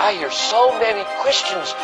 I 0.00 0.16
hear 0.16 0.32
so 0.32 0.72
many 0.80 1.04
Christians 1.20 1.76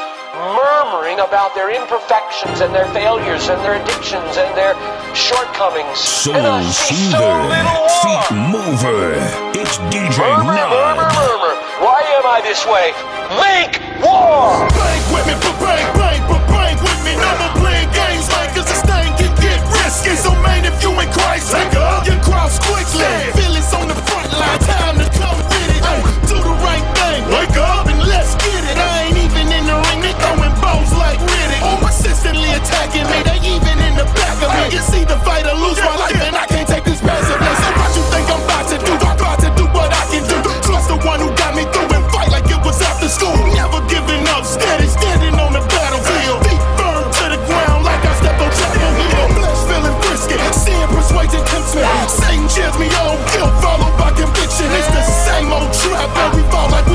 murmuring 0.56 1.20
about 1.20 1.52
their 1.52 1.68
imperfections 1.68 2.64
and 2.64 2.72
their 2.72 2.88
failures 2.96 3.52
and 3.52 3.60
their 3.60 3.76
addictions 3.76 4.40
and 4.40 4.48
their 4.56 4.72
shortcomings. 5.12 6.00
Soul 6.00 6.32
soother, 6.32 6.64
so 6.64 6.96
feet 7.12 8.26
mover. 8.48 9.20
It's 9.52 9.76
DJ 9.92 10.16
murmur, 10.32 10.48
Nod. 10.48 10.96
Murmur, 10.96 11.04
murmur. 11.12 11.52
Why 11.84 12.00
am 12.16 12.24
I 12.24 12.40
this 12.40 12.64
way? 12.64 12.96
Make 13.36 13.84
war. 14.00 14.64
Bang 14.64 15.04
with 15.12 15.26
me, 15.28 15.36
bang, 15.60 15.86
bang, 16.16 16.22
bang 16.48 16.76
with 16.80 17.00
me. 17.04 17.20
Never 17.20 17.52
playing 17.60 17.92
games 17.92 18.32
like 18.32 18.56
cause 18.56 18.64
this 18.64 18.80
thing 18.80 19.12
can 19.20 19.28
get 19.44 19.60
risky. 19.84 20.16
So 20.16 20.32
man, 20.40 20.64
if 20.64 20.72
you 20.80 20.88
ain't 20.96 21.12
Christ, 21.12 21.52
nigga, 21.52 22.00
you 22.08 22.16
cross 22.24 22.56
quickly. 22.64 23.04
Feelings 23.36 23.68
on 23.76 23.84
the 23.92 23.98
front 24.08 24.32
line, 24.40 24.60
time 24.64 24.96
to 25.04 25.06
come 25.20 25.36
with 25.36 25.68
it. 25.68 25.84
do 26.32 26.40
the 26.40 26.56
right 26.64 26.84
thing, 26.96 27.20
wake 27.36 27.56
up 27.60 27.85
let's 28.26 28.34
get 28.42 28.62
it. 28.66 28.74
I 28.74 29.06
ain't 29.06 29.18
even 29.22 29.46
in 29.54 29.64
the 29.70 29.78
ring, 29.86 30.00
they 30.02 30.10
throwing 30.18 30.50
bones 30.58 30.90
like 30.98 31.22
Riddick. 31.22 31.62
Who 31.62 31.70
persistently 31.78 32.50
attacking 32.50 33.06
me, 33.06 33.18
they 33.22 33.38
even 33.46 33.78
in 33.86 33.94
the 33.94 34.06
back 34.18 34.34
of 34.42 34.50
me. 34.50 34.74
You 34.74 34.82
see 34.82 35.06
the 35.06 35.14
fight 35.22 35.46
or 35.46 35.54
lose 35.54 35.78
my 35.78 35.94
life, 35.94 36.18
and 36.18 36.34
I 36.34 36.42
can't 36.50 36.66
take 36.66 36.82
this 36.82 36.98
passively. 36.98 37.46
So 37.62 37.68
what 37.78 37.90
you 37.94 38.02
think 38.10 38.26
I'm 38.26 38.42
about 38.42 38.66
to 38.74 38.76
do? 38.82 38.92
I'm 39.06 39.14
about 39.14 39.38
to 39.46 39.48
do 39.54 39.64
what 39.70 39.90
I 39.94 40.02
can 40.10 40.26
do. 40.26 40.38
Trust 40.66 40.90
the 40.90 40.98
one 41.06 41.22
who 41.22 41.30
got 41.38 41.54
me 41.54 41.62
through 41.70 41.94
and 41.94 42.02
fight 42.10 42.34
like 42.34 42.50
it 42.50 42.58
was 42.66 42.82
after 42.82 43.06
school. 43.06 43.38
Never 43.54 43.78
giving 43.86 44.26
up, 44.34 44.42
steady 44.42 44.90
standing 44.90 45.38
on 45.38 45.54
the 45.54 45.62
battlefield. 45.70 46.42
Feet 46.50 46.64
firm 46.74 47.06
to 47.06 47.24
the 47.30 47.40
ground 47.46 47.86
like 47.86 48.02
I 48.02 48.12
step 48.18 48.42
on 48.42 48.50
Chapel 48.58 48.90
Hill. 49.06 49.28
Flesh 49.38 49.60
feeling 49.70 49.96
brisket, 50.02 50.40
seeing 50.50 50.90
persuasion, 50.90 51.38
and 51.46 51.46
tempts 51.46 51.78
me. 51.78 51.86
Satan 52.10 52.42
cheers 52.50 52.74
me 52.82 52.90
on, 53.06 53.14
guilt 53.30 53.54
followed 53.62 53.94
by 53.94 54.10
conviction. 54.18 54.66
It's 54.74 54.90
the 54.90 55.04
same 55.30 55.54
old 55.54 55.70
trap, 55.78 56.10
and 56.10 56.30
we 56.34 56.42
fall 56.50 56.66
like 56.74 56.85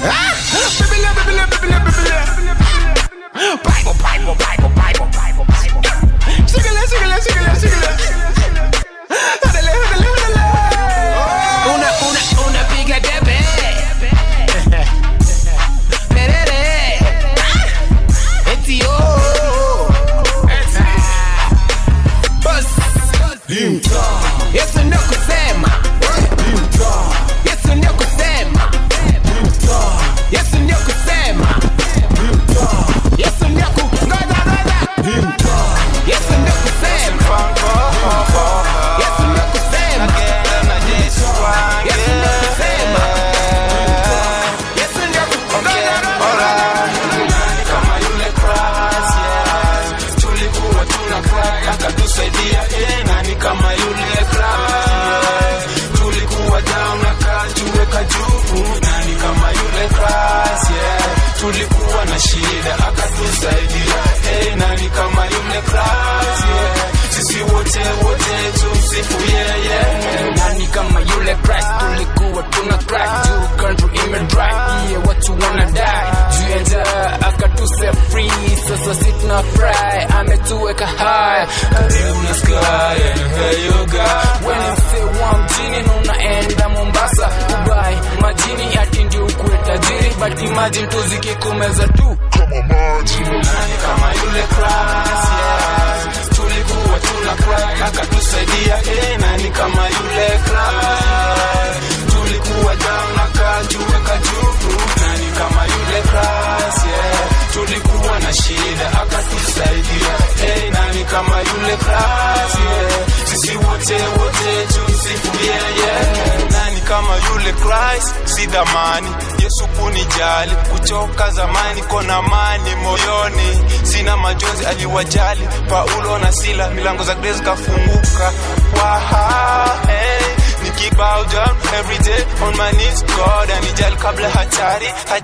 Ah! 0.00 0.37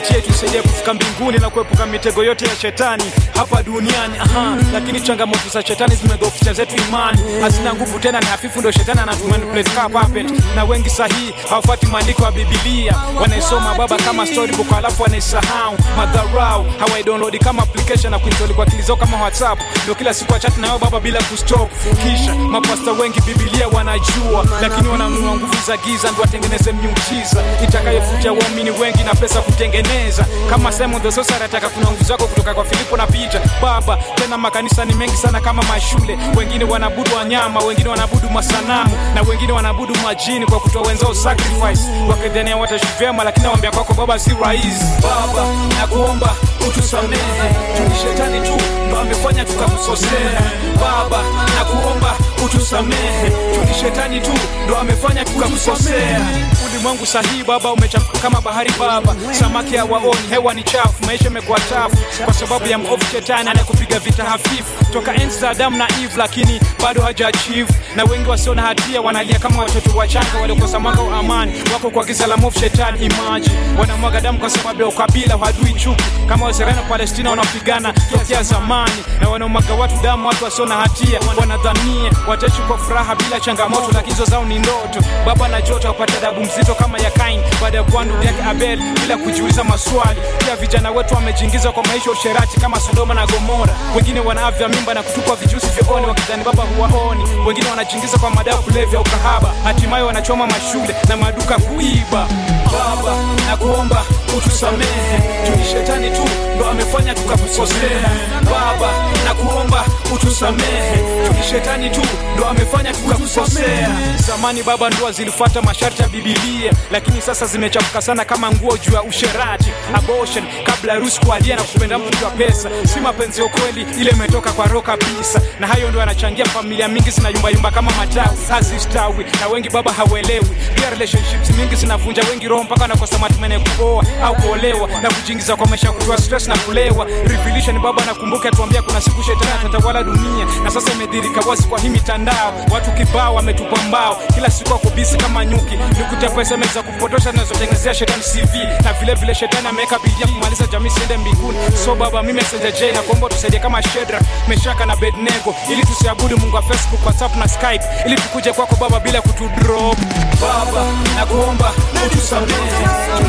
tuachie, 0.00 0.20
tusaidie 0.22 0.62
kufika 0.62 0.94
mbinguni 0.94 1.38
na 1.38 1.50
kuepuka 1.50 1.86
mitego 1.86 2.24
yote 2.24 2.44
ya 2.46 2.56
shetani 2.56 3.04
hapa 3.34 3.62
duniani. 3.62 4.14
Aha, 4.18 4.56
lakini 4.72 5.00
changamoto 5.00 5.48
za 5.52 5.62
shetani 5.62 5.94
zimedhoofisha 5.94 6.52
zetu 6.52 6.76
imani, 6.88 7.18
hazina 7.40 7.74
nguvu 7.74 7.98
tena, 7.98 8.20
ni 8.20 8.26
hafifu. 8.26 8.58
Ndio 8.58 8.72
shetani 8.72 9.00
anatumanipulet 9.00 9.70
kama 9.74 10.00
puppet, 10.00 10.26
na 10.56 10.64
wengi 10.64 10.90
sahihi 10.90 11.34
hawafuati 11.50 11.86
maandiko 11.86 12.22
ya 12.24 12.30
Biblia, 12.32 12.94
wanaisoma 13.20 13.74
baba 13.74 13.96
kama 13.96 14.26
storybook, 14.26 14.68
halafu 14.70 15.02
wanaisahau 15.02 15.76
madharau, 15.96 16.66
hawaidownload 16.78 17.38
kama 17.38 17.62
application 17.62 18.10
na 18.10 18.18
kuinstall 18.18 18.54
kwa 18.54 18.66
akili 18.66 18.82
zao 18.82 18.96
kama 18.96 19.16
WhatsApp, 19.22 19.58
ndio 19.82 19.94
kila 19.94 20.14
siku 20.14 20.34
achat 20.34 20.56
nayo 20.58 20.78
baba 20.78 21.00
bila 21.00 21.22
kustop. 21.22 21.70
Kisha 22.02 22.34
mapasta 22.34 22.92
wengi 22.92 23.20
Biblia 23.20 23.68
wanajua, 23.68 24.46
lakini 24.60 24.88
wananunua 24.88 25.34
nguvu 25.36 25.56
za 25.66 25.76
giza 25.76 26.10
ndio 26.10 26.22
watengeneze 26.22 26.72
miujiza 26.72 27.44
itakayofutia 27.64 28.32
waumini 28.32 28.70
wengi 28.70 29.02
na 29.04 29.14
pesa 29.14 29.40
kutengeneza 29.40 29.85
kutengeneza 29.86 30.26
kama 30.50 30.72
Simon 30.72 31.02
the 31.02 31.10
Sorcerer 31.12 31.42
ataka 31.44 31.68
kuna 31.68 31.90
nguvu 31.90 32.28
kutoka 32.28 32.54
kwa 32.54 32.64
Filipo 32.64 32.96
na 32.96 33.06
Peter 33.06 33.40
baba 33.62 33.98
tena 34.14 34.38
makanisa 34.38 34.84
ni 34.84 34.94
mengi 34.94 35.16
sana 35.16 35.40
kama 35.40 35.62
mashule 35.62 36.18
wengine 36.36 36.64
wanabudu 36.64 37.16
wanyama 37.16 37.60
wengine 37.60 37.88
wanabudu 37.88 38.30
masanamu 38.30 38.96
na 39.14 39.22
wengine 39.22 39.52
wanaabudu 39.52 39.94
majini 40.04 40.46
kwa 40.46 40.60
kutoa 40.60 40.82
wenzao 40.82 41.14
sacrifice 41.14 41.80
wakidhania 42.10 42.56
wataishi 42.56 42.86
vyema 42.98 43.24
lakini 43.24 43.46
waambia 43.46 43.70
kwako 43.70 43.94
baba 43.94 44.18
si 44.18 44.30
rahisi 44.44 44.84
baba 45.02 45.46
nakuomba 45.80 46.36
utusamehe 46.68 47.54
tu 47.76 47.92
shetani 48.02 48.40
tu 48.40 48.62
ndo 48.88 48.98
amefanya 49.00 49.44
tukakusosea 49.44 50.40
baba 50.80 51.18
nakuomba 51.58 52.25
utusamehe, 52.46 53.28
ni 53.68 53.74
shetani 53.80 54.20
tu 54.20 54.30
ndo 54.64 54.76
amefanya 54.78 55.24
tukakukosea. 55.24 56.20
Ulimwengu 56.68 57.06
sahihi 57.06 57.44
baba 57.44 57.72
umechafuka 57.72 58.18
kama 58.18 58.40
bahari 58.40 58.70
baba, 58.80 59.14
samaki 59.32 59.76
hawaoni, 59.76 60.20
hewa 60.30 60.54
ni 60.54 60.62
chafu, 60.62 61.04
maisha 61.06 61.26
imekuwa 61.26 61.58
chafu 61.70 61.96
kwa 62.24 62.34
sababu 62.34 62.66
ya 62.68 62.78
mwovu 62.78 63.04
shetani 63.12 63.50
anayekupiga 63.50 63.98
vita 63.98 64.24
hafifu 64.24 64.84
toka 64.92 65.14
enzi 65.14 65.38
za 65.40 65.50
Adamu 65.50 65.76
na 65.76 65.88
Eve, 66.04 66.12
lakini 66.16 66.60
bado 66.82 67.02
hajaachieve, 67.02 67.72
na 67.96 68.04
wengi 68.04 68.28
wasio 68.30 68.54
na 68.54 68.62
hatia 68.62 69.00
wanalia 69.00 69.38
kama 69.38 69.62
watoto 69.62 69.98
wachanga 69.98 70.38
waliokosa 70.40 70.78
mwanga 70.80 71.02
wa 71.02 71.16
amani, 71.18 71.52
wako 71.72 71.90
kwa 71.90 72.04
giza 72.04 72.26
la 72.26 72.36
mwovu 72.36 72.60
shetani. 72.60 72.98
Imagine 73.06 73.54
wanamwaga 73.80 74.20
damu 74.20 74.38
kwa 74.38 74.50
sababu 74.50 74.82
ya 74.82 74.88
ukabila, 74.88 75.38
hadui 75.38 75.74
chuki 75.74 76.04
kama 76.28 76.44
Waisraeli 76.46 76.76
na 76.76 76.82
Palestina 76.82 77.30
wanaopigana 77.30 77.92
tokea 77.92 78.42
zamani, 78.42 79.02
na 79.20 79.28
wanaomwaga 79.28 79.74
watu 79.74 79.94
damu, 80.02 80.28
watu 80.28 80.44
wasio 80.44 80.66
na 80.66 80.74
hatia 80.76 81.20
wanadhania 81.40 82.10
wachache 82.42 82.62
kwa 82.62 82.78
furaha 82.78 83.14
bila 83.14 83.40
changamoto 83.40 83.92
na 83.92 84.02
kizo 84.02 84.24
zao 84.24 84.44
ni 84.44 84.58
ndoto 84.58 85.00
baba 85.26 85.48
na 85.48 85.62
jota 85.62 85.90
upata 85.90 86.18
adabu 86.18 86.40
mzito 86.40 86.74
kama 86.74 86.98
ya 86.98 87.10
kain 87.10 87.40
baada 87.62 87.78
ya 87.78 87.84
kuwa 87.84 88.04
ndugu 88.04 88.22
yake 88.22 88.42
abel 88.42 88.78
bila 89.00 89.16
kujiuliza 89.16 89.64
maswali 89.64 90.20
pia 90.38 90.56
vijana 90.56 90.90
wetu 90.90 91.14
wamejiingiza 91.14 91.72
kwa 91.72 91.82
maisha 91.86 92.10
usherati 92.10 92.60
kama 92.60 92.80
sodoma 92.80 93.14
na 93.14 93.26
gomora 93.26 93.72
wengine 93.96 94.20
wanaavya 94.20 94.68
mimba 94.68 94.94
na 94.94 95.02
kutupwa 95.02 95.36
vijusi 95.36 95.66
vyooni 95.66 96.06
wakidhani 96.06 96.44
baba 96.44 96.62
huwaoni 96.62 97.24
wengine 97.46 97.70
wanajiingiza 97.70 98.18
kwa 98.18 98.30
madawa 98.30 98.62
kulevya 98.62 99.00
ukahaba 99.00 99.52
hatimaye 99.64 100.04
wanachoma 100.04 100.46
mashule 100.46 100.96
na 101.08 101.16
maduka 101.16 101.58
kuiba 101.58 102.28
Baba, 102.76 103.16
nakuomba 103.48 104.04
utusamehe, 104.38 105.50
ni 105.58 105.64
shetani 105.64 106.10
tu 106.10 106.28
ndo 106.56 106.66
amefanya 106.66 107.14
tukakukosea. 107.14 108.10
Baba, 108.44 108.90
nakuomba 109.24 109.84
utusamehe, 110.14 110.96
ni 111.36 111.42
shetani 111.50 111.90
tu 111.90 112.02
ndo 112.34 112.46
amefanya 112.46 112.92
tukakukosea. 112.92 113.88
Zamani 114.26 114.62
baba, 114.62 114.90
ndoa 114.90 115.12
zilifuata 115.12 115.62
masharti 115.62 116.02
ya 116.02 116.08
Biblia, 116.08 116.72
lakini 116.90 117.22
sasa 117.22 117.46
zimechafuka 117.46 118.02
sana 118.02 118.24
kama 118.24 118.50
nguo 118.52 118.76
juu 118.78 118.92
ya 118.94 119.02
usherati, 119.02 119.70
abortion 119.94 120.44
kabla 120.64 120.92
harusi, 120.92 121.20
kualia 121.20 121.56
na 121.56 121.62
kupenda 121.62 121.98
mtu 121.98 122.18
kwa 122.18 122.30
pesa. 122.30 122.70
Si 122.94 123.00
mapenzi 123.00 123.42
ya 123.42 123.48
kweli, 123.48 123.86
ile 124.00 124.10
imetoka 124.10 124.52
kwa 124.52 124.66
roho 124.66 124.82
kabisa, 124.82 125.40
na 125.60 125.66
hayo 125.66 125.90
ndo 125.90 125.98
yanachangia 126.00 126.44
familia 126.44 126.88
mingi 126.88 127.10
zinayumbayumba 127.10 127.70
kama 127.70 127.90
matawi, 127.90 128.36
hazistawi 128.48 129.26
na 129.40 129.46
wengi 129.48 129.68
baba 129.70 129.92
hawaelewi. 129.92 130.46
Pia 130.74 130.90
relationships 130.90 131.50
mingi 131.50 131.76
zinavunja 131.76 132.22
wengi 132.30 132.48
roho 132.48 132.65
mpaka 132.66 132.84
anakosa 132.84 133.18
matumaini 133.18 133.54
ya 133.54 133.60
kuoa 133.60 134.04
au 134.22 134.34
kuolewa 134.34 134.88
na 135.02 135.08
kujiingiza 135.10 135.56
kwa 135.56 135.66
maisha 135.66 135.92
kutoa 135.92 136.18
stress 136.18 136.48
na 136.48 136.56
kulewa 136.58 137.04
revelation 137.04 137.78
baba 137.82 138.04
nakumbuka 138.04 138.50
tuambia 138.50 138.82
kuna 138.82 139.00
siku 139.00 139.22
shetani 139.22 139.50
atatawala 139.60 140.02
dunia 140.02 140.46
na 140.64 140.70
sasa 140.70 140.92
imedhirika 140.92 141.40
wazi 141.48 141.62
kwa 141.62 141.80
hii 141.80 141.88
mitandao 141.88 142.52
watu 142.74 142.90
kibao 142.90 143.34
wametupa 143.34 143.76
mbao 143.82 144.16
kila 144.34 144.50
siku 144.50 144.74
ako 144.74 144.90
bisi 144.90 145.16
kama 145.16 145.44
nyuki 145.44 145.76
nikuta 145.76 146.28
pesa 146.30 146.56
meza 146.56 146.82
kupotosha 146.82 147.32
nazotengenezea 147.32 147.94
shetani 147.94 148.22
cv 148.22 148.54
na 148.84 148.92
vile 148.92 149.14
vile 149.14 149.34
shetani 149.34 149.68
ameweka 149.68 149.98
bidii 149.98 150.32
kumaliza 150.34 150.66
jamii 150.66 150.90
siende 150.90 151.16
mbinguni 151.16 151.58
so 151.84 151.94
baba 151.94 152.22
mimi 152.22 152.32
messenger 152.32 152.72
j 152.72 152.92
nakuomba 152.92 153.28
tusaidie 153.28 153.58
kama 153.60 153.82
shedra 153.82 154.20
meshaka 154.48 154.86
na 154.86 154.96
bednego 154.96 155.54
ili 155.72 155.82
tusiabudu 155.82 156.38
mungu 156.38 156.56
wa 156.56 156.62
facebook 156.62 157.06
whatsapp 157.06 157.36
na 157.36 157.48
skype 157.48 157.84
ili 158.06 158.16
tukuje 158.16 158.52
kwako 158.52 158.76
baba 158.80 159.00
bila 159.00 159.20
kutudrop 159.22 159.98
baba 160.40 160.84
nakuomba 161.16 161.72
utusamehe 162.06 162.45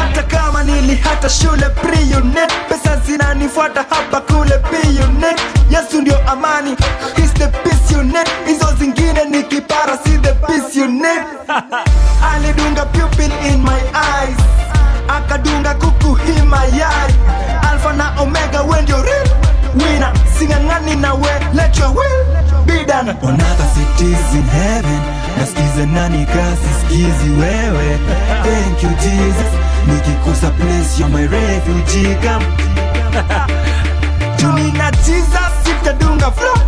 hata 0.00 0.22
kama 0.22 0.62
nilihata 0.62 1.28
shule 1.28 1.68
pre 1.68 1.98
pesa 2.68 2.96
zinanifuata 3.06 3.84
hapa 3.90 4.20
kule 4.20 4.58
pre 4.58 4.78
Yesu 5.70 6.00
ndio 6.00 6.30
amani, 6.30 6.76
he's 7.16 7.32
the 7.34 7.46
peace 7.46 7.92
you 7.94 8.02
Hizo 8.46 8.72
zingine 8.78 9.24
ni 9.30 9.42
kipara, 9.42 9.98
si 10.04 10.16
the 10.18 10.28
Alidunga 12.30 12.84
pupil 12.92 13.32
in 13.52 13.62
my 13.62 13.80
eyes, 13.94 14.38
akadunga 15.08 15.74
kuku 15.74 16.14
hii 16.14 16.42
mayai. 16.46 17.12
na 17.96 18.14
Omega, 18.20 18.62
we 18.62 18.80
ndio 18.82 19.02
real 19.02 20.12
sing'ang'ani 20.38 20.96
nawe 21.00 21.20
we, 21.20 21.56
let 21.56 21.76
your 21.76 21.88
nasikiza 25.38 25.86
nani 25.86 26.26
kasi 26.26 27.30
wewe 27.40 27.98
thank 28.42 28.82
you 28.82 28.90
jesus 28.90 29.50
nikikosa 29.86 30.50
place 30.50 31.00
ya 31.02 31.08
my 31.08 31.26
refugee 31.26 32.14
camp 32.14 32.44
juni 34.36 34.72
na 34.72 34.90
jesus 34.90 35.64
sitadunga 35.64 36.30
flow 36.30 36.58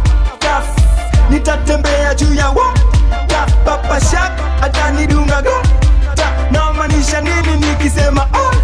nitatembea 1.31 2.15
juu 2.15 2.35
ya 2.35 2.49
wata 2.49 3.47
papa 3.65 4.01
shak 4.01 4.33
atanidunga 4.63 5.43
gata 5.43 6.31
naomaanisha 6.51 7.21
nini 7.21 7.57
nikisema 7.67 8.23
oh, 8.23 8.55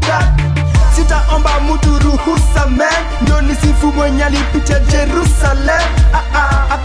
that 0.00 0.55
sitaomba 0.96 1.50
mtu 1.60 1.98
ruhusa 2.04 2.66
man 2.66 2.94
ndo 3.22 3.40
nisifu 3.40 3.86
mwenye 3.92 4.24
alipitia 4.24 4.78
Jerusalem 4.80 5.82
ah, 6.14 6.22
ah 6.70 6.76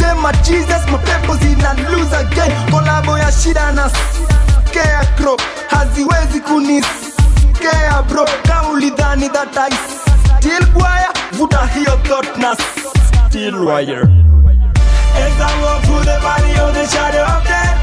sema 0.00 0.32
Jesus 0.32 0.88
mapepo 0.92 1.36
zina 1.36 1.72
lose 1.74 2.16
again 2.16 2.52
kolabo 2.70 3.18
ya 3.18 3.32
shida 3.32 3.72
na 3.72 3.90
scare 3.90 5.06
crop 5.16 5.42
haziwezi 5.70 6.40
kuniscare 6.40 8.02
bro 8.08 8.28
kama 8.46 8.68
ulidhani 8.68 9.28
that 9.28 9.56
I 9.58 9.70
still 9.70 10.66
vuta 11.32 11.58
hiyo 11.74 11.92
thought 12.04 12.36
na 12.36 12.56
still 13.28 13.56
wire 13.68 14.02
As 15.16 15.40
I 15.42 15.50
the 15.80 16.16
valley 16.22 16.60
of 16.60 16.72
the 16.74 16.86
shadow 16.86 17.24
of 17.24 17.42
death, 17.44 17.76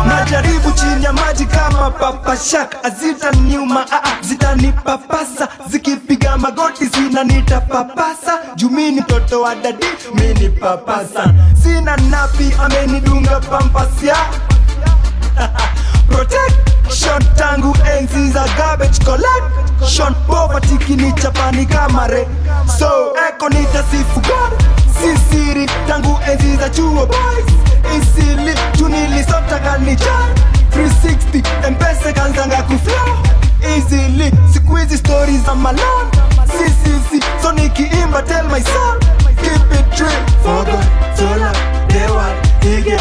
Najaribu 0.06 0.72
chini 0.80 1.04
ya 1.04 1.12
maji 1.12 1.46
kama 1.46 1.90
papa 1.90 2.36
shaka, 2.36 2.84
azitaniuma 2.84 3.86
zitanipapasa 4.20 5.48
zikipiga 5.68 6.36
magoti 6.38 6.86
sina 6.86 7.24
nitapapasa 7.24 8.38
jumini 8.56 9.00
mtoto 9.00 9.42
wa 9.42 9.54
dadi 9.54 9.86
mini 10.14 10.48
papasa 10.48 11.34
sina 11.62 11.96
napi 11.96 12.50
amenidunga 12.62 13.40
pampasia 13.40 14.16
protection 16.10 17.22
tangu 17.36 17.72
enzi 17.96 18.28
za 18.30 18.44
garbage 18.56 18.98
collection 19.04 20.14
poverty 20.26 20.76
kinichapani 20.84 21.66
kama 21.66 22.06
re 22.06 22.26
so 22.78 23.14
eko 23.28 23.48
nitasifu 23.48 24.20
god 24.20 24.52
sisiri 25.00 25.66
tangu 25.88 26.18
enzi 26.30 26.56
za 26.56 26.68
chuo 26.70 27.06
boys 27.06 27.50
isili 27.98 28.54
tunilisota 28.78 29.58
kanichai 29.58 30.32
360 30.76 31.70
mpesa 31.70 32.12
kanzanga 32.12 32.62
kuflow 32.62 33.08
easily 33.76 34.32
siku 34.52 34.76
hizi 34.76 34.98
stori 34.98 35.38
za 35.38 35.54
malon 35.54 36.06
sisisi 36.52 37.24
so 37.42 37.52
nikiimba 37.52 38.22
tel 38.22 38.44
my 38.46 38.62
son 38.62 39.00
keep 39.42 39.80
it 39.80 39.96
true 39.96 40.16
fogo 40.44 40.78
sola 41.18 41.52
dewa 41.86 42.26
ige 42.78 42.98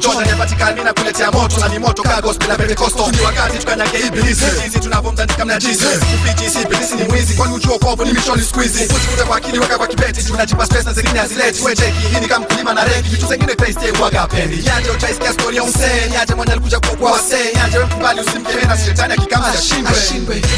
Jordan 0.00 0.24
never 0.24 0.46
tickle 0.46 0.72
me, 0.74 0.82
I 0.82 0.92
couldn't 0.94 1.09
kasi 1.20 1.28
ya 1.36 1.40
moto 1.42 1.60
na 1.60 1.68
ni 1.68 1.76
moto 1.78 2.00
ka 2.02 2.16
gospel 2.24 2.48
na 2.48 2.56
pentekosto 2.56 3.10
ni 3.10 3.18
wakati 3.20 3.58
tukanyake 3.58 3.98
ibilisi 4.06 4.44
sisi 4.64 4.78
tunavomtandika 4.80 5.44
mnajisi 5.44 5.84
kufichi 5.84 6.50
si 6.50 6.60
ibilisi 6.62 6.94
ni 6.94 7.04
mwizi 7.04 7.34
kwani 7.34 7.54
uchuo 7.54 7.78
kovu 7.78 8.04
ni 8.04 8.12
mishoni 8.12 8.42
squeezy 8.44 8.86
kusikute 8.94 9.22
kwa 9.22 9.36
akili 9.36 9.58
weka 9.58 9.78
kwa 9.78 9.86
kibeti 9.86 10.22
tunajipa 10.24 10.66
space 10.66 10.84
na 10.84 10.92
zingine 10.92 11.18
hazileti 11.18 11.62
we 11.64 11.76
cheki 11.76 11.98
hii 12.08 12.20
ni 12.20 12.26
kama 12.28 12.44
mkulima 12.46 12.74
na 12.74 12.84
rengi 12.84 13.08
vitu 13.08 13.26
zingine 13.26 13.54
Christ 13.54 13.82
yeye 13.82 13.94
huaga 13.96 14.26
pendi 14.26 14.66
yaje 14.66 14.90
utaisikia 14.90 15.32
story 15.32 15.56
ya 15.56 15.62
Hussein 15.62 16.12
yaje 16.14 16.34
mwana 16.34 16.52
alikuja 16.52 16.80
kwa 16.80 16.88
kwa 16.96 17.10
Hussein 17.10 17.56
yaje 17.58 17.76
wewe 17.78 17.88
mkubali 17.90 18.20
usimkemee 18.20 18.64
na 18.64 18.78
shetani 18.78 19.12
akikama 19.14 19.46
ashindwe 19.48 19.94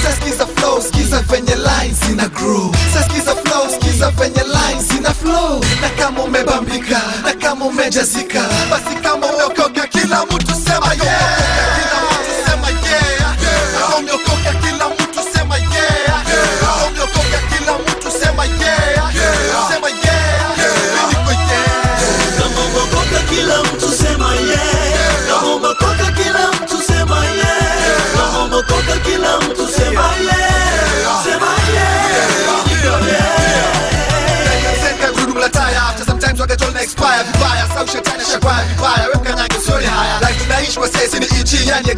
sasa 0.02 0.14
sikiza 0.16 0.46
flow 0.46 0.82
sikiza 0.82 1.20
venye 1.20 1.54
lines 1.54 1.98
zina 2.06 2.28
grow 2.28 2.74
sasa 2.94 3.08
sikiza 3.08 3.34
flow 3.36 3.68
sikiza 3.74 4.10
venye 4.10 4.42
lines 4.42 4.88
zina 4.94 5.10
flow 5.10 5.60
na 5.80 5.88
kama 5.88 6.22
umebambika 6.22 7.00
na 7.24 7.32
kama 7.34 7.64
umejazika 7.64 8.42
basi 8.70 8.96
kama 9.02 9.26
uokoka 9.26 9.86
kila 9.86 10.22
mtu 10.26 10.51
samba 10.54 10.92
e 10.94 11.00
o 11.48 11.51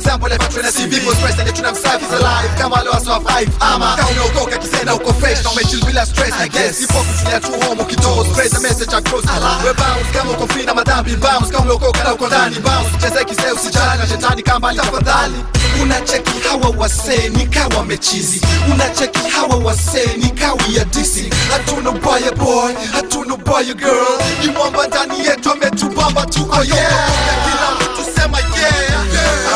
example 0.05 0.29
ya 0.29 0.37
veteran 0.37 0.69
CV 0.69 1.01
for 1.01 1.17
stress 1.17 1.39
and 1.41 1.49
tuna 1.57 1.73
msafi 1.73 2.05
alive 2.15 2.53
kama 2.59 2.83
leo 2.83 2.95
aswa 2.97 3.17
5 3.19 3.49
ama 3.61 3.97
kama 3.97 4.09
unaokoka 4.11 4.59
kisenda 4.59 4.95
uko 4.95 5.15
fresh 5.15 5.45
na 5.45 5.51
umechill 5.51 5.85
bila 5.85 6.07
stress 6.07 6.33
I 6.41 6.49
guess 6.49 6.81
ipo 6.81 6.93
kutulia 6.99 7.41
tu 7.41 7.51
home 7.53 7.83
ukitoa 7.83 8.25
spread 8.27 8.51
the 8.53 8.59
message 8.59 8.95
across 8.97 9.25
we 9.65 9.73
bounce 9.75 10.11
kama 10.19 10.31
uko 10.31 10.47
free 10.49 10.67
na 10.67 10.75
madhambi 10.75 11.17
bounce 11.17 11.51
kama 11.53 11.65
unaokoka 11.65 12.05
na 12.05 12.15
uko 12.15 12.27
ndani 12.27 12.57
bounce 12.61 12.91
cheze 13.01 13.25
kisee 13.25 13.51
usijali 13.55 13.99
na 13.99 14.07
shetani 14.07 14.43
kama 14.43 14.75
tafadhali 14.75 15.35
unacheki 15.83 16.33
hawa 16.49 16.75
wasee 16.79 17.29
nikawa 17.29 17.85
mechizi 17.85 18.41
unacheki 18.73 19.29
hawa 19.31 19.57
wasee 19.57 20.17
nikawi 20.17 20.77
ya 20.77 20.85
disi 20.85 21.31
hatuna 21.53 21.91
ubaya 21.91 22.33
boy 22.33 22.73
hatuna 22.93 23.35
ubaya 23.35 23.75
girl 23.75 24.19
kimwamba 24.43 24.87
ndani 24.87 25.25
yetu 25.27 25.53
ametubamba 25.53 26.27
tu 26.27 26.49
oh, 26.61 26.65
yeah 26.65 27.11
kila 27.45 27.91
mtu 27.91 28.21
sema 28.21 28.39
yeah 28.39 28.94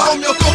ojo 0.08 0.47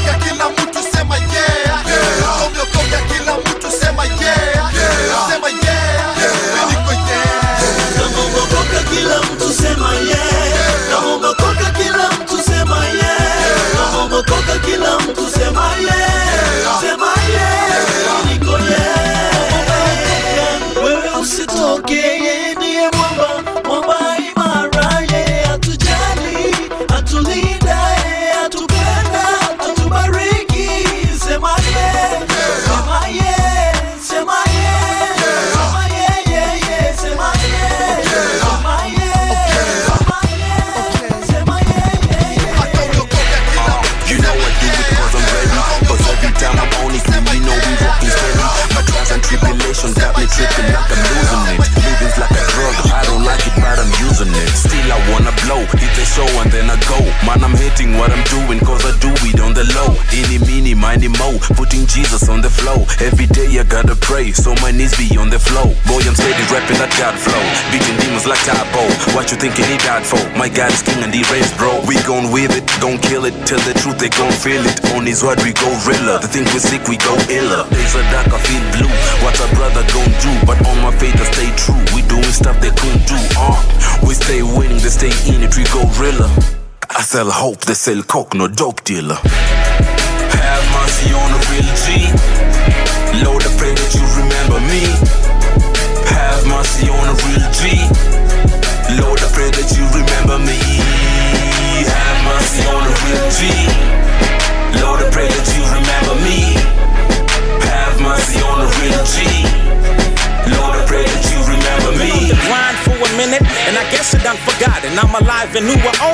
doing 57.93 58.01
what 58.01 58.09
I'm 58.11 58.23
doing, 58.29 58.59
cause 58.59 58.83
I 58.85 58.91
do 58.99 59.11
it 59.29 59.39
on 59.39 59.53
the 59.53 59.65
low. 59.77 59.91
Any, 60.11 60.37
mini, 60.49 60.73
mini 60.75 61.07
mo, 61.21 61.37
putting 61.55 61.85
Jesus 61.85 62.27
on 62.29 62.41
the 62.41 62.49
flow. 62.49 62.85
Every 62.99 63.25
day 63.27 63.47
I 63.59 63.63
gotta 63.63 63.95
pray, 63.95 64.31
so 64.33 64.53
my 64.61 64.71
knees 64.71 64.95
be 64.97 65.13
on 65.17 65.29
the 65.29 65.37
flow. 65.39 65.73
Boy, 65.85 66.01
I'm 66.05 66.15
steady 66.17 66.41
rapping 66.49 66.79
that 66.81 66.89
God 66.97 67.13
flow. 67.17 67.37
Beating 67.71 67.95
demons 68.01 68.25
like 68.25 68.41
Typo. 68.45 68.85
What 69.15 69.29
you 69.31 69.37
thinking 69.37 69.65
he 69.69 69.77
died 69.85 70.01
for? 70.05 70.21
My 70.37 70.49
God 70.49 70.71
is 70.73 70.81
king 70.81 70.97
and 71.05 71.13
he 71.13 71.21
raised, 71.29 71.53
bro. 71.57 71.69
We 71.87 71.95
gon' 72.03 72.31
with 72.33 72.55
it, 72.57 72.65
gon' 72.81 72.97
kill 72.99 73.25
it. 73.29 73.33
Tell 73.45 73.61
the 73.63 73.73
truth, 73.77 73.99
they 74.01 74.09
gon' 74.09 74.33
feel 74.33 74.63
it. 74.65 74.73
On 74.97 75.05
his 75.05 75.21
word, 75.21 75.37
we 75.45 75.53
go 75.53 75.69
realer. 75.85 76.17
They 76.25 76.41
think 76.41 76.49
we 76.53 76.59
sick, 76.59 76.83
we 76.89 76.97
go 76.97 77.13
iller. 77.29 77.67
Days 77.69 77.93
are 77.95 78.07
dark, 78.13 78.33
I 78.33 78.39
feel 78.41 78.63
blue. 78.79 78.93
What 79.23 79.35
a 79.39 79.45
brother 79.55 79.83
gon' 79.93 80.13
do, 80.23 80.31
but 80.49 80.57
on 80.65 80.77
my 80.81 80.93
faith, 80.97 81.15
I 81.21 81.27
stay 81.31 81.49
true. 81.61 81.77
We 81.95 82.01
doing 82.09 82.25
stuff 82.33 82.57
they 82.63 82.73
couldn't 82.73 83.05
do, 83.05 83.17
uh. 83.37 83.53
We 84.01 84.15
stay 84.17 84.41
winning, 84.43 84.81
they 84.83 84.91
stay 84.91 85.13
in 85.29 85.43
it, 85.45 85.53
we 85.57 85.63
go 85.71 85.83
realer 86.01 86.29
sell 87.13 87.29
hope, 87.29 87.63
they 87.65 87.75
sell 87.75 88.01
coke, 88.01 88.33
no 88.35 88.47
dope 88.47 88.83
dealer. 88.83 89.13
Have 89.17 90.65
mercy 90.77 91.13
on 91.13 91.31
a 91.31 91.39
real 91.51 91.69
G. 91.75 92.32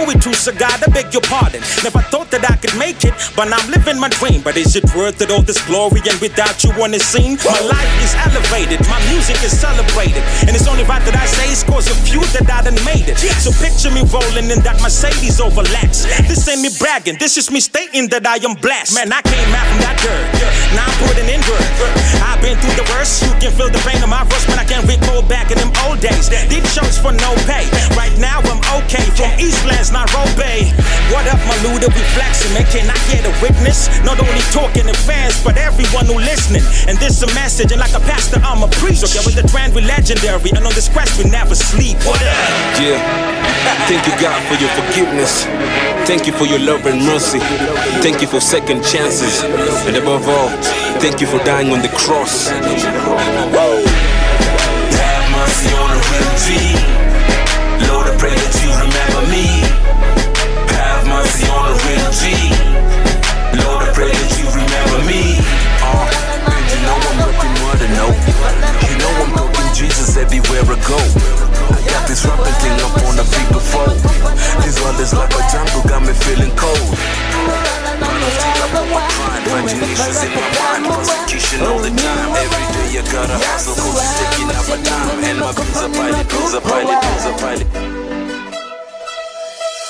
Louis 0.09 0.25
II 0.25 0.33
cigar 0.33 0.73
beg 0.91 1.13
your 1.13 1.21
pardon. 1.29 1.61
Never 1.85 2.01
thought 2.09 2.31
that 2.33 2.41
I 2.49 2.55
could 2.57 2.73
make 2.79 3.05
it, 3.05 3.13
but 3.35 3.51
I'm 3.53 3.65
living 3.69 3.99
my 3.99 4.09
dream. 4.09 4.41
But 4.41 4.57
is 4.57 4.75
it 4.75 4.83
worth 4.95 5.21
it 5.21 5.29
all 5.29 5.41
this 5.43 5.61
glory 5.67 6.01
and 6.09 6.17
without 6.19 6.63
you 6.63 6.71
on 6.81 6.91
the 6.91 6.99
scene? 6.99 7.37
My 7.45 7.59
life 7.61 7.93
is 8.01 8.13
elevated, 8.25 8.81
my 8.89 8.97
music 9.13 9.37
is 9.45 9.53
celebrated, 9.53 10.23
and 10.41 10.51
it's 10.57 10.65
only 10.67 10.83
right 10.85 11.03
that 11.05 11.13
I 11.15 11.25
say 11.29 11.45
it's 11.53 11.61
cause 11.63 11.85
of 11.89 11.97
you 12.09 12.21
that 12.33 12.49
I 12.49 12.61
done 12.65 12.79
made 12.89 13.05
it. 13.07 13.17
So 13.37 13.53
picture 13.61 13.91
me 13.93 14.01
rolling 14.09 14.49
in 14.49 14.59
that 14.65 14.81
Mercedes 14.81 15.39
overlaps. 15.39 16.05
This 16.27 16.47
ain't 16.49 16.61
me 16.65 16.69
bragging, 16.81 17.17
this 17.21 17.37
is 17.37 17.51
me 17.53 17.59
stating 17.61 18.07
that 18.09 18.25
I 18.25 18.37
am 18.41 18.55
blessed. 18.57 18.95
Man, 18.97 19.13
I 19.13 19.21
came 19.21 19.53
out 19.53 19.67
from 19.69 19.79
that 19.85 19.97
dirt 20.01 20.38
now 20.75 20.85
I'm 20.85 20.97
putting 21.07 21.29
in 21.29 21.41
work. 21.49 21.65
I've 22.25 22.41
been 22.41 22.57
through 22.61 22.77
the 22.77 22.85
worst, 22.93 23.23
you 23.25 23.31
can 23.41 23.49
feel 23.53 23.69
the 23.69 23.81
pain 23.87 24.01
of 24.03 24.09
my 24.09 24.21
rust 24.27 24.47
when 24.47 24.57
I 24.59 24.65
can 24.65 24.83
not 24.85 24.91
recall 24.91 25.21
back 25.25 25.49
in 25.53 25.57
them 25.57 25.71
old 25.85 25.99
days. 25.99 26.29
These 26.47 26.65
shows 26.73 26.97
for 26.97 27.13
no 27.13 27.31
pay, 27.49 27.65
right 27.97 28.13
now 28.19 28.41
I'm 28.45 28.61
okay. 28.83 29.03
From 29.17 29.31
Eastlands, 29.41 29.89
Nairobi. 29.91 30.71
What 31.09 31.25
up, 31.27 31.39
my 31.49 31.57
looter? 31.65 31.89
We 31.89 32.01
flexing, 32.17 32.53
man. 32.53 32.65
Can 32.69 32.85
I 32.87 32.97
get 33.09 33.25
a 33.25 33.33
witness? 33.41 33.89
Not 34.05 34.19
only 34.21 34.43
talking 34.53 34.85
to 34.85 34.95
fans, 35.05 35.37
but 35.43 35.57
everyone 35.57 36.05
who 36.05 36.17
listening. 36.19 36.63
And 36.87 36.97
this 36.97 37.21
is 37.21 37.23
a 37.23 37.31
message, 37.33 37.71
and 37.71 37.79
like 37.81 37.93
a 37.93 38.03
pastor, 38.05 38.39
I'm 38.43 38.61
a 38.63 38.69
preacher. 38.79 39.09
Yeah, 39.09 39.25
with 39.25 39.35
the 39.35 39.45
trend, 39.47 39.73
we 39.73 39.81
legendary, 39.81 40.51
and 40.53 40.63
on 40.65 40.73
this 40.77 40.89
quest, 40.89 41.17
we 41.17 41.29
never 41.29 41.55
sleep. 41.55 41.97
What 42.05 42.21
up? 42.21 42.77
Yeah. 42.79 42.99
Thank 43.91 44.05
you, 44.05 44.13
God, 44.21 44.37
for 44.47 44.55
your 44.61 44.69
forgiveness. 44.77 45.43
Thank 46.07 46.25
you 46.27 46.33
for 46.33 46.45
your 46.45 46.59
love 46.59 46.85
and 46.85 47.03
mercy. 47.05 47.39
Thank 48.05 48.21
you 48.21 48.27
for 48.27 48.39
second 48.39 48.83
chances. 48.83 49.43
And 49.87 49.95
above 49.97 50.27
all, 50.27 50.49
Thank 50.99 51.21
you 51.21 51.27
for 51.27 51.39
dying 51.45 51.71
on 51.71 51.81
the 51.81 51.87
cross. 51.89 52.49
Have 52.49 52.59
mercy 55.35 55.69
on 55.75 55.89
a 55.89 55.99
real 56.11 56.31
G. 56.43 56.75
Lord, 57.87 58.07
I 58.07 58.13
pray 58.19 58.35
that 58.35 58.53
you 58.59 58.69
remember 58.75 59.21
me. 59.31 59.47
Have 60.75 61.07
mercy 61.07 61.47
on 61.47 61.71
a 61.71 61.75
real 61.87 62.09
G. 62.11 62.35
Lord, 63.63 63.87
I 63.87 63.89
pray 63.95 64.11
that 64.11 64.31
you 64.35 64.47
remember 64.51 64.99
me. 65.07 65.39
Uh, 65.79 66.11
and 66.51 66.63
you 66.67 66.79
know 66.83 66.99
I'm 66.99 67.15
more 67.23 67.55
murder, 67.63 67.89
no. 67.95 68.07
You 68.83 68.95
know 68.99 69.13
I'm 69.23 69.31
talking 69.55 69.71
Jesus 69.75 70.17
everywhere 70.19 70.67
I 70.67 70.75
go. 70.83 70.99
I 71.71 71.79
got 71.95 72.03
this 72.11 72.25
rapping 72.27 72.57
thing 72.59 72.75
up 72.83 72.91
on 73.07 73.15
the 73.15 73.23
feet 73.23 73.47
before. 73.55 73.87
This 74.67 74.75
world 74.83 74.99
is 74.99 75.13
like 75.15 75.31
a 75.31 75.43
jungle, 75.47 75.81
got 75.87 76.03
me 76.03 76.11
feeling 76.27 76.51
cold. 76.59 76.91
But 76.91 78.03
I'm 78.03 78.27
still 78.35 78.59
up 78.67 78.75
on 78.83 78.87
my 78.91 79.41
grind, 79.47 79.71
imagination. 79.71 80.48
Execution 80.99 81.61
all 81.65 81.79
the 81.79 81.89
time. 81.95 82.29
Every 82.35 82.65
day 82.75 82.97
you 82.99 83.03
gotta 83.13 83.37
hustle, 83.47 83.71
cause 83.79 84.19
you're 84.19 84.29
taking 84.35 84.55
up 84.59 84.67
a 84.67 84.77
dime. 84.83 85.23
And 85.29 85.39
my 85.39 85.51
pizza 85.53 85.87
pilot, 85.95 86.29
pizza 86.29 86.61
pilot, 86.61 87.01
pizza 87.05 87.33
pilot. 87.39 87.71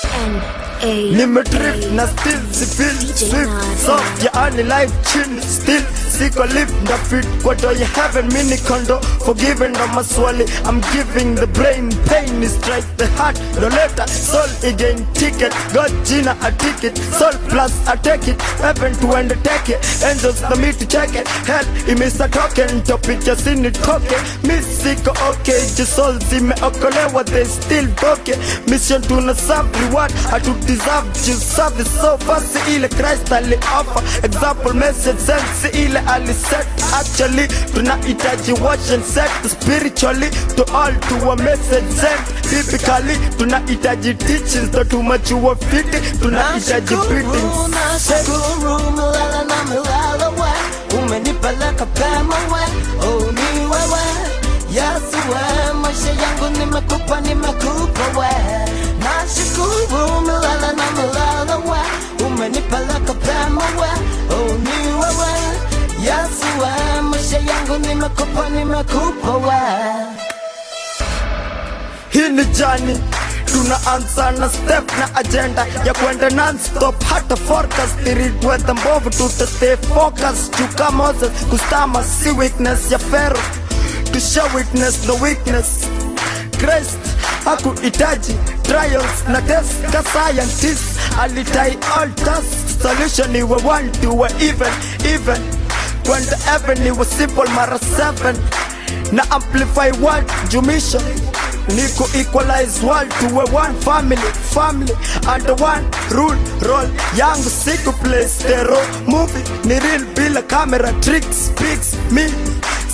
pins 0.06 0.56
are 0.86 1.02
drift, 1.02 1.16
Nimmer 1.18 1.42
trifft, 1.42 1.90
na 1.92 2.06
still, 2.06 2.42
sie 2.52 2.84
will, 2.84 3.00
swift, 3.18 3.80
soft, 3.80 4.22
ja, 4.22 4.30
eine 4.34 4.62
live 4.62 4.92
chill, 5.10 5.40
still, 5.42 5.82
siko 6.20 6.44
live 6.44 6.70
na 6.84 6.96
fit 7.08 7.26
kwa 7.42 7.54
do 7.56 7.72
you 7.80 7.86
have 7.96 8.14
a 8.16 8.22
mini 8.22 8.56
condo 8.68 9.00
forgiven 9.24 9.72
na 9.72 9.86
maswali 9.86 10.44
I'm 10.68 10.80
giving 10.92 11.34
the 11.34 11.46
brain 11.46 11.88
pain 12.12 12.44
strike 12.48 12.84
the 13.00 13.06
heart 13.16 13.40
no 13.60 13.68
letter 13.68 14.06
soul 14.06 14.50
again 14.70 14.98
ticket 15.14 15.50
God 15.72 15.88
jina 16.04 16.36
a 16.42 16.52
ticket 16.64 16.98
soul 17.16 17.32
plus 17.48 17.72
I 17.88 17.96
take 17.96 18.28
it 18.28 18.38
heaven 18.60 18.92
to 19.00 19.06
undertake 19.20 19.68
it 19.74 19.80
angels 20.04 20.40
the 20.50 20.56
meet 20.62 20.74
to 20.80 20.86
check 20.94 21.14
it 21.20 21.26
hell 21.48 21.64
imisa 21.88 22.28
token 22.28 22.82
topic 22.84 23.26
ya 23.26 23.36
sini 23.36 23.70
toke 23.70 24.16
mi 24.44 24.56
siko 24.78 25.10
okay 25.30 25.60
jisol 25.76 26.18
zimeokolewa 26.18 27.24
they 27.24 27.44
still 27.44 27.86
broke 27.86 28.36
mission 28.68 29.02
tuna 29.02 29.34
serve 29.34 29.70
reward 29.80 30.12
hatu 30.30 30.52
deserve 30.66 31.06
just 31.24 31.56
service 31.56 31.90
so 32.02 32.18
fast 32.18 32.68
ile 32.74 32.88
Christ 32.88 33.32
ali 33.32 33.56
offer 33.78 34.00
example 34.24 34.74
message 34.74 35.18
sense 35.20 35.68
ile 35.82 36.09
aliset 36.14 36.66
actually 36.94 37.48
tunahitaji 37.74 38.52
watch 38.52 38.90
and 38.92 39.04
set 39.04 39.30
spiritually 39.48 40.30
to 40.56 40.64
all 40.74 40.92
to 41.08 41.30
a 41.30 41.36
message 41.36 41.88
sent 41.90 42.20
typically 42.50 43.16
tunahitaji 43.38 44.14
teachings 44.18 44.70
to 44.70 44.84
too 44.84 45.02
much 45.02 45.30
wa 45.44 45.54
fiti 45.56 46.00
tunahitaji 46.18 46.96
beatings 47.08 47.68
nashukuru 47.68 48.90
mlala 48.92 49.42
na 49.44 49.64
mlala 49.64 50.28
wa 50.28 50.52
umenipeleka 50.98 51.86
pema 51.86 52.36
we 52.36 52.62
oh 53.06 53.32
ni 53.32 53.60
wewe 53.70 54.02
Yesu 54.72 55.18
we 55.32 55.72
maisha 55.72 56.10
yangu 56.22 56.58
nimekupa 56.58 57.20
nimekupa 57.20 58.20
we 58.20 58.34
nashukuru 58.98 60.20
mlala 60.20 60.72
na 60.72 60.90
mlala 60.92 61.56
wa 61.56 61.82
umenipeleka 62.26 63.14
pema 63.14 63.62
we 63.62 63.88
oh 64.36 64.58
ni 64.58 64.79
Yasuwa, 66.04 67.02
maisha 67.02 67.38
yangu 67.38 67.76
nimekupa, 67.86 68.48
nimekupoa. 68.50 69.62
Hii 72.08 72.28
ni 72.28 72.44
jani 72.44 73.00
tunaanza 73.44 74.30
na 74.30 74.48
step 74.48 74.92
na 74.98 75.14
agenda 75.16 75.66
ya 75.84 75.94
kwenda 75.94 76.30
non 76.30 76.58
hata 77.10 77.36
forecast 77.36 78.06
iridwe 78.06 78.58
mbovu 78.58 79.10
tutatay 79.10 79.76
focus 79.76 80.50
chuka 80.50 80.90
Moses 80.90 81.30
kustama 81.50 82.04
si 82.04 82.30
weakness 82.30 82.90
ya 82.92 82.98
Pharaoh 82.98 83.42
tusha 84.12 84.42
witness 84.54 85.06
no 85.06 85.14
weakness 85.14 85.68
Christ 86.58 86.98
itaji 87.84 88.34
trials 88.62 89.28
na 89.28 89.40
test 89.42 89.82
ka 89.92 90.02
scientist 90.02 90.84
alitai 91.20 91.78
all 91.96 92.10
tasks 92.14 92.82
solution 92.82 93.36
iwe 93.36 93.56
one 93.64 93.90
to 94.00 94.26
even 94.40 94.72
even 95.04 95.59
kwenda 96.10 96.36
heaven 96.44 96.78
ni 96.82 96.92
simple 97.04 97.48
mara 97.54 97.78
7 97.78 98.34
na 99.12 99.22
amplify 99.30 99.90
one 100.02 100.24
jumisha 100.48 101.00
niko 101.76 102.04
equalize 102.18 102.86
world 102.86 103.08
tuwe 103.20 103.44
one 103.64 103.74
family 103.84 104.32
family 104.54 104.92
under 105.36 105.52
one 105.64 105.82
rule 106.10 106.36
roll 106.62 106.88
yangu 107.16 107.50
siku 107.64 107.92
play 107.92 108.28
stereo 108.28 108.80
movie 109.06 109.44
ni 109.64 109.78
real 109.80 110.04
bila 110.16 110.42
camera 110.42 110.92
tricks 111.00 111.50
picks 111.54 111.94
me 112.12 112.24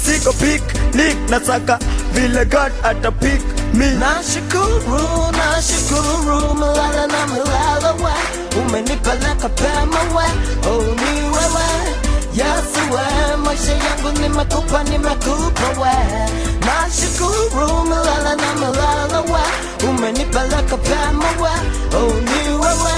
siko 0.03 0.33
big 0.33 0.63
nick 0.95 1.31
nasaka 1.31 1.79
vile 2.13 2.45
god 2.45 2.73
atapik 2.83 3.41
me 3.75 3.87
nashukuru 3.91 5.03
nashukuru 5.37 6.55
mlala 6.55 7.07
na 7.07 7.27
mlala 7.27 7.93
wa 7.93 8.13
umenipeleka 8.61 9.49
pema 9.49 10.01
we 10.17 10.27
oh 10.71 10.83
ni 10.85 11.21
wewe 11.23 11.96
Yesu, 12.37 12.81
maisha 13.45 13.73
yangu 13.73 14.21
nimekupa, 14.21 14.85
nimekupa 14.85 15.69
wewe. 15.83 16.31
Nashukuru 16.61 17.83
milele 17.85 18.37
na 18.37 18.55
milele 18.55 19.33
wewe, 19.33 19.91
umenipeleka 19.91 20.77
pema 20.77 21.29
wewe, 21.41 21.71
oh 21.97 22.13
ni 22.13 22.59
wewe 22.63 22.95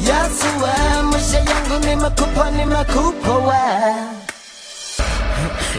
Yesu, 0.00 0.46
maisha 1.10 1.38
yangu 1.38 1.86
nimekupa, 1.86 2.50
nimekupa 2.50 3.32
wewe 3.32 4.33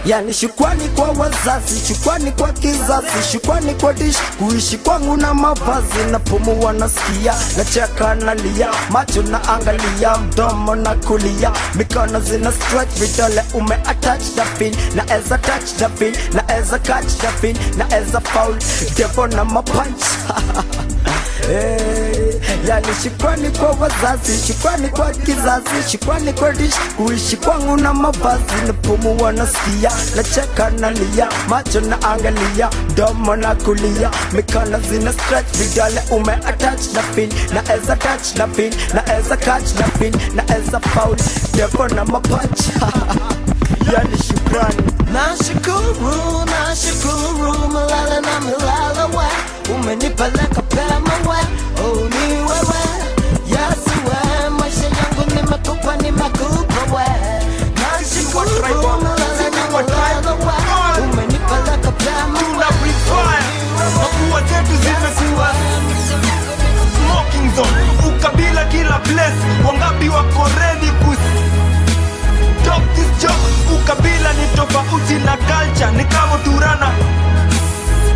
Yani 0.05 0.33
shukrani 0.33 0.87
kwa 0.87 1.07
wazazi, 1.07 1.79
shukrani 1.93 2.31
kwa 2.31 2.51
kizazi, 2.53 3.07
shukrani 3.31 3.73
kwa 3.75 3.93
dish 3.93 4.15
kuishi 4.39 4.77
kwangu 4.77 5.17
na 5.17 5.33
mavazi. 5.33 6.11
Napumua 6.11 6.73
nasikia, 6.73 7.33
nacheka 7.57 8.15
nalia, 8.15 8.67
macho 8.89 9.21
na 9.21 9.43
angalia, 9.49 10.17
mdomo 10.17 10.75
na 10.75 10.95
kulia, 10.95 11.51
mikono 11.75 12.19
zina 12.19 12.51
stretch, 12.51 12.89
vidole 12.89 13.41
ume 13.53 13.75
attach 13.75 14.21
the 14.35 14.45
pin, 14.59 14.75
naeza 14.95 15.37
touch 15.37 15.73
the 15.77 15.89
pin, 15.89 16.15
naeza 16.33 16.77
catch 16.79 17.07
the 17.17 17.27
pin, 17.41 17.57
naeza 17.77 18.21
foul, 18.21 18.55
devil 18.97 19.27
na 19.35 19.45
mapunch 19.45 20.03
hey. 21.47 21.51
Eh 22.04 22.04
yani 22.67 22.85
shukrani 23.03 23.49
kwa 23.49 23.69
wazazi, 23.71 24.47
shukrani 24.47 24.87
kwa 24.89 25.09
kizazi, 25.11 25.91
shukrani 25.91 26.33
kwa 26.33 26.51
dish 26.51 26.75
kuishi 26.97 27.37
kwangu 27.37 27.77
na 27.77 27.93
mavazi. 27.93 28.43
Napumua 28.67 29.31
nasikia, 29.31 29.91
nacheka 30.15 30.69
na 30.69 30.91
lia, 30.91 31.27
macho 31.49 31.81
na 31.81 32.01
angalia, 32.01 32.69
domo 32.95 33.35
na 33.35 33.55
kulia, 33.55 34.11
mikono 34.33 34.79
zina 34.79 35.13
stretch, 35.13 35.47
vidole 35.57 36.01
ume 36.11 36.33
attach 36.33 36.93
na 36.93 37.01
pin, 37.15 37.29
naeza 37.53 37.95
touch 37.95 38.35
na 38.37 38.47
pin, 38.47 38.73
naeza 38.93 39.37
catch 39.37 39.71
na 39.79 39.87
pin, 39.99 40.13
naeza 40.35 40.79
foul, 40.79 41.17
devo 41.53 41.87
na 41.87 42.05
mapunch 42.05 42.61
yani 43.93 44.17
shukrani 44.27 44.77
nashukuru 45.13 46.45
nashukuru, 46.45 47.67
malala 47.69 48.21
na 48.21 48.39
milala, 48.39 49.05
we 49.07 49.73
umenipeleka 49.75 50.61
pela 50.61 50.94
la 75.25 75.35
culture 75.49 75.91
ni 75.97 76.03
kama 76.05 76.37
durana 76.45 76.87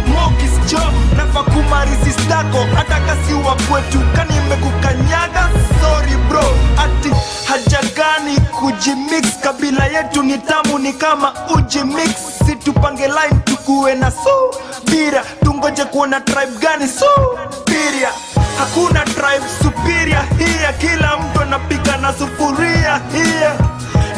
mokis 0.07 0.55
jo 0.71 0.79
nafa 1.17 1.43
kumarisistako 1.43 2.57
hata 2.75 2.99
kasiwa 2.99 3.55
kwetu 3.55 3.99
kanimekukanyaga 4.15 5.49
sorry 5.81 6.15
bro 6.29 6.43
ati 6.77 7.11
hajagani 7.47 8.37
kujimix 8.39 9.39
kabila 9.43 9.85
yetu 9.85 10.23
ni 10.23 10.37
tamu 10.37 10.79
ni 10.79 10.93
kama 10.93 11.33
ujimix 11.55 12.09
situpange 12.45 13.07
line 13.07 13.41
tukuwe 13.43 13.95
na 13.95 14.11
so 14.11 14.51
bira 14.91 15.23
tungoje 15.43 15.85
kuona 15.85 16.19
tribe 16.21 16.57
gani 16.61 16.87
so 16.87 17.35
biria 17.65 18.09
hakuna 18.57 18.99
tribe 19.03 19.45
superior 19.63 20.23
hiya 20.37 20.73
kila 20.73 21.17
mtu 21.17 21.41
anapika 21.41 21.97
na 21.97 22.13
sufuria 22.13 23.01
hiya 23.13 23.55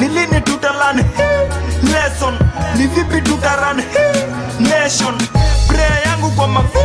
ni 0.02 0.08
lini 0.08 0.42
tutalani 0.42 1.04
lesson 1.94 2.34
ni 2.78 2.88
vipi 2.88 3.22
tutarani 3.22 3.84
nation 4.60 5.16
prayer 5.68 6.00
yangu 6.06 6.32
kwa 6.32 6.48
mavi 6.48 6.80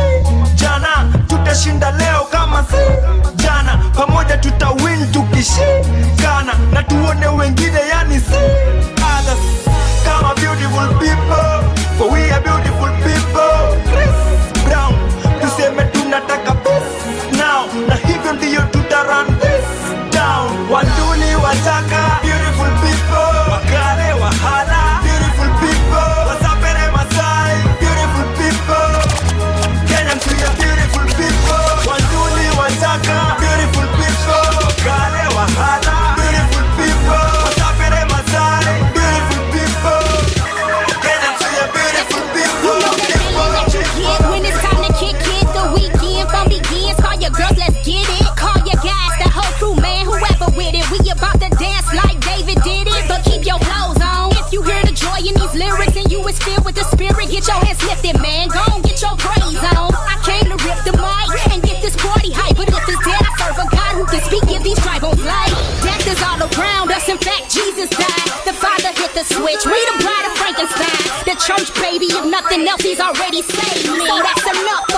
jana 0.55 1.11
tutashinda 1.27 1.91
leo 1.91 2.21
kama 2.31 2.65
si 2.69 2.83
jana 3.35 3.77
pamoja 3.95 4.37
tutawin 4.37 5.11
tukishikana 5.11 6.53
na 6.73 6.83
tuone 6.83 7.27
wengine 7.27 7.79
yani 7.89 8.15
si 8.19 8.35
others 9.13 9.41
kama 10.05 10.33
beautiful 10.35 10.87
people 10.87 11.49
for 11.97 12.11
we 12.11 12.31
are 12.31 12.41
beautiful 12.43 12.91
people 13.05 13.55
Chris 13.93 14.19
Brown 14.65 14.93
tuseme 15.41 15.83
tunataka 15.83 16.51
peace 16.55 16.93
now 17.37 17.65
na 17.87 17.95
hivyo 17.95 18.33
ndiyo 18.33 18.61
tutarun 18.61 19.25
this 19.25 19.65
down 20.13 20.47
waduni 20.71 21.35
wataka 21.35 21.96
the 69.17 69.23
switch. 69.33 69.65
We 69.65 69.71
the 69.71 69.97
bride 70.05 70.25
of 70.29 70.37
Frankenstein, 70.37 71.25
the 71.25 71.35
church 71.41 71.73
baby. 71.81 72.05
If 72.05 72.25
nothing 72.29 72.67
else, 72.67 72.81
he's 72.81 72.99
already 72.99 73.41
saved 73.41 73.91
me. 73.97 74.05
So 74.05 74.17
that's 74.21 74.43
enough. 74.45 74.96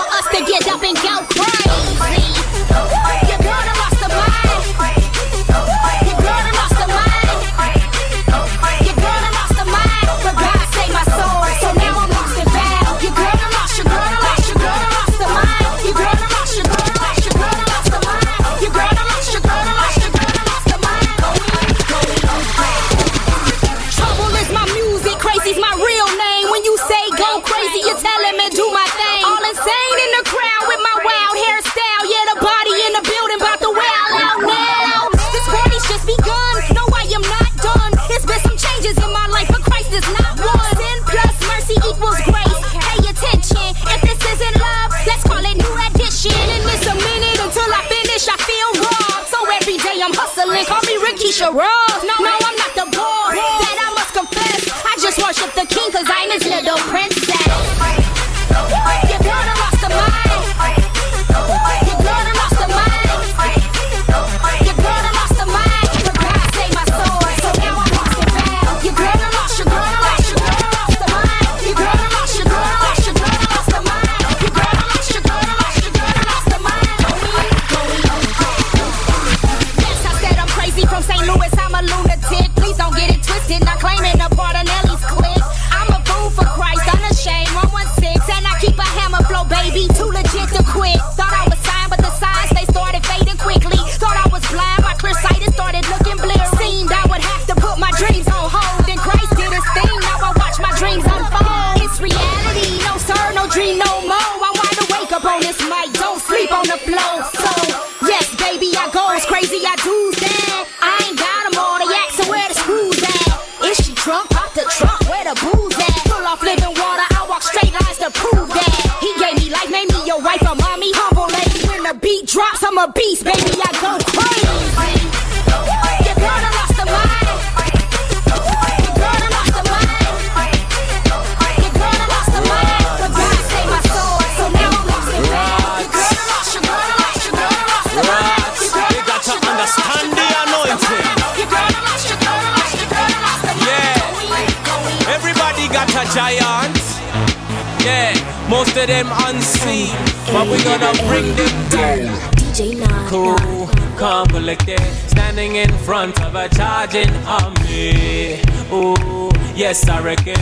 public 154.55 154.65
there, 154.79 154.91
standing 155.07 155.55
in 155.57 155.71
front 155.79 156.19
of 156.23 156.33
a 156.35 156.47
charging 156.49 157.09
army. 157.27 158.39
Ooh, 158.71 159.29
yes, 159.53 159.87
I 159.87 160.01
reckon 160.01 160.35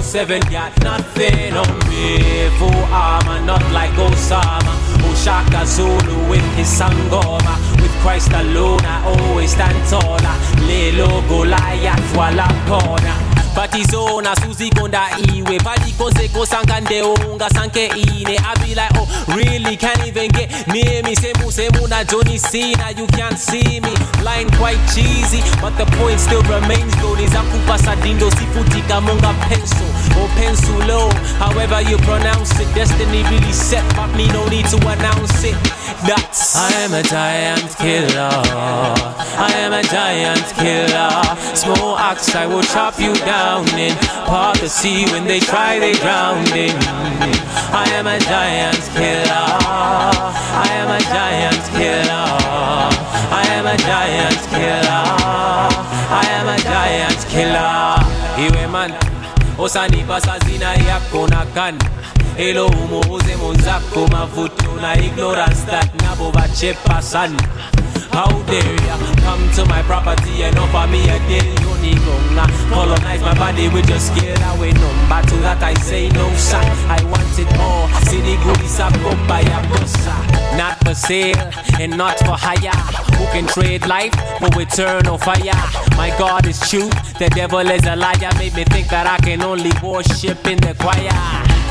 007 0.00 0.42
got 0.50 0.72
nothing 0.82 1.52
on 1.54 1.78
me. 1.88 2.48
Full 2.58 2.82
armor, 2.92 3.40
not 3.44 3.62
like 3.72 3.90
Osama. 3.92 4.74
Oshaka 5.06 5.64
Zulu 5.64 6.28
with 6.28 6.44
his 6.56 6.68
sangoma. 6.68 7.54
With 7.82 7.90
Christ 8.02 8.32
alone, 8.32 8.84
I 8.84 9.02
always 9.06 9.52
stand 9.52 9.78
taller. 9.88 10.36
Lilo 10.66 11.22
Goliath 11.28 12.16
while 12.16 12.38
I'm 12.40 12.68
corner 12.68 13.35
batizona 13.56 14.36
suzikonda 14.36 15.06
iwe 15.34 15.60
balikosekosankandeounga 15.60 17.50
sanke 17.50 17.86
ine 17.96 18.34
i 18.36 18.54
be 18.60 18.74
like 18.74 18.92
oh 18.98 19.08
really 19.28 19.76
can't 19.76 20.06
even 20.06 20.28
get 20.30 20.50
near 20.68 21.02
me 21.04 21.16
semu 21.16 21.52
semu 21.52 21.88
na 21.88 22.04
johnny 22.04 22.38
cena 22.38 22.90
you 22.96 23.06
can't 23.06 23.38
see 23.38 23.80
me 23.80 23.92
line 24.22 24.50
quite 24.60 24.78
cheesy 24.94 25.40
but 25.62 25.72
the 25.80 25.86
point 25.96 26.20
still 26.20 26.42
remains 26.42 26.94
though 27.00 27.16
nizakupa 27.20 27.78
sadindo 27.78 28.30
sifutika 28.30 29.00
monga 29.00 29.32
pencil 29.48 29.86
or 30.20 30.28
pencil 30.40 30.76
Low, 30.86 31.08
however 31.38 31.80
you 31.80 31.96
pronounce 31.98 32.52
it 32.60 32.74
destiny 32.74 33.22
really 33.30 33.52
set 33.52 33.84
but 33.96 34.08
me 34.16 34.28
no 34.28 34.46
need 34.48 34.66
to 34.66 34.76
announce 34.86 35.44
it 35.44 35.56
that's 36.06 36.56
I 36.56 36.70
am 36.82 36.94
a 36.94 37.02
giant 37.02 37.70
killer. 37.78 38.30
I 39.38 39.50
am 39.62 39.72
a 39.72 39.82
giant 39.84 40.42
killer. 40.58 41.14
Small 41.54 41.96
axe, 41.98 42.34
I 42.34 42.44
will 42.46 42.62
chop 42.62 42.98
you 42.98 43.14
down 43.24 43.66
in 43.78 43.94
part 44.26 44.58
the 44.58 44.68
sea 44.68 45.04
when 45.12 45.24
they 45.26 45.38
try 45.38 45.78
they 45.78 45.92
drown 45.94 46.42
in. 46.58 46.74
I 47.70 47.86
am 47.94 48.06
a 48.08 48.18
giant 48.18 48.80
killer. 48.94 49.30
I 49.30 50.68
am 50.82 50.90
a 50.90 51.02
giant 51.06 51.64
killer. 51.70 52.34
I 53.30 53.44
am 53.54 53.66
a 53.66 53.78
giant 53.78 54.42
killer. 54.50 55.04
I 56.10 56.26
am 56.38 56.46
a 56.48 56.58
giant 56.58 57.22
killer. 57.30 58.02
Iwe 58.42 58.66
man, 58.72 58.90
osanipa 59.56 60.20
sazina 60.20 60.74
yakona 60.88 61.46
kan. 61.54 61.78
Hello 62.36 62.68
homo 62.68 63.00
uze 63.00 63.36
mwenzako 63.36 64.06
mavutio 64.08 64.70
na 64.82 64.96
ignorance 64.98 65.62
that 65.70 66.02
nabo 66.02 66.30
vachepa 66.30 67.02
sana 67.02 67.42
How 68.12 68.42
dare 68.42 68.74
ya 68.86 68.96
come 69.24 69.48
to 69.56 69.64
my 69.64 69.82
property 69.82 70.42
and 70.44 70.58
offer 70.58 70.86
me 70.92 71.00
a 71.08 71.18
deal 71.28 71.46
You 71.60 71.74
need 71.80 71.98
wrong 71.98 72.50
colonize 72.68 73.22
my 73.22 73.34
body 73.38 73.68
with 73.68 73.88
your 73.88 73.98
skill 73.98 74.36
wait 74.60 74.74
no 74.74 74.90
to 75.22 75.36
that 75.44 75.62
I 75.62 75.72
say 75.80 76.10
no 76.10 76.28
sir 76.36 76.60
I 76.90 77.02
want 77.04 77.38
it 77.38 77.50
all 77.58 77.88
See 78.04 78.20
the 78.20 78.36
goodies 78.44 78.80
I 78.80 78.90
go 79.02 79.16
by 79.26 79.40
a 79.40 79.62
bussa 79.70 80.58
Not 80.58 80.76
for 80.84 80.94
sale 80.94 81.36
and 81.80 81.96
not 81.96 82.18
for 82.18 82.36
hire 82.38 82.70
Who 83.16 83.24
can 83.32 83.46
trade 83.46 83.86
life 83.86 84.12
for 84.40 84.60
eternal 84.60 85.16
fire 85.16 85.56
My 85.96 86.12
God 86.18 86.44
is 86.46 86.60
true, 86.68 86.90
the 87.18 87.30
devil 87.34 87.60
is 87.60 87.86
a 87.86 87.96
liar 87.96 88.30
Made 88.38 88.54
me 88.54 88.64
think 88.64 88.88
that 88.88 89.06
I 89.06 89.16
can 89.24 89.42
only 89.42 89.70
worship 89.82 90.46
in 90.46 90.58
the 90.58 90.74
choir 90.78 91.62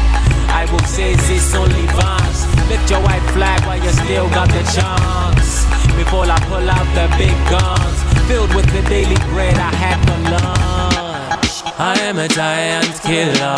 I 0.56 0.64
will 0.72 0.86
say 0.98 1.14
this 1.28 1.54
only 1.54 1.84
once. 2.00 2.40
Lift 2.72 2.88
your 2.90 3.02
white 3.04 3.26
flag 3.36 3.60
while 3.68 3.76
you 3.86 3.92
still 3.92 4.30
got 4.30 4.48
the 4.48 4.64
chance. 4.72 5.68
Before 6.00 6.24
I 6.24 6.40
pull 6.48 6.64
out 6.76 6.88
the 6.96 7.08
big 7.20 7.36
guns, 7.52 7.98
filled 8.26 8.56
with 8.56 8.64
the 8.72 8.82
daily 8.88 9.20
bread 9.36 9.58
I 9.60 9.72
had 9.84 10.00
for 10.08 10.20
lunch. 10.32 11.54
I 11.78 12.00
am 12.08 12.18
a 12.20 12.30
giant 12.30 12.88
killer. 13.04 13.58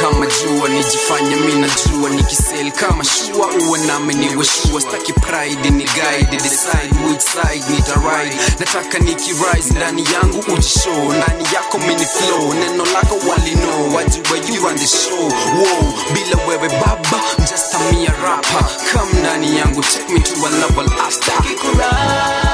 kama 0.00 0.26
jua 0.26 0.68
nijifanye 0.68 1.36
mi 1.36 1.52
najua 1.52 2.10
nikisel 2.10 2.72
kama 2.72 3.04
shua 3.04 3.46
uwe 3.68 3.78
nami 3.78 4.14
niwe 4.14 4.44
staki 4.44 5.12
pride 5.12 5.70
ni 5.70 5.84
guide 5.84 6.30
decide 6.42 6.94
which 7.08 7.20
side 7.22 7.64
nitaride 7.70 8.36
nataka 8.58 8.98
nikirise 8.98 9.74
ndani 9.76 10.04
yangu 10.12 10.52
ujishow 10.52 11.12
ndani 11.12 11.44
yako 11.54 11.78
mini 11.78 12.06
flow 12.06 12.54
neno 12.54 12.84
lako 12.86 13.14
walino 13.28 13.94
wajue 13.96 14.54
you 14.54 14.62
run 14.62 14.76
the 14.78 14.86
show 14.86 15.22
wow 15.24 15.92
bila 16.12 16.44
wewe 16.48 16.68
baba 16.68 17.20
just 17.38 17.74
a 17.74 17.78
mere 17.78 18.12
rapper 18.24 18.64
come 18.92 19.12
ndani 19.20 19.58
yangu 19.58 19.82
take 19.82 20.08
me 20.12 20.20
to 20.20 20.32
a 20.46 20.50
level 20.50 20.86
after 21.06 21.34
nikikurai 21.48 22.48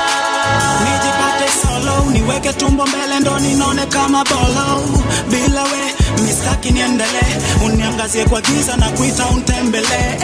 niweke 2.02 2.52
tumbo 2.52 2.86
mbele 2.86 3.20
ndo 3.20 3.38
ninone 3.38 3.86
kama 3.86 4.24
bolo. 4.24 4.82
Bila 5.30 5.62
we 5.62 5.94
mistaki 6.24 6.70
niendelee, 6.70 7.36
uniangazie 7.64 8.24
kwa 8.24 8.40
giza 8.40 8.76
na 8.76 8.88
kuita 8.90 9.24
untembelee. 9.26 10.16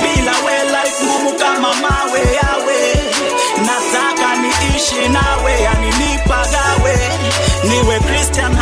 Bila 0.00 0.32
we 0.44 0.52
life 0.70 1.04
ngumu 1.04 1.32
kama 1.38 1.68
mawe 1.74 2.20
yawe, 2.42 2.80
nataka 3.66 4.36
niishi 4.36 5.08
nawe, 5.08 5.60
yani 5.62 5.86
nipagawe, 5.86 6.98
niwe 7.64 8.00
Christian 8.00 8.54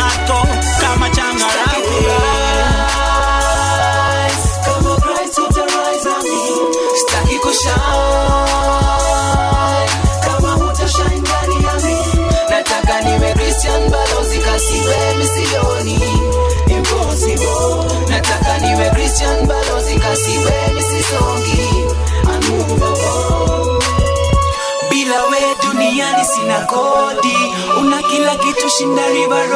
na 26.53 26.59
kodi, 26.71 27.33
una 27.81 27.97
kila 28.09 28.33
kitu 28.43 28.67
shinda 28.75 29.05
river 29.15 29.51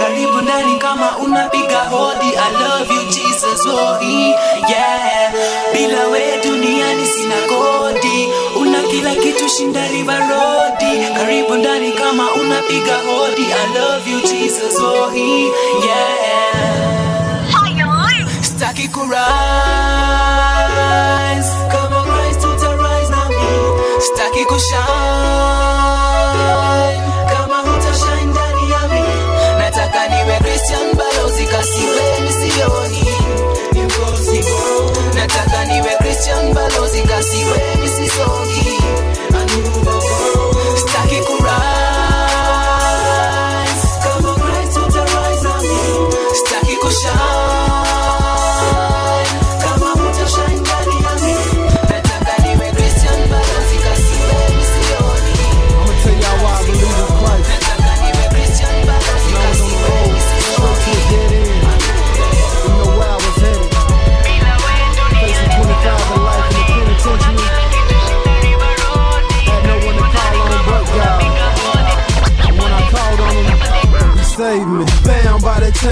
karibu 0.00 0.40
nani 0.48 0.74
kama 0.84 1.08
unapiga 1.24 1.78
hodi. 1.92 2.30
I 2.44 2.46
love 2.62 2.90
you 2.94 3.02
Jesus, 3.16 3.60
oh 3.76 3.96
yeah, 4.72 5.26
bila 5.72 6.02
we 6.12 6.22
duniani 6.46 7.06
sina 7.14 7.38
kodi, 7.52 8.18
una 8.60 8.80
kila 8.92 9.12
kitu 9.22 9.46
shinda 9.54 9.82
river 9.92 10.22
karibu 11.18 11.54
nani 11.66 11.90
kama 12.00 12.24
unapiga 12.40 12.96
hodi. 13.08 13.46
I 13.60 13.62
love 13.78 14.04
you 14.08 14.18
Jesus, 14.32 14.74
oh 14.90 15.08
yeah, 15.88 16.34
staki 18.48 18.86
kurise 18.94 21.54
kama 21.72 21.98
Christ 22.08 22.42
utarise 22.50 23.10
na 23.10 23.20
mimi, 23.34 23.68
staki 24.00 24.44
kushine 24.48 24.95
Christian 36.16 36.48
balozi 36.56 37.04
kasi 37.04 37.40
we 37.44 37.58
misisongi 37.80 38.75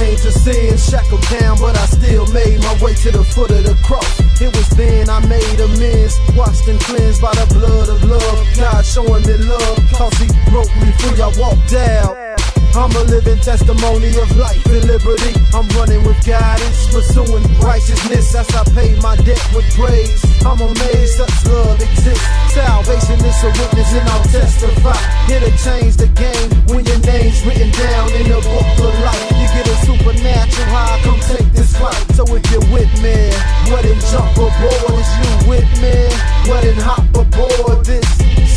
Came 0.05 0.17
to 0.19 0.33
sin, 0.33 0.77
shackled 0.77 1.23
down, 1.41 1.57
but 1.59 1.79
I 1.79 1.87
still 1.87 2.27
made 2.27 2.61
my 2.61 2.77
way 2.83 2.93
to 2.93 3.11
the 3.11 3.25
foot 3.25 3.51
of 3.51 3.65
the 3.65 3.75
cross. 3.83 4.21
It 4.39 4.55
was 4.55 4.69
then 4.77 5.09
I 5.09 5.19
made 5.29 5.59
amends, 5.59 6.15
washed 6.37 6.69
and 6.69 6.79
cleansed 6.79 7.23
by 7.23 7.33
the 7.33 7.47
blood 7.55 7.89
of 7.89 8.05
love. 8.05 8.47
God 8.55 8.85
showing 8.85 9.25
me 9.27 9.39
love, 9.49 9.79
cause 9.95 10.13
he 10.19 10.29
broke 10.51 10.69
me 10.77 10.93
free, 11.01 11.23
I 11.23 11.33
walked 11.39 11.73
out. 11.73 12.34
I'm 12.75 12.91
a 12.91 13.05
living 13.07 13.39
testimony 13.39 14.11
of 14.19 14.27
life 14.35 14.67
and 14.67 14.83
liberty. 14.91 15.31
I'm 15.55 15.63
running 15.79 16.03
with 16.03 16.19
guidance, 16.27 16.91
pursuing 16.91 17.47
righteousness 17.63 18.35
as 18.35 18.51
I 18.51 18.65
pay 18.75 18.99
my 18.99 19.15
debt 19.23 19.39
with 19.55 19.63
praise. 19.79 20.19
I'm 20.43 20.59
amazed 20.59 21.15
such 21.23 21.55
love 21.55 21.79
exists. 21.79 22.19
Salvation 22.51 23.23
is 23.23 23.39
a 23.47 23.51
witness 23.63 23.93
and 23.95 24.09
I'll 24.11 24.25
testify. 24.27 24.99
Here 25.31 25.39
to 25.39 25.53
change 25.63 26.03
the 26.03 26.11
game 26.19 26.51
when 26.67 26.83
your 26.91 26.99
name's 27.07 27.47
written 27.47 27.71
down 27.79 28.11
in 28.11 28.27
the 28.27 28.43
book 28.43 28.71
of 28.83 28.95
life. 29.07 29.23
You 29.39 29.47
get 29.55 29.69
a 29.71 29.77
supernatural 29.87 30.67
high, 30.75 30.99
come 31.07 31.21
take 31.31 31.47
this 31.55 31.79
flight. 31.79 31.95
So 32.19 32.27
if 32.35 32.43
you're 32.51 32.67
with 32.75 32.91
me, 32.99 33.31
what 33.71 33.87
in 33.87 34.01
jump 34.11 34.35
aboard 34.35 34.99
is 34.99 35.11
you 35.23 35.35
with 35.47 35.71
me? 35.79 36.11
What 36.51 36.67
in 36.67 36.75
hop 36.83 37.07
aboard 37.15 37.87
this? 37.87 38.03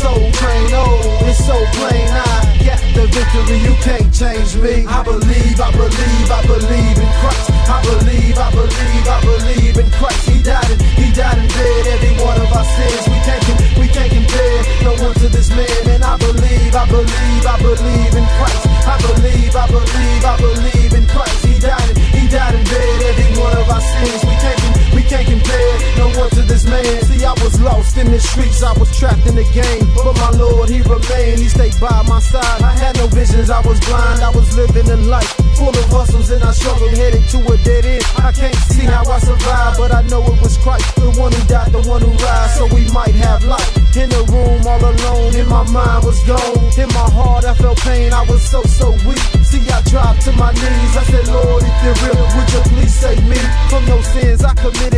Soul 0.02 0.30
train, 0.34 0.74
oh, 0.74 1.22
it's 1.22 1.38
so 1.38 1.54
plain. 1.78 2.06
I 2.10 2.58
got 2.66 2.78
the 2.94 3.06
victory, 3.14 3.58
you 3.62 3.74
can't 3.82 4.07
he 4.08 4.14
changed 4.24 4.56
me. 4.64 4.88
I 4.88 5.04
believe, 5.04 5.60
I 5.60 5.68
believe, 5.76 6.28
I 6.32 6.40
believe 6.48 6.96
in 6.96 7.10
Christ. 7.20 7.50
I 7.68 7.76
believe, 7.84 8.38
I 8.40 8.48
believe, 8.56 9.04
I 9.04 9.18
believe 9.20 9.76
in 9.84 9.90
Christ. 10.00 10.24
He 10.30 10.40
died 10.40 10.64
and 10.64 10.80
He 10.96 11.12
died 11.12 11.36
and 11.36 11.48
did 11.52 11.86
every 11.92 12.16
one 12.24 12.40
of 12.40 12.48
our 12.48 12.64
sins. 12.64 13.04
We 13.04 13.18
can't, 13.28 13.44
we 13.76 13.86
can't 13.92 14.08
compare 14.08 14.56
no 14.80 14.96
one 15.04 15.12
to 15.20 15.28
this 15.28 15.50
man. 15.50 15.68
And 15.92 16.02
I 16.02 16.16
believe, 16.24 16.72
I 16.74 16.88
believe, 16.88 17.44
I 17.44 17.56
believe 17.60 18.14
in 18.16 18.24
Christ. 18.40 18.64
I 18.88 18.96
believe, 19.04 19.52
I 19.54 19.66
believe, 19.76 20.24
I 20.24 20.34
believe 20.40 20.92
in 20.96 21.04
Christ. 21.06 21.44
He 21.44 21.60
died 21.60 21.76
and 21.84 21.98
He 22.16 22.28
died 22.32 22.54
and 22.56 22.64
did 22.64 23.02
every 23.12 23.36
one 23.36 23.54
of 23.60 23.68
our 23.68 23.82
sins. 23.82 24.24
We 24.24 24.32
can't 24.40 24.87
can't 25.08 25.26
compare 25.26 25.74
no 25.96 26.06
one 26.20 26.30
to 26.36 26.42
this 26.44 26.64
man. 26.68 26.84
See, 27.08 27.24
I 27.24 27.32
was 27.42 27.58
lost 27.60 27.96
in 27.96 28.12
the 28.12 28.20
streets, 28.20 28.62
I 28.62 28.72
was 28.78 28.88
trapped 28.96 29.24
in 29.26 29.34
the 29.34 29.48
game. 29.56 29.88
But 29.96 30.14
my 30.20 30.30
Lord, 30.36 30.68
He 30.68 30.84
remained, 30.84 31.40
He 31.40 31.48
stayed 31.48 31.74
by 31.80 32.04
my 32.06 32.20
side. 32.20 32.60
I 32.62 32.72
had 32.76 32.94
no 32.96 33.08
visions, 33.08 33.48
I 33.50 33.60
was 33.66 33.80
blind, 33.88 34.22
I 34.22 34.30
was 34.30 34.46
living 34.56 34.86
a 34.92 34.96
life 35.08 35.26
full 35.56 35.72
of 35.74 35.86
hustles, 35.90 36.30
and 36.30 36.44
I 36.44 36.52
struggled, 36.52 36.92
headed 36.94 37.24
to 37.34 37.38
a 37.50 37.56
dead 37.64 37.84
end. 37.88 38.04
I 38.20 38.30
can't 38.32 38.54
see 38.70 38.84
how 38.86 39.02
I 39.08 39.18
survived, 39.18 39.78
but 39.80 39.90
I 39.94 40.02
know 40.12 40.22
it 40.28 40.38
was 40.42 40.56
Christ, 40.58 40.86
the 41.00 41.10
one 41.18 41.32
who 41.32 41.42
died, 41.48 41.72
the 41.72 41.82
one 41.88 42.02
who 42.04 42.12
rise, 42.22 42.54
so 42.60 42.68
we 42.70 42.86
might 42.92 43.16
have 43.26 43.42
life. 43.44 43.66
In 43.98 44.08
the 44.10 44.22
room, 44.30 44.62
all 44.62 44.78
alone, 44.78 45.34
in 45.34 45.48
my 45.48 45.64
mind 45.72 46.04
was 46.04 46.20
gone. 46.22 46.62
In 46.78 46.86
my 46.94 47.06
heart, 47.10 47.44
I 47.44 47.54
felt 47.54 47.78
pain, 47.80 48.12
I 48.12 48.22
was 48.30 48.44
so, 48.46 48.62
so 48.62 48.92
weak. 49.08 49.18
See, 49.42 49.64
I 49.72 49.82
dropped 49.90 50.22
to 50.28 50.32
my 50.36 50.52
knees, 50.52 50.92
I 50.94 51.02
said, 51.10 51.26
Lord, 51.34 51.64
if 51.66 51.74
you're 51.82 51.98
real, 52.06 52.22
would 52.36 52.48
you 52.54 52.62
please 52.76 52.94
save 52.94 53.22
me 53.26 53.40
from 53.70 53.82
those 53.86 54.06
sins 54.12 54.44
I 54.44 54.54
committed? 54.54 54.97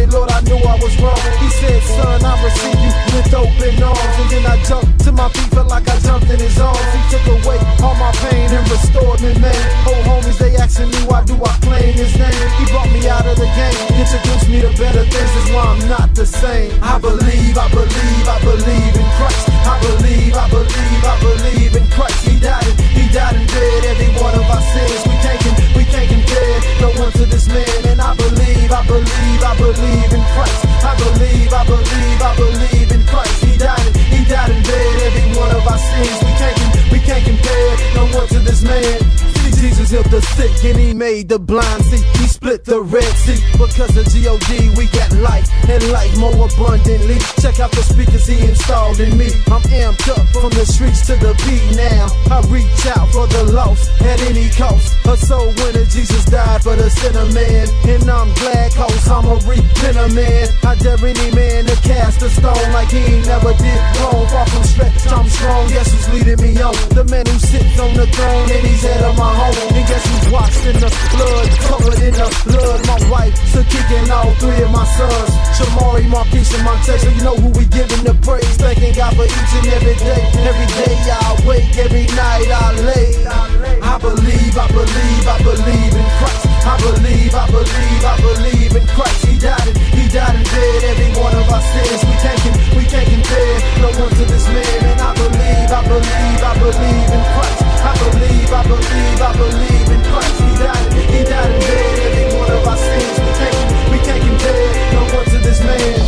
believe, 17.00 17.56
I 17.56 17.66
believe, 17.72 18.26
I 18.28 18.38
believe 18.44 18.94
in 19.00 19.06
Christ. 19.16 19.44
I 19.64 19.74
believe, 19.80 20.34
I 20.36 20.46
believe, 20.52 21.02
I 21.02 21.14
believe 21.20 21.72
in 21.76 21.86
Christ. 21.96 22.20
He 22.28 22.38
died, 22.38 22.64
and, 22.68 22.78
he 22.92 23.04
died 23.12 23.34
and 23.34 23.48
did 23.48 23.80
every 23.88 24.12
one 24.20 24.34
of 24.36 24.44
our 24.44 24.60
sins. 24.76 25.00
We 25.08 25.16
taken, 25.24 25.52
we 25.76 25.82
taken 25.88 26.20
dead, 26.28 26.58
no 26.84 26.90
one 27.00 27.12
to 27.16 27.24
this 27.26 27.48
man. 27.48 27.80
And 27.88 28.00
I 28.00 28.14
believe, 28.14 28.70
I 28.70 28.82
believe, 28.86 29.40
I 29.40 29.54
believe 29.58 30.10
in 30.12 30.24
Christ. 30.36 30.60
I 30.84 30.92
believe, 31.00 31.50
I 31.52 31.64
believe, 31.64 32.20
I 32.20 32.30
believe 32.36 32.88
in 32.92 33.02
Christ. 33.08 33.36
He 33.44 33.56
died, 33.56 33.80
and, 33.80 33.96
he 33.96 34.20
died 34.28 34.50
and 34.52 34.64
did 34.64 34.96
every 35.08 35.28
one 35.40 35.50
of 35.56 35.64
our 35.66 35.78
sins. 35.80 36.18
We 36.24 36.32
taken, 36.36 36.66
we 36.92 37.00
can't 37.00 37.24
compare, 37.24 37.72
no 37.96 38.04
one 38.18 38.28
to 38.28 38.38
this 38.40 38.62
man. 38.62 39.29
Jesus 39.60 39.90
healed 39.90 40.08
the 40.08 40.22
sick 40.24 40.56
and 40.72 40.78
he 40.80 40.94
made 40.94 41.28
the 41.28 41.38
blind 41.38 41.84
see. 41.84 42.00
He 42.16 42.24
split 42.32 42.64
the 42.64 42.80
Red 42.80 43.04
Sea 43.20 43.36
because 43.60 43.92
of 43.92 44.08
G.O.D. 44.08 44.72
We 44.72 44.88
got 44.88 45.12
light 45.20 45.44
and 45.68 45.84
life 45.92 46.16
more 46.16 46.32
abundantly. 46.32 47.20
Check 47.44 47.60
out 47.60 47.68
the 47.76 47.84
speakers 47.84 48.24
he 48.24 48.40
installed 48.40 49.00
in 49.04 49.12
me. 49.20 49.28
I'm 49.52 49.60
amped 49.68 50.08
up 50.08 50.24
from 50.32 50.48
the 50.56 50.64
streets 50.64 51.04
to 51.12 51.14
the 51.20 51.36
beat 51.44 51.76
now. 51.76 52.08
I 52.32 52.40
reach 52.48 52.72
out 52.96 53.12
for 53.12 53.28
the 53.28 53.52
lost 53.52 53.84
at 54.00 54.16
any 54.32 54.48
cost. 54.56 54.96
A 55.04 55.12
soul 55.14 55.52
winner, 55.60 55.84
Jesus 55.92 56.24
died 56.24 56.64
for 56.64 56.72
the 56.74 56.88
sinner 56.88 57.28
man. 57.36 57.68
And 57.84 58.08
I'm 58.08 58.32
glad 58.40 58.72
cause 58.72 59.08
I'm 59.12 59.28
a 59.28 59.36
repenter 59.44 60.08
man. 60.16 60.48
I 60.64 60.72
dare 60.80 60.96
any 61.04 61.36
man 61.36 61.68
to 61.68 61.76
cast 61.84 62.22
a 62.24 62.32
stone 62.32 62.64
like 62.72 62.88
he 62.88 63.20
never 63.28 63.52
did 63.60 63.80
wrong. 64.00 64.24
Far 64.32 64.48
from 64.48 64.64
stretch, 64.64 65.04
I'm 65.12 65.28
strong. 65.28 65.68
Yes, 65.68 65.92
who's 65.92 66.08
leading 66.16 66.40
me 66.40 66.56
on? 66.64 66.72
The 66.96 67.04
man 67.12 67.28
who 67.28 67.36
sits 67.36 67.76
on 67.76 67.92
the 67.92 68.08
throne 68.16 68.48
and 68.56 68.64
he's 68.64 68.80
head 68.80 69.04
of 69.04 69.18
my 69.20 69.28
home 69.28 69.49
on. 69.58 69.74
And 69.74 69.86
guess 69.86 70.02
who's 70.06 70.28
washed 70.32 70.64
in 70.66 70.76
the 70.78 70.88
blood, 71.14 71.48
covered 71.66 72.00
in 72.02 72.14
the 72.14 72.28
blood. 72.46 72.78
My 72.86 72.98
wife, 73.10 73.34
still 73.50 73.64
kicking 73.66 74.08
all 74.10 74.30
three 74.40 74.60
of 74.62 74.70
my 74.70 74.84
sons. 74.98 75.30
Shamari, 75.56 76.06
Marquise, 76.08 76.52
and 76.54 76.64
Montez. 76.64 77.00
So 77.02 77.10
you 77.10 77.22
know 77.24 77.36
who 77.36 77.48
we 77.58 77.64
giving 77.66 78.02
the 78.06 78.14
praise. 78.22 78.54
Thanking 78.56 78.94
God 78.94 79.14
for 79.16 79.26
each 79.26 79.52
and 79.60 79.66
every 79.74 79.96
day. 80.00 80.22
Every 80.46 80.68
day 80.78 80.94
I 80.94 81.26
wake, 81.46 81.70
every 81.78 82.06
night 82.16 82.48
I 82.48 82.66
lay. 82.86 83.59
I 83.90 83.98
believe, 83.98 84.54
I 84.54 84.70
believe, 84.70 85.26
I 85.26 85.34
believe 85.42 85.94
in 85.98 86.06
Christ. 86.22 86.46
I 86.62 86.78
believe, 86.78 87.34
I 87.34 87.42
believe, 87.50 88.02
I 88.06 88.14
believe 88.22 88.72
in 88.78 88.86
Christ. 88.94 89.26
He 89.26 89.34
died 89.34 89.66
and 89.66 89.76
he 89.98 90.06
died 90.14 90.30
and 90.30 90.46
dead. 90.46 90.82
Every 90.94 91.10
one 91.18 91.34
of 91.34 91.50
our 91.50 91.58
sins 91.58 91.98
we 92.06 92.14
can 92.22 92.36
him, 92.38 92.54
we 92.78 92.84
can 92.86 93.02
him 93.02 93.18
compare. 93.18 93.58
No 93.82 93.88
one 93.98 94.14
to 94.14 94.24
this 94.30 94.46
man. 94.54 94.94
And 94.94 94.94
I 94.94 95.10
believe, 95.18 95.70
I 95.74 95.82
believe, 95.90 96.38
I 96.38 96.52
believe 96.62 97.10
in 97.18 97.22
Christ. 97.34 97.62
I 97.82 97.92
believe, 97.98 98.50
I 98.54 98.62
believe, 98.62 99.18
I 99.26 99.30
believe 99.42 99.88
in 99.90 100.02
Christ. 100.06 100.38
He 100.38 100.50
died 100.54 100.86
and 100.86 101.10
he 101.10 101.20
died 101.26 101.50
and 101.50 101.58
dead. 101.58 101.96
Every 101.98 102.38
one 102.38 102.46
of 102.46 102.62
our 102.70 102.78
sins 102.78 103.16
we 103.26 103.30
can 103.42 103.54
him, 103.58 103.66
we 103.90 103.98
can 104.06 104.18
him 104.22 104.38
compare. 104.38 104.74
No 104.94 105.02
one 105.18 105.26
to 105.34 105.38
this 105.42 105.60
man. 105.66 105.98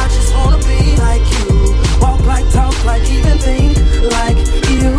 I 0.00 0.04
just 0.16 0.32
wanna 0.32 0.60
be 0.64 0.96
like 0.96 1.28
you, 1.28 1.76
walk 2.00 2.24
like, 2.24 2.48
talk 2.56 2.72
like, 2.88 3.04
even 3.12 3.36
think 3.36 3.76
like 4.16 4.40
you 4.72 4.93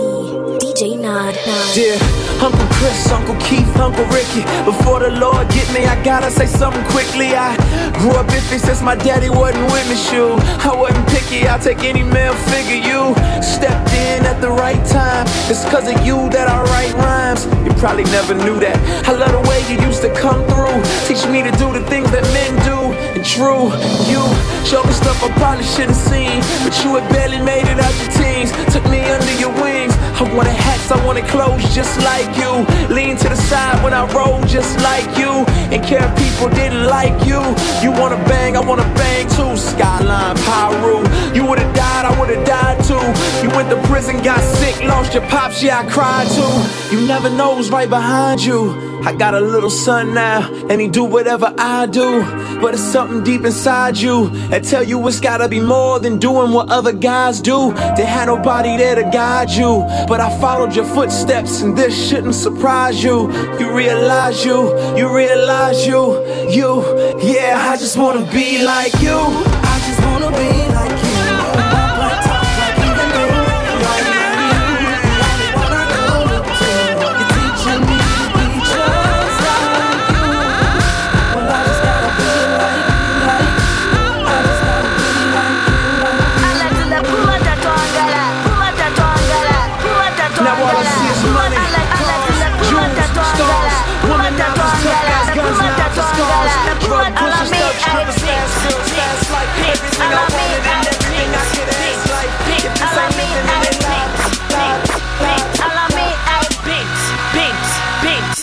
DJ 0.62 0.98
Nod. 1.00 1.34
Yeah. 1.76 2.21
Uncle 2.42 2.66
Chris, 2.72 3.12
Uncle 3.12 3.36
Keith, 3.36 3.76
Uncle 3.78 4.04
Ricky. 4.06 4.42
Before 4.66 4.98
the 4.98 5.12
Lord 5.12 5.48
get 5.50 5.70
me, 5.72 5.86
I 5.86 5.94
gotta 6.02 6.28
say 6.28 6.46
something 6.46 6.82
quickly. 6.90 7.36
I 7.36 7.54
grew 8.02 8.10
up 8.18 8.26
iffy 8.26 8.58
since 8.58 8.82
my 8.82 8.96
daddy 8.96 9.30
wasn't 9.30 9.70
with 9.70 9.88
me, 9.88 9.94
shoe. 9.94 10.34
I 10.66 10.74
wasn't 10.74 11.06
picky, 11.08 11.46
I'll 11.46 11.60
take 11.62 11.84
any 11.84 12.02
male 12.02 12.34
figure. 12.50 12.82
You 12.82 13.14
stepped 13.40 13.92
in 13.94 14.26
at 14.26 14.40
the 14.40 14.50
right 14.50 14.82
time. 14.88 15.24
It's 15.46 15.62
cause 15.70 15.86
of 15.86 16.04
you 16.04 16.18
that 16.30 16.48
I 16.48 16.60
write 16.74 16.94
rhymes. 16.94 17.46
You 17.64 17.72
probably 17.78 18.04
never 18.10 18.34
knew 18.34 18.58
that. 18.58 18.76
I 19.06 19.12
love 19.12 19.30
the 19.30 19.48
way 19.48 19.62
you 19.70 19.78
used 19.86 20.02
to 20.02 20.12
come 20.14 20.42
through. 20.50 20.82
Teach 21.06 21.22
me 21.30 21.44
to 21.48 21.52
do 21.62 21.70
the 21.72 21.84
things 21.86 22.10
that 22.10 22.24
men 22.34 22.50
do. 22.66 22.76
And 23.14 23.24
true, 23.24 23.70
you 24.10 24.18
showed 24.66 24.82
me 24.82 24.92
stuff 24.98 25.22
I 25.22 25.30
probably 25.38 25.62
shouldn't 25.64 25.94
seen. 26.10 26.42
But 26.66 26.74
you 26.82 26.98
had 26.98 27.06
barely 27.14 27.38
made 27.38 27.70
it 27.70 27.78
out 27.78 27.94
your 28.02 28.10
teens. 28.18 28.50
Took 28.74 28.82
me 28.90 28.98
under 29.06 29.34
your 29.38 29.54
wings. 29.62 29.94
I 30.24 30.34
wanted 30.36 30.52
hats, 30.54 30.90
I 30.92 31.04
wanted 31.04 31.24
clothes 31.24 31.74
just 31.74 31.98
like 32.04 32.28
you. 32.36 32.52
Lean 32.94 33.16
to 33.16 33.28
the 33.28 33.34
side 33.34 33.82
when 33.82 33.92
I 33.92 34.06
roll 34.14 34.40
just 34.44 34.78
like 34.80 35.18
you. 35.18 35.30
And 35.74 35.84
care 35.84 36.06
people 36.14 36.48
didn't 36.54 36.86
like 36.86 37.26
you. 37.26 37.40
You 37.82 37.90
wanna 37.90 38.22
bang, 38.30 38.56
I 38.56 38.60
wanna 38.60 38.86
bang 38.94 39.26
too. 39.26 39.56
Skyline 39.56 40.36
Pyro. 40.46 41.02
You 41.34 41.44
would've 41.44 41.74
died, 41.74 42.04
I 42.06 42.14
would've 42.20 42.46
died 42.46 42.78
too. 42.84 43.02
You 43.42 43.50
went 43.56 43.68
to 43.70 43.82
prison, 43.88 44.22
got 44.22 44.40
sick, 44.40 44.84
lost 44.84 45.12
your 45.12 45.24
pops, 45.24 45.60
yeah, 45.60 45.80
I 45.80 45.90
cried 45.90 46.28
too. 46.28 46.96
You 46.96 47.04
never 47.04 47.28
know 47.28 47.56
who's 47.56 47.70
right 47.70 47.90
behind 47.90 48.44
you. 48.44 48.91
I 49.04 49.12
got 49.12 49.34
a 49.34 49.40
little 49.40 49.70
son 49.70 50.14
now, 50.14 50.48
and 50.70 50.80
he 50.80 50.86
do 50.86 51.02
whatever 51.02 51.52
I 51.58 51.86
do. 51.86 52.22
But 52.60 52.74
it's 52.74 52.82
something 52.82 53.24
deep 53.24 53.44
inside 53.44 53.96
you 53.96 54.28
that 54.48 54.62
tell 54.62 54.82
you 54.84 55.04
it's 55.08 55.18
gotta 55.18 55.48
be 55.48 55.58
more 55.60 55.98
than 55.98 56.18
doing 56.18 56.52
what 56.52 56.70
other 56.70 56.92
guys 56.92 57.40
do. 57.40 57.72
They 57.96 58.04
had 58.04 58.26
nobody 58.26 58.76
there 58.76 58.94
to 58.94 59.02
guide 59.02 59.50
you, 59.50 59.84
but 60.06 60.20
I 60.20 60.28
followed 60.40 60.76
your 60.76 60.84
footsteps, 60.84 61.62
and 61.62 61.76
this 61.76 61.92
shouldn't 62.08 62.36
surprise 62.36 63.02
you. 63.02 63.30
You 63.58 63.72
realize 63.74 64.44
you, 64.44 64.68
you 64.96 65.14
realize 65.14 65.84
you, 65.84 66.24
you. 66.48 66.82
Yeah, 67.20 67.58
I 67.70 67.76
just 67.76 67.98
wanna 67.98 68.30
be 68.30 68.62
like 68.64 68.92
you. 69.00 69.18
I 69.18 69.82
just 69.84 70.00
wanna 70.00 70.30
be. 70.36 70.71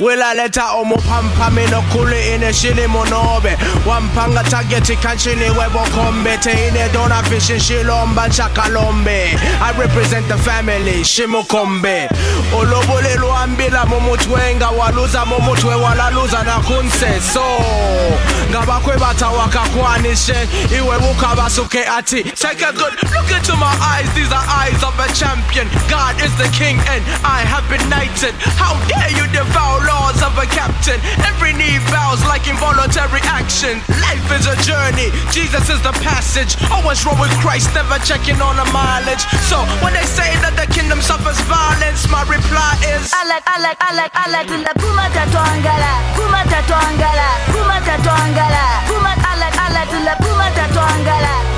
target 0.09 0.49
shilomba 7.59 9.19
i 9.61 9.69
represent 9.77 10.25
the 10.27 10.37
family 10.37 11.03
shimukombe 11.05 12.09
olobule 12.55 13.15
lwambila 13.15 13.85
mumutwenga 13.85 14.69
waluza 14.69 15.25
mumutwe 15.25 15.75
walaluza 15.75 16.43
nakunseso 16.43 17.43
ngabakhwe 18.51 18.97
batha 18.97 19.29
wakakhwanishe 19.29 20.47
iwe 20.77 20.97
basuke 21.37 21.83
ati. 21.85 22.23
take 22.23 22.65
a 22.67 22.71
good 22.73 22.93
look 23.13 23.31
into 23.31 23.55
my 23.55 23.73
eyes 23.95 24.09
these 24.15 24.31
are 24.33 24.45
eyes 24.71 24.83
of 24.83 24.99
a 24.99 25.09
champion 25.13 25.67
god 25.89 26.17
is 26.25 26.31
the 26.37 26.47
king 26.49 26.79
and 26.87 27.03
i 27.23 27.41
have 27.45 27.67
been 27.69 27.83
knighted 27.89 28.33
how 28.57 28.75
dare 28.87 29.09
you 29.17 29.27
devour 29.31 29.89
scars 29.99 30.21
of 30.23 30.33
a 30.37 30.47
captain. 30.47 30.99
Every 31.27 31.51
knee 31.53 31.77
bows 31.91 32.23
like 32.25 32.47
involuntary 32.47 33.19
action. 33.23 33.81
Life 34.01 34.25
is 34.31 34.45
a 34.47 34.55
journey, 34.63 35.11
Jesus 35.31 35.69
is 35.69 35.81
the 35.83 35.91
passage. 36.01 36.55
Always 36.71 37.03
wrong 37.05 37.19
with 37.19 37.31
Christ, 37.39 37.73
never 37.75 37.99
checking 38.05 38.39
on 38.41 38.55
the 38.55 38.65
mileage. 38.71 39.23
So 39.51 39.57
when 39.83 39.93
they 39.93 40.07
say 40.07 40.31
that 40.45 40.55
the 40.55 40.67
kingdom 40.71 41.01
suffers 41.01 41.39
violence, 41.51 42.07
my 42.09 42.23
reply 42.27 42.75
is 42.95 43.11
I 43.13 43.19
I 43.25 43.25
like, 43.29 43.45
like, 43.55 43.79
Alak, 43.79 43.79
Alak, 43.79 43.79
Alak, 43.89 44.11
Alak, 44.23 44.45
Linda 44.51 44.73
Puma 44.79 45.05
Tatuangala, 45.13 45.91
Puma 46.15 46.41
Tatuangala, 46.47 47.27
Puma 47.51 47.77
Tatuangala, 47.83 48.65
Puma 48.87 49.11
Alak, 49.29 49.53
Alak, 49.67 49.89
Linda 49.91 50.13
Puma 50.21 50.47
Tatuangala. 50.55 51.48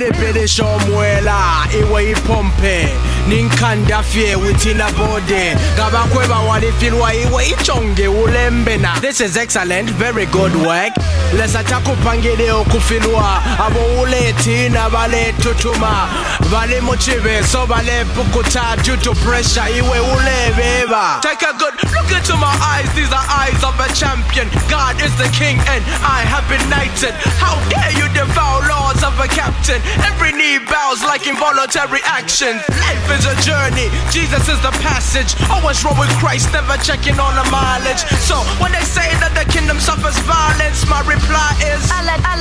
Rebele 0.00 0.48
shomwela 0.48 1.66
iwe 1.80 2.10
ipompe 2.12 2.88
ninkandafye 3.28 4.34
within 4.36 4.80
a 4.80 4.90
body 4.92 5.54
ngabakhweba 5.76 6.38
walifilwa 6.38 7.14
iwe 7.14 7.44
ichonge 7.46 8.08
ulembena 8.08 9.00
this 9.00 9.20
is 9.20 9.36
excellent 9.36 9.90
very 9.90 10.26
good 10.26 10.54
work 10.56 10.92
lesatakuphangele 11.36 12.50
okufilwa 12.50 13.42
abowulethi 13.66 14.68
nabalethuthuma 14.70 16.08
balimuchive 16.50 17.44
so 17.44 17.66
balepukutha 17.66 18.76
due 18.84 18.96
to 18.96 19.14
pressure 19.14 19.76
iwe 19.78 20.00
ulebeba 20.00 21.18
take 21.22 21.46
good. 21.60 21.76
Look 21.92 22.08
into 22.08 22.32
my 22.40 22.50
eyes, 22.72 22.88
these 22.96 23.12
are 23.12 23.26
eyes 23.28 23.60
of 23.60 23.76
a 23.76 23.86
champion. 23.92 24.48
God 24.72 24.96
is 25.04 25.12
the 25.20 25.28
king, 25.36 25.60
and 25.68 25.84
I 26.00 26.24
have 26.24 26.48
been 26.48 26.64
knighted. 26.72 27.12
How 27.36 27.60
dare 27.68 27.92
you 28.00 28.08
devour 28.16 28.64
laws 28.64 29.04
of 29.04 29.12
a 29.20 29.28
captain? 29.28 29.78
Every 30.08 30.32
knee 30.32 30.56
bows 30.56 31.04
like 31.04 31.28
involuntary 31.28 32.00
action. 32.08 32.56
Life 32.80 33.04
is 33.12 33.28
a 33.28 33.36
journey, 33.44 33.92
Jesus 34.08 34.48
is 34.48 34.56
the 34.64 34.72
passage. 34.80 35.36
Always 35.52 35.84
roll 35.84 35.92
with 36.00 36.08
Christ, 36.16 36.48
never 36.56 36.80
checking 36.80 37.20
on 37.20 37.36
the 37.36 37.44
mileage. 37.52 38.08
So 38.24 38.40
when 38.56 38.72
they 38.72 38.86
say 38.88 39.12
that 39.20 39.36
the 39.36 39.44
kingdom 39.52 39.76
suffers 39.84 40.16
violence, 40.24 40.80
my 40.88 41.04
reply 41.04 41.52
is 41.68 41.84
Puma 41.90 42.06
Puma 42.16 42.34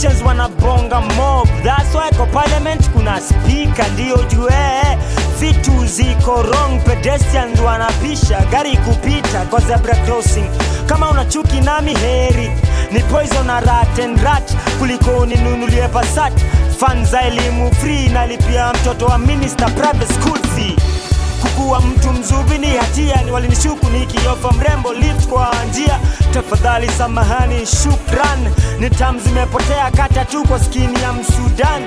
politicians 0.00 0.22
wanabonga 0.22 1.00
mob, 1.16 1.46
that's 1.62 1.94
why 1.94 2.10
kwa 2.10 2.26
parliament 2.26 2.90
kuna 2.90 3.20
spika, 3.20 3.88
ndiyo 3.88 4.16
jue 4.16 4.52
eh? 4.52 4.98
vitu 5.40 5.86
ziko 5.86 6.42
rong 6.42 6.80
pedestrians 6.84 7.60
wanapisha 7.60 8.40
gari 8.50 8.76
kupita 8.76 9.46
kwa 9.50 9.60
zebra 9.60 9.94
crossing. 9.94 10.46
Kama 10.86 11.10
unachuki 11.10 11.60
nami 11.60 11.94
heri 11.94 12.50
ni 12.92 13.00
poison 13.00 13.46
na 13.46 13.60
rat 13.60 13.98
and 13.98 14.20
rat 14.22 14.52
kuliko 14.78 15.10
uninunulie 15.10 15.88
Passat. 15.88 16.32
Fan 16.78 17.04
za 17.04 17.22
elimu 17.22 17.74
free, 17.74 18.08
nalipia 18.08 18.72
mtoto 18.72 19.06
wa 19.06 19.18
minister 19.18 19.68
private 19.74 20.14
school 20.14 20.38
fee 20.56 20.99
kukuwa 21.40 21.80
mtu 21.80 22.12
mzubi 22.12 22.58
ni 22.58 22.66
hatia, 22.76 23.22
ni 23.22 23.30
walinishuku 23.30 23.86
nikiofa 23.90 24.52
mrembo 24.52 24.94
lips 24.94 25.26
kwa 25.28 25.54
njia. 25.70 25.98
Tafadhali 26.34 26.88
samahani, 26.88 27.66
shukran, 27.66 28.52
ni 28.80 28.90
tam 28.90 29.20
zimepotea, 29.20 29.90
kata 29.90 30.24
tu 30.24 30.42
kwa 30.48 30.60
skini 30.64 31.02
ya 31.02 31.12
Msudan. 31.12 31.82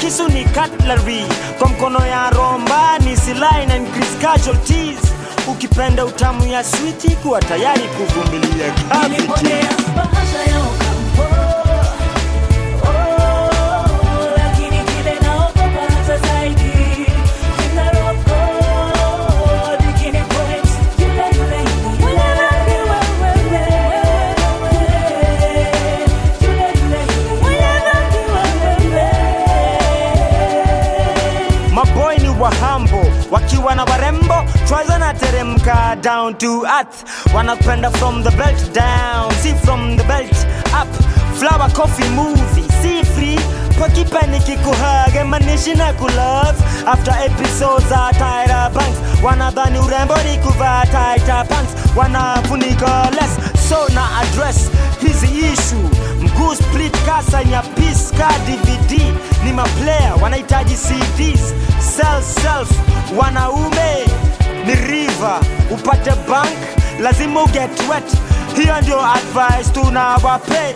Kisu 0.00 0.28
ni 0.28 0.44
cutlery 0.44 1.24
kwa 1.58 1.68
mkono 1.68 2.06
ya 2.06 2.30
romba, 2.30 2.98
ni 2.98 3.16
silaha 3.16 3.66
na 3.66 3.76
increase 3.76 4.16
casualties. 4.20 4.98
Ukipenda 5.48 6.04
utamu 6.04 6.52
ya 6.52 6.64
switi, 6.64 7.10
kuwa 7.16 7.40
tayari 7.40 7.82
kuvumilia 7.82 8.72
kabisa. 8.72 10.23
wanateremka 35.24 36.00
down 36.02 36.36
to 36.38 36.64
earth 36.66 37.04
wanapenda 37.34 37.90
from 37.96 38.22
the 38.22 38.30
belt 38.32 38.70
down 38.74 39.30
si 39.32 39.52
from 39.64 39.96
the 39.96 40.02
belt 40.04 40.32
up 40.74 40.86
flower 41.38 41.68
coffee 41.70 42.08
movie 42.14 42.62
si 42.82 43.02
free 43.12 43.36
pakipeni 43.78 44.38
manishi 45.28 45.74
na 45.76 45.92
kulove 45.94 46.58
after 46.86 47.12
episodes 47.24 47.84
za 47.88 48.10
tyra 48.14 48.70
banks 48.74 48.98
wanadhani 49.22 49.78
urembo 49.78 50.14
ni 50.22 50.38
kuvaa 50.38 50.86
tighter 50.86 51.44
pants 51.48 51.72
wanafunika 51.96 53.10
less 53.10 53.68
so 53.68 53.88
na 53.94 54.18
address 54.18 54.70
hizi 55.00 55.26
issue 55.52 55.88
mguu 56.22 56.54
split 56.54 56.92
kasa 57.06 57.44
nyapiska 57.44 58.28
dvd 58.46 59.14
ni 59.44 59.52
maplayer 59.52 60.12
wanahitaji 60.22 60.74
cds 60.74 61.54
self 61.96 62.24
self 62.42 62.68
wanaume 63.18 64.06
ni 64.66 64.74
river 64.74 65.40
upate 65.70 66.12
bank 66.28 66.52
lazima 67.00 67.42
uget 67.42 67.70
wet 67.90 68.12
hiyo 68.56 68.80
ndio 68.82 69.00
advice 69.06 69.70
tunawapea 69.72 70.74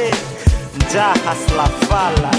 njaa 0.90 1.14
haslafala 1.24 2.30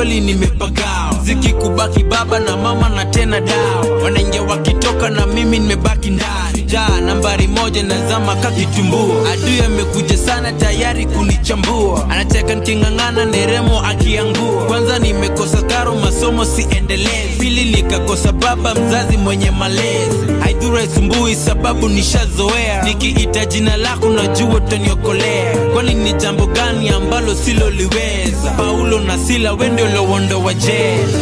kweli 0.00 0.20
nimepagawa, 0.20 1.14
mziki 1.22 1.52
kubaki 1.52 2.04
baba 2.04 2.38
na 2.38 2.56
mama 2.56 2.88
na 2.88 3.04
tena 3.04 3.40
dawa, 3.40 3.86
wanaingia 4.04 4.42
wakitoka 4.42 5.10
na 5.10 5.26
mimi 5.26 5.58
nimebaki 5.58 6.10
ndani 6.10 6.62
jaa 6.66 7.00
nambari 7.06 7.46
moja 7.48 7.82
nazama 7.82 8.36
kakitumbua, 8.36 9.32
adui 9.32 9.60
amekuja 9.66 10.16
sana 10.16 10.52
tayari 10.52 11.06
kunichambua, 11.06 12.10
anacheka 12.10 12.54
nking'ang'ana 12.56 13.24
neremo 13.24 13.80
akiangua. 13.84 14.64
Kwanza 14.66 14.98
nimekosa 14.98 15.62
karo 15.62 15.94
masomo 15.94 16.44
siendelezi, 16.44 17.36
pili 17.38 17.64
nikakosa 17.64 18.32
baba 18.32 18.74
mzazi 18.74 19.16
mwenye 19.16 19.50
malezi, 19.50 20.18
haidhuru 20.40 20.78
isumbui 20.78 21.34
sababu 21.36 21.88
nishazoea, 21.88 22.82
nikiita 22.84 23.44
jina 23.44 23.76
lako 23.76 24.08
najua 24.10 24.48
utaniokolea 24.54 25.59
kwani 25.80 25.94
ni 25.94 26.12
jambo 26.12 26.46
gani 26.46 26.88
ambalo 26.88 27.34
siloliweza? 27.34 28.50
Paulo 28.56 29.00
na 29.00 29.18
Sila 29.18 29.52
wende 29.52 29.82
ulioondoa 29.82 30.54
jela, 30.54 31.18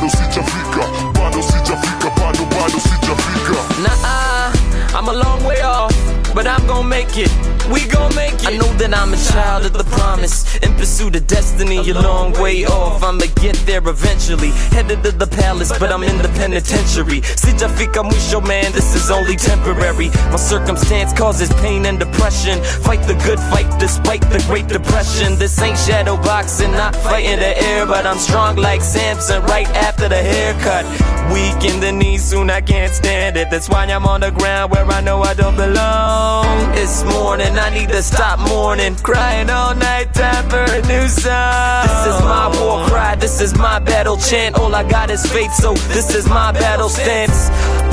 sijafika, 0.00 0.86
bado 1.14 1.42
sijafika, 1.42 2.10
bado 2.16 2.44
bado 2.50 2.80
sijafika. 2.82 3.82
Nah, 3.82 4.52
I'm 4.94 5.08
a 5.08 5.12
long 5.12 5.44
way 5.44 5.60
off, 5.62 5.92
but 6.34 6.46
I'm 6.46 6.66
gonna 6.66 6.88
make 6.88 7.18
it 7.18 7.59
we 7.72 7.86
gon' 7.86 8.14
make 8.14 8.34
it. 8.34 8.46
I 8.50 8.56
know 8.56 8.70
that 8.82 8.92
I'm 8.94 9.14
a 9.14 9.16
child 9.30 9.64
of 9.64 9.72
the 9.74 9.84
promise, 9.84 10.56
in 10.58 10.74
pursuit 10.74 11.14
of 11.16 11.26
destiny, 11.26 11.78
a 11.78 11.94
long 11.94 12.32
way 12.40 12.64
off. 12.66 13.02
I'ma 13.02 13.26
get 13.40 13.54
there 13.64 13.82
eventually. 13.86 14.50
Headed 14.74 15.02
to 15.04 15.12
the 15.12 15.26
palace, 15.26 15.70
but 15.78 15.92
I'm 15.92 16.02
in 16.02 16.18
the 16.18 16.28
penitentiary. 16.40 17.22
Si 17.22 17.50
ya 17.56 17.68
fica 17.68 18.02
mucho, 18.02 18.40
man, 18.40 18.72
this 18.72 18.94
is 18.94 19.10
only 19.10 19.36
temporary. 19.36 20.08
My 20.30 20.36
circumstance 20.36 21.12
causes 21.12 21.50
pain 21.62 21.86
and 21.86 21.98
depression. 21.98 22.60
Fight 22.82 23.02
the 23.06 23.14
good 23.26 23.38
fight 23.38 23.68
despite 23.78 24.22
the 24.30 24.42
Great 24.48 24.66
Depression. 24.66 25.38
This 25.38 25.60
ain't 25.62 25.78
shadow 25.78 26.16
boxing, 26.16 26.72
not 26.72 26.94
fighting 26.96 27.38
the 27.38 27.52
air, 27.70 27.86
but 27.86 28.04
I'm 28.06 28.18
strong 28.18 28.56
like 28.56 28.82
Samson 28.82 29.42
right 29.44 29.68
after 29.88 30.08
the 30.08 30.20
haircut. 30.32 30.84
Weak 31.32 31.64
in 31.70 31.78
the 31.80 31.92
knees, 31.92 32.24
soon 32.24 32.50
I 32.50 32.60
can't 32.60 32.92
stand 32.92 33.36
it. 33.36 33.48
That's 33.50 33.68
why 33.68 33.84
I'm 33.84 34.06
on 34.06 34.20
the 34.22 34.30
ground 34.32 34.72
where 34.72 34.86
I 34.86 35.00
know 35.00 35.22
I 35.22 35.34
don't 35.34 35.56
belong. 35.56 36.74
It's 36.76 37.04
morning. 37.04 37.59
I 37.60 37.68
need 37.68 37.90
to 37.90 38.02
stop 38.02 38.38
mourning. 38.48 38.94
Crying 38.96 39.50
all 39.50 39.74
night, 39.74 40.14
time 40.14 40.48
for 40.48 40.62
a 40.64 40.80
new 40.88 41.06
song. 41.08 41.84
This 41.90 42.06
is 42.06 42.20
my 42.32 42.50
war 42.60 42.86
cry, 42.86 43.16
this 43.16 43.40
is 43.42 43.54
my 43.56 43.78
battle 43.80 44.16
chant. 44.16 44.58
All 44.58 44.74
I 44.74 44.82
got 44.88 45.10
is 45.10 45.24
faith, 45.30 45.52
so 45.52 45.74
this 45.74 46.14
is 46.14 46.26
my 46.26 46.52
battle 46.52 46.88
stance 46.88 47.50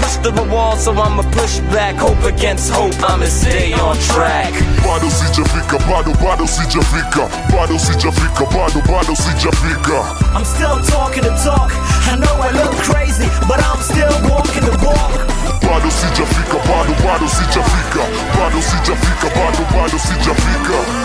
pushed 0.08 0.24
to 0.24 0.32
the 0.32 0.44
wall, 0.54 0.76
so 0.78 0.92
I'ma 0.94 1.24
push 1.36 1.60
back. 1.76 1.96
Hope 1.96 2.24
against 2.24 2.72
hope, 2.72 2.96
I'ma 3.10 3.26
stay 3.28 3.74
on 3.74 3.96
track. 4.10 4.52
Bado 4.86 5.10
sijafika, 5.12 5.78
bado 5.88 6.12
bado 6.24 6.48
sijafika, 6.48 7.24
bado 7.56 7.78
sijafika, 7.78 8.46
bado 8.56 8.80
bado 8.88 9.14
Jafika. 9.38 10.00
I'm 10.36 10.46
still 10.46 10.80
talking 10.88 11.24
the 11.24 11.30
talk. 11.44 11.72
I 12.10 12.16
know 12.22 12.36
I 12.48 12.50
look 12.52 12.72
crazy, 12.88 13.28
but 13.50 13.60
I'm 13.68 13.80
still 13.82 14.16
walking 14.32 14.64
the 14.70 14.76
walk. 14.86 15.14
Bado 15.62 15.90
sijafika, 15.90 16.58
bado 16.70 16.94
bado 17.04 17.28
sijafika, 17.28 18.04
bado 18.36 18.62
sijafika, 18.62 19.30
bado 19.36 19.64
bado 19.74 19.98
Jafika. 20.24 20.97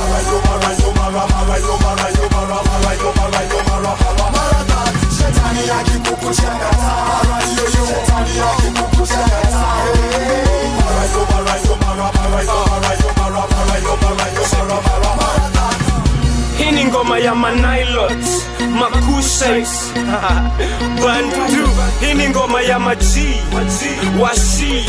Hii 16.58 16.70
ni 16.70 16.84
ngoma 16.84 17.18
ya 17.18 17.34
Manilot 17.34 18.12
Makushex 18.80 19.68
Bandu. 21.04 21.68
hini 22.00 22.28
ngoma 22.28 22.60
ya 22.62 22.78
Maji 22.78 23.42
Washi 24.20 24.84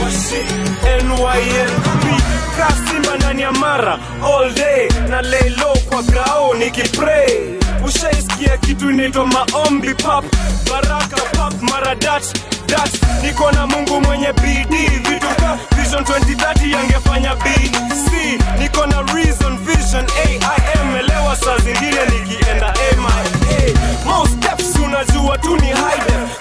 NYNP 1.03 2.21
Krasimba 2.55 3.15
ndani 3.17 3.41
ya 3.41 3.51
mara 3.51 3.99
all 4.23 4.53
day 4.53 4.89
na 5.09 5.21
lay 5.21 5.51
kwa 5.89 6.01
grao 6.03 6.53
nikipray 6.53 7.58
ushaisikia 7.89 8.57
kitu 8.57 8.89
inaitwa 8.91 9.27
maombi 9.27 9.93
pap 9.93 10.25
baraka 10.71 11.17
pap 11.37 11.61
mara 11.61 11.95
dat 11.95 12.23
dat 12.67 13.01
niko 13.23 13.51
na 13.51 13.67
mungu 13.67 14.01
mwenye 14.01 14.33
bidii 14.33 15.01
vitu 15.09 15.27
ka 15.41 15.59
vision 15.77 16.03
2030 16.03 16.71
yangefanya 16.71 17.35
bc 17.35 18.11
niko 18.59 18.85
na 18.85 19.01
reason 19.13 19.57
vision 19.57 20.05
aim 20.25 20.95
elewa 20.99 21.35
saa 21.35 21.57
zingine 21.57 21.99
nikienda 22.05 22.73
ama 22.93 23.11
hey, 23.49 23.73
most 24.05 24.37
steps 24.43 24.75
unajua 24.75 25.37
tu 25.37 25.55
ni 25.57 25.67
hide 25.67 26.08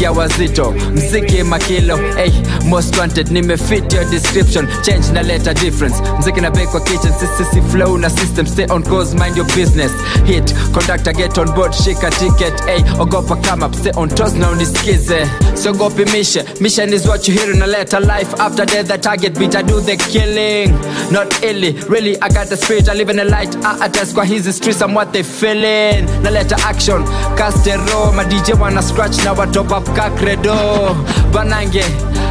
ya 0.00 0.12
wazito 0.12 0.74
mziki 0.94 1.42
makilo 1.42 1.96
hey, 2.16 2.30
most 2.64 2.98
wanted 2.98 3.30
nimefit 3.30 3.92
your 3.92 4.04
description 4.10 4.68
change 4.82 5.12
na 5.12 5.22
leta 5.22 5.54
difference 5.54 5.96
mziki 6.18 6.40
na 6.40 6.50
bake 6.50 6.66
kwa 6.66 6.80
kitchen 6.80 7.12
sisisi 7.12 7.62
flow 7.62 7.98
na 7.98 8.10
system 8.10 8.46
stay 8.46 8.66
on 8.70 8.82
cause 8.82 9.14
mind 9.14 9.36
your 9.36 9.46
business 9.46 9.92
hit 10.24 10.54
conductor 10.72 11.12
get 11.12 11.38
on 11.38 11.52
board 11.54 11.72
shika 11.72 12.10
ticket 12.10 12.64
hey, 12.64 12.82
ogopa 12.98 13.36
come 13.50 13.62
up 13.66 13.74
stay 13.74 13.92
on 13.96 14.08
toes 14.10 14.34
na 14.34 14.50
unisikize 14.50 15.26
siogopi 15.54 16.04
mishe 16.04 16.44
mission 16.60 16.92
is 16.94 17.06
what 17.06 17.28
you 17.28 17.34
hear 17.34 17.54
na 17.56 17.66
leta 17.66 18.00
life 18.00 18.34
after 18.38 18.66
death 18.66 18.86
the 18.86 18.98
target 18.98 19.38
beat 19.38 19.54
I 19.54 19.62
do 19.62 19.80
the 19.80 19.96
killing 19.96 20.74
not 21.10 21.42
illy 21.44 21.72
really 21.88 22.10
I 22.22 22.28
got 22.28 22.46
the 22.48 22.56
spirit 22.56 22.88
I 22.88 22.94
live 22.94 23.10
in 23.10 23.16
the 23.16 23.24
light 23.24 23.56
I 23.64 23.84
attest 23.86 24.14
kwa 24.14 24.24
hizi 24.24 24.52
streets 24.52 24.80
I'm 24.80 24.94
what 24.94 25.12
they 25.12 25.22
feeling 25.22 26.04
na 26.22 26.30
leta 26.30 26.56
action 26.66 27.04
castero 27.36 28.12
madj 28.14 28.52
wana 28.60 28.82
scratch 28.82 29.24
na 29.24 29.32
watopap 29.34 29.84
kakredo 29.94 30.94
banange 31.32 31.84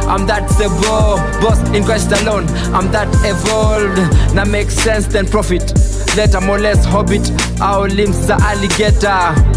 I'm 0.08 0.26
that 0.26 0.48
sebo, 0.48 1.18
boss 1.42 1.60
in 1.74 1.84
Christ 1.84 2.10
alone. 2.22 2.48
I'm 2.72 2.90
that 2.92 3.08
evolved. 3.26 3.98
Now 4.34 4.46
make 4.46 4.70
sense 4.70 5.06
then 5.06 5.28
profit. 5.28 5.60
Later 6.16 6.40
more 6.40 6.58
less 6.58 6.82
hobbit. 6.86 7.28
Our 7.60 7.88
limbs 7.90 8.30
are 8.30 8.40
alligator. 8.40 9.08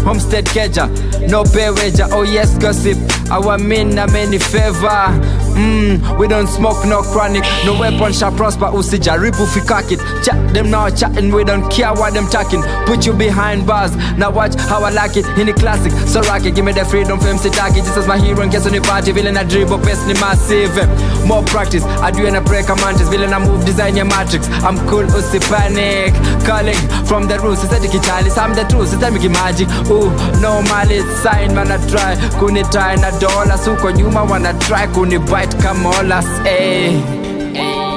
Homestead 0.04 0.44
keja, 0.44 0.88
no 1.30 1.42
pay 1.44 1.70
wager. 1.70 2.04
Oh 2.10 2.20
yes 2.20 2.58
gossip. 2.58 2.98
Our 3.30 3.56
men 3.56 3.98
are 3.98 4.08
many 4.08 4.36
favor 4.36 5.08
mm, 5.54 6.18
we 6.18 6.28
don't 6.28 6.46
smoke 6.46 6.80
no 6.86 7.02
chronic 7.02 7.44
no 7.64 7.78
weapon 7.78 8.12
shall 8.12 8.32
prosper 8.32 8.68
usijaribu 8.72 9.46
fikakit 9.46 10.00
chat 10.24 10.36
them 10.54 10.70
now 10.70 10.88
chatting 10.90 11.32
we 11.32 11.44
don't 11.44 11.70
care 11.70 11.92
what 11.94 12.12
them 12.14 12.26
talking 12.28 12.62
put 12.86 13.06
you 13.06 13.12
behind 13.12 13.66
bars 13.66 13.94
now 14.16 14.30
watch 14.30 14.54
how 14.68 14.82
i 14.84 14.90
like 14.90 15.16
it 15.16 15.26
in 15.38 15.46
the 15.46 15.52
classic 15.52 15.92
so 16.08 16.20
rock 16.22 16.44
it 16.44 16.54
give 16.54 16.64
me 16.64 16.72
the 16.72 16.84
freedom 16.84 17.18
fame 17.20 17.36
sitaki 17.38 17.76
just 17.84 17.96
as 17.96 18.06
my 18.06 18.18
hero 18.18 18.44
nkesa 18.46 18.70
nipati 18.70 19.12
vile 19.12 19.32
na 19.32 19.44
dribble 19.44 19.78
best 19.78 20.06
ni 20.06 20.14
massive 20.14 20.80
eh, 20.80 20.88
more 21.26 21.42
practice 21.44 21.84
adue 22.02 22.30
na 22.30 22.40
breaker 22.40 22.76
mantis 22.76 23.08
vile 23.10 23.26
na 23.26 23.40
move 23.40 23.64
design 23.64 23.96
ya 23.96 24.04
matrix 24.04 24.48
i'm 24.48 24.78
cool 24.88 25.04
usipanic 25.18 26.14
calling 26.46 26.78
from 27.04 27.28
the 27.28 27.38
roots 27.38 27.62
sasa 27.62 27.78
dikichali 27.78 28.30
sam 28.30 28.54
the 28.54 28.64
truth 28.64 28.90
sasa 28.90 29.10
mikimaji 29.10 29.66
ooh 29.90 30.12
no 30.40 30.62
malice 30.62 31.06
sign 31.22 31.52
man 31.54 31.70
i 31.72 31.78
try 31.90 32.16
kunitai 32.40 32.96
na 32.96 33.10
dola 33.10 33.58
suko 33.64 33.90
nyuma 33.90 34.22
wana 34.22 34.54
try 34.54 34.86
kunibai 34.86 35.41
bite 35.42 35.56
kamolas 35.58 36.28
eh. 36.46 36.94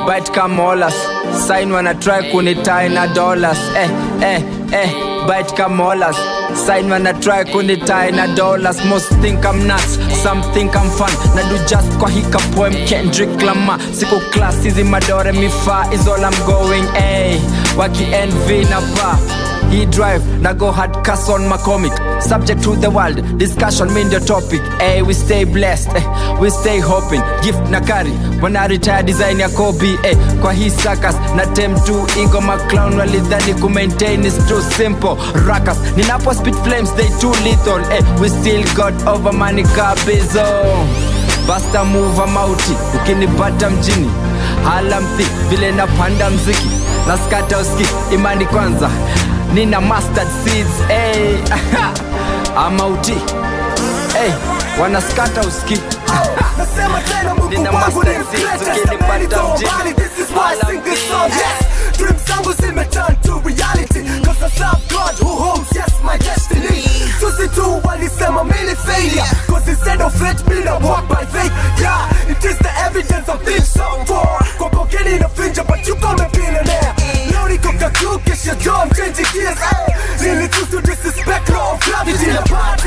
bite 0.07 0.31
kamolas 0.33 0.95
sign 1.47 1.69
wanatry 1.75 2.17
kunitai 2.31 2.89
na 2.91 3.03
dollars 3.13 3.59
eh, 3.77 3.89
eh, 4.29 4.41
eh. 4.79 4.89
bite 5.27 5.51
kamolas 5.59 6.15
sign 6.65 6.89
wanatry 6.91 7.45
kunitai 7.51 8.09
na 8.15 8.25
dollars 8.35 8.83
most 8.85 9.09
think 9.21 9.45
I'm 9.45 9.67
nuts 9.67 9.91
some 10.23 10.41
think 10.55 10.75
I'm 10.75 10.89
fun 10.97 11.13
na 11.35 11.43
do 11.49 11.57
just 11.69 11.97
kwa 11.99 12.09
hika 12.09 12.39
poem 12.55 12.73
Kendrick 12.87 13.41
Lamar 13.43 13.79
siko 13.93 14.19
class 14.31 14.63
hizi 14.63 14.83
madore 14.83 15.31
mifa 15.33 15.89
is 15.93 16.07
all 16.07 16.25
I'm 16.25 16.39
going 16.47 16.87
eh. 16.95 17.39
waki 17.77 18.03
envy 18.13 18.63
na 18.69 18.79
pa 18.95 19.19
e-drive 19.75 20.21
na 20.41 20.53
go 20.53 20.71
hard 20.71 20.93
cast 21.05 21.29
on 21.29 21.47
my 21.47 21.57
comic 21.57 21.91
subject 22.21 22.63
to 22.63 22.75
the 22.77 22.89
world 22.89 23.17
discussion 23.37 23.93
mean 23.93 24.07
the 24.09 24.19
topic 24.19 24.61
hey, 24.79 25.01
we 25.01 25.13
stay 25.13 25.43
blessed 25.43 25.89
hey, 25.89 25.99
eh, 26.05 26.39
we 26.39 26.49
stay 26.49 26.79
hoping 26.79 27.21
gift 27.43 27.59
na 27.69 27.79
kari 27.81 28.11
wanaretire 28.41 29.03
design 29.05 29.39
ya 29.39 29.49
kobi 29.49 29.97
hey, 30.01 30.11
eh. 30.11 30.17
kwa 30.41 30.53
hii 30.53 30.69
sakas 30.69 31.15
na 31.35 31.45
tem 31.45 31.75
to 31.75 32.07
igo 32.21 32.41
maclown 32.41 32.99
walidhani 32.99 33.53
kumaintain 33.53 34.25
is 34.25 34.37
too 34.47 34.61
simple 34.61 35.15
rakas 35.47 35.77
ninapo 35.97 36.33
spit 36.33 36.55
flames 36.55 36.93
they 36.95 37.07
too 37.21 37.35
lethal 37.43 37.83
hey, 37.89 37.97
eh. 37.99 38.21
we 38.21 38.29
still 38.29 38.63
got 38.75 38.93
over 39.07 39.33
money 39.33 39.63
kabizo 39.63 40.45
basta 41.47 41.83
muva 41.83 42.27
mauti 42.27 42.75
ukinipata 42.95 43.69
mjini 43.69 44.11
hala 44.63 45.01
mthi 45.01 45.27
vile 45.49 45.71
napanda 45.71 46.29
mziki 46.29 46.69
naskata 47.07 47.57
uski 47.59 47.87
imani 48.13 48.45
kwanza 48.45 48.89
nina 49.53 49.79
mustard 49.79 50.27
seeds 50.27 50.79
hey. 50.87 51.41
amauti 52.55 53.15
hey. 54.13 54.31
wanaskata 54.81 55.41
uski 55.41 55.75
nina 57.49 57.71
mustard 57.71 58.25
seeds 58.31 58.61
ukinipata 58.81 59.43
mjini 59.53 60.95
Dreams 61.97 62.19
i 62.27 62.33
symbols 62.33 62.59
in 62.63 62.75
my 62.75 62.83
turn 62.91 63.15
to 63.23 63.39
reality 63.39 64.03
Cause 64.27 64.43
I 64.43 64.51
love 64.59 64.83
God 64.91 65.15
who 65.15 65.31
holds, 65.31 65.71
yes, 65.73 65.93
my 66.03 66.17
destiny 66.17 66.83
Susie 67.23 67.47
too, 67.55 67.79
while 67.87 67.95
it's 68.03 68.19
a 68.19 68.27
mini 68.43 68.75
failure 68.75 69.29
Cause 69.47 69.63
instead 69.65 70.01
of 70.01 70.11
it, 70.19 70.43
me 70.51 70.59
not 70.67 70.81
walk 70.83 71.07
by 71.07 71.23
faith 71.23 71.53
Yeah, 71.79 72.11
it 72.27 72.43
is 72.43 72.59
the 72.59 72.71
evidence 72.83 73.29
of 73.31 73.39
this 73.45 73.55
been 73.55 73.63
so 73.63 74.03
for 74.05 74.27
Kwa 74.59 74.69
pokeni 74.71 75.19
na 75.21 75.29
pinja, 75.29 75.63
but 75.63 75.87
you 75.87 75.95
call 75.95 76.15
me 76.19 76.27
billionaire 76.33 76.95
Lori 77.31 77.57
kukakukish 77.59 78.45
your 78.45 78.55
jaw, 78.55 78.81
I'm 78.83 78.91
changing 78.91 79.31
gears 79.31 79.55
hey. 79.55 79.95
Really 80.19 80.47
choose 80.51 80.69
to 80.75 80.81
disrespect 80.81 81.47
law 81.49 81.75
of 81.75 81.79
gravity 81.79 82.11
It's 82.11 82.25
in 82.27 82.35
a 82.35 82.43
part 82.51 82.81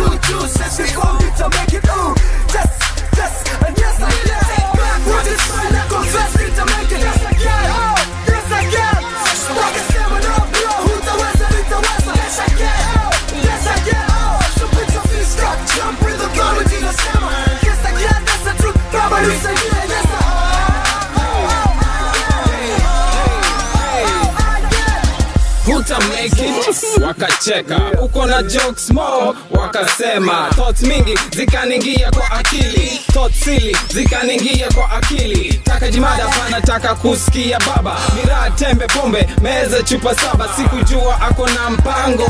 wakacheka 27.03 27.81
uko 28.03 28.27
na 28.27 28.43
jokes 28.43 28.91
mo 28.91 29.35
wakasema 29.51 30.49
thoughts 30.57 30.83
mingi 30.83 31.19
zikaningia 31.37 32.11
kwa 32.11 32.31
akili 32.31 33.01
thoughts 33.13 33.41
sili 33.45 33.77
zikaningia 33.95 34.69
kwa 34.75 34.91
akili 34.91 35.55
taka 35.55 35.89
jimada 35.91 36.29
pana 36.29 36.61
taka 36.61 36.95
kusikia 36.95 37.59
baba 37.61 37.97
miraa 38.23 38.51
tembe 38.51 38.87
pombe 38.87 39.29
meza 39.43 39.83
chupa 39.83 40.15
saba 40.15 40.49
sikujua 40.57 41.21
ako 41.21 41.47
na 41.49 41.71
mpango 41.71 42.29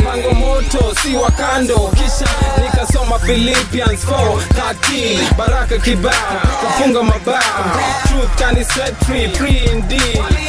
mpango 0.00 0.30
moto 0.30 0.94
si 1.02 1.16
wa 1.16 1.30
kando 1.30 1.76
kisha 1.78 2.28
nikasoma 2.62 3.18
philippians 3.18 4.04
413 4.04 5.34
baraka 5.38 5.78
kibaa 5.78 6.32
kufunga 6.66 7.02
mabaa 7.02 7.78
truth 8.08 8.38
kani 8.38 8.64
set 8.64 8.94
free 9.06 9.28
free 9.28 9.64
indeed 9.72 10.39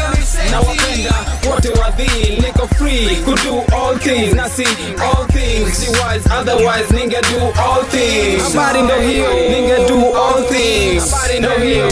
nawapenda 0.52 1.14
wote 1.50 1.70
wadhii, 1.70 2.36
niko 2.42 2.68
free 2.68 3.18
do 3.44 3.76
all 3.76 3.98
things 3.98 4.34
na 4.36 4.48
si 4.50 4.66
all 5.02 5.26
things 5.28 5.78
si 5.78 5.90
wise, 5.90 6.28
otherwise 6.30 6.88
ninge 6.92 7.22
do 7.32 7.42
all 7.62 7.84
things. 7.84 8.44
Habari 8.44 8.82
ndo 8.82 8.96
hiyo, 9.02 9.30
ninge 9.34 9.88
do 9.88 10.18
all 10.20 10.44
things. 10.50 11.12
Habari 11.12 11.40
ndo 11.40 11.50
hiyo. 11.64 11.88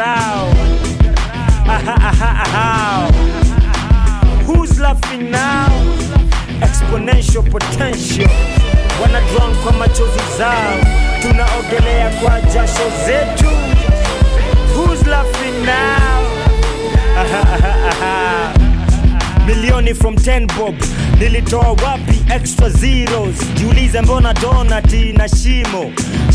around. 0.00 0.54
Who's 4.46 4.80
laughing 4.80 5.30
now? 5.30 5.68
Exponential 6.66 7.44
potential. 7.50 8.28
When 9.00 9.10
I 9.14 9.20
Wanadrunk 9.32 9.62
kwa 9.62 9.72
machozi 9.72 10.20
zao, 10.38 10.74
tunaogelea 11.22 12.10
kwa 12.10 12.40
jasho 12.40 12.90
zetu. 13.06 13.48
Who's 14.76 15.06
laughing 15.06 15.64
now? 15.64 16.20
Ha 17.14 17.24
ha 17.32 17.56
ha 17.62 17.92
ha. 18.52 18.59
milioni 19.54 19.92
from 19.94 20.14
10 20.16 20.46
bob 20.58 20.74
nilitoa 21.18 21.68
wapi 21.72 22.22
extra 22.34 22.68
zeros 22.70 23.34
jiulize 23.54 24.00
mbona 24.00 24.34
donati 24.34 25.12
na 25.12 25.28
shimo 25.28 25.92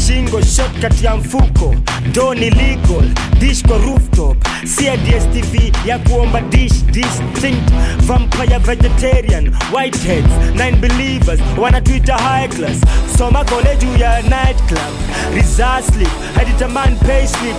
shingo 0.07 0.41
shot 0.41 0.91
ya 1.03 1.15
mfuko 1.15 1.75
doni 2.13 2.49
legal 2.49 3.11
dishko 3.39 3.77
rooftop 3.77 4.37
sia 4.65 4.97
dstv 4.97 5.71
ya 5.87 5.99
kuomba 5.99 6.41
dish 6.41 6.83
distinct 6.85 7.71
vampire 7.99 8.57
vegetarian 8.57 9.51
whiteheads 9.75 10.29
nine 10.55 10.75
believers 10.77 11.39
wanatwita 11.61 12.17
high 12.17 12.47
class 12.49 12.77
soma 13.17 13.45
kole 13.45 13.75
juu 13.75 13.95
ya 13.97 14.21
night 14.21 14.57
club 14.67 14.93
rizaslip 15.35 16.09
haditamani 16.35 16.95
payslip 16.95 17.55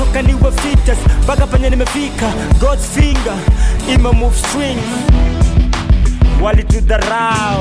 toka 0.00 0.22
niwe 0.22 0.52
fitas 0.52 0.98
mpaka 1.24 1.46
penye 1.46 1.70
nimefika. 1.70 2.28
God's 2.60 2.86
finger 2.96 3.36
ime 3.88 4.10
move 4.16 4.34
swing, 4.36 4.78
walitudharau 6.40 7.60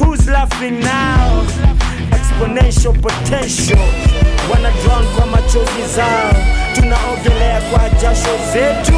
Who's 0.00 0.26
laughing 0.28 0.80
now? 0.80 1.46
Exponential 2.18 2.94
potential, 3.02 3.82
wana 4.52 4.70
drown 4.82 5.04
kwa 5.16 5.26
machozi 5.26 5.86
zao, 5.96 6.34
tunaogelea 6.74 7.60
kwa 7.60 7.90
jasho 7.90 8.36
zetu 8.52 8.93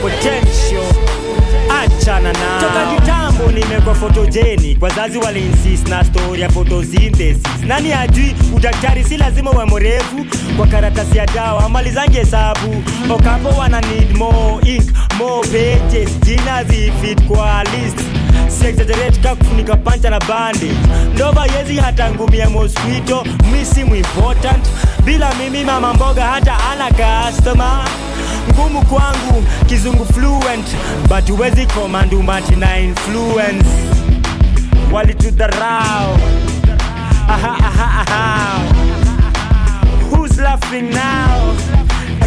potential. 0.00 0.84
Achana 1.70 2.32
na 2.32 2.60
toka 2.60 2.94
kitambo 2.96 3.52
nimekuwa 3.52 3.94
photogenic, 3.94 4.82
wazazi 4.82 5.18
waliinsist 5.18 5.88
na 5.88 6.04
story 6.04 6.40
ya 6.42 6.48
photosynthesis. 6.50 7.42
Nani 7.66 7.92
ajui 7.92 8.34
udaktari 8.56 9.04
si 9.04 9.16
lazima 9.16 9.50
uwe 9.50 9.64
mrefu, 9.64 10.26
kwa 10.56 10.66
karatasi 10.66 11.18
ya 11.18 11.26
dawa 11.26 11.68
malizange 11.68 12.18
hesabu. 12.18 12.82
Okapo 13.10 13.48
wana 13.48 13.80
need 13.80 14.16
more 14.16 14.58
ink, 14.72 14.92
more 15.18 15.48
pages, 15.48 16.10
jina 16.20 16.64
zifit 16.64 17.22
kwa 17.24 17.64
list 17.64 18.00
siexaggerate 18.58 19.20
ka 19.20 20.10
na 20.10 20.20
bandi 20.20 20.70
ndova 21.14 21.46
yezi 21.46 21.76
hata 21.76 22.10
ngumi 22.10 22.44
mosquito 22.52 23.24
misimu 23.52 23.96
important 23.96 24.66
bila 25.04 25.30
mimi 25.34 25.64
mama 25.64 25.94
mboga 25.94 26.24
hata 26.26 26.52
ana 26.70 26.88
customer 26.90 27.84
ngumu 28.48 28.82
kwangu 28.82 29.44
kizungu 29.66 30.04
fluent 30.12 30.66
but 31.08 31.30
huwezi 31.30 31.66
command 31.66 32.14
umati 32.14 32.56
na 32.56 32.78
influence 32.78 33.68
walitudharau 34.92 36.16
who's 40.10 40.38
laughing 40.38 40.90
now 40.90 41.54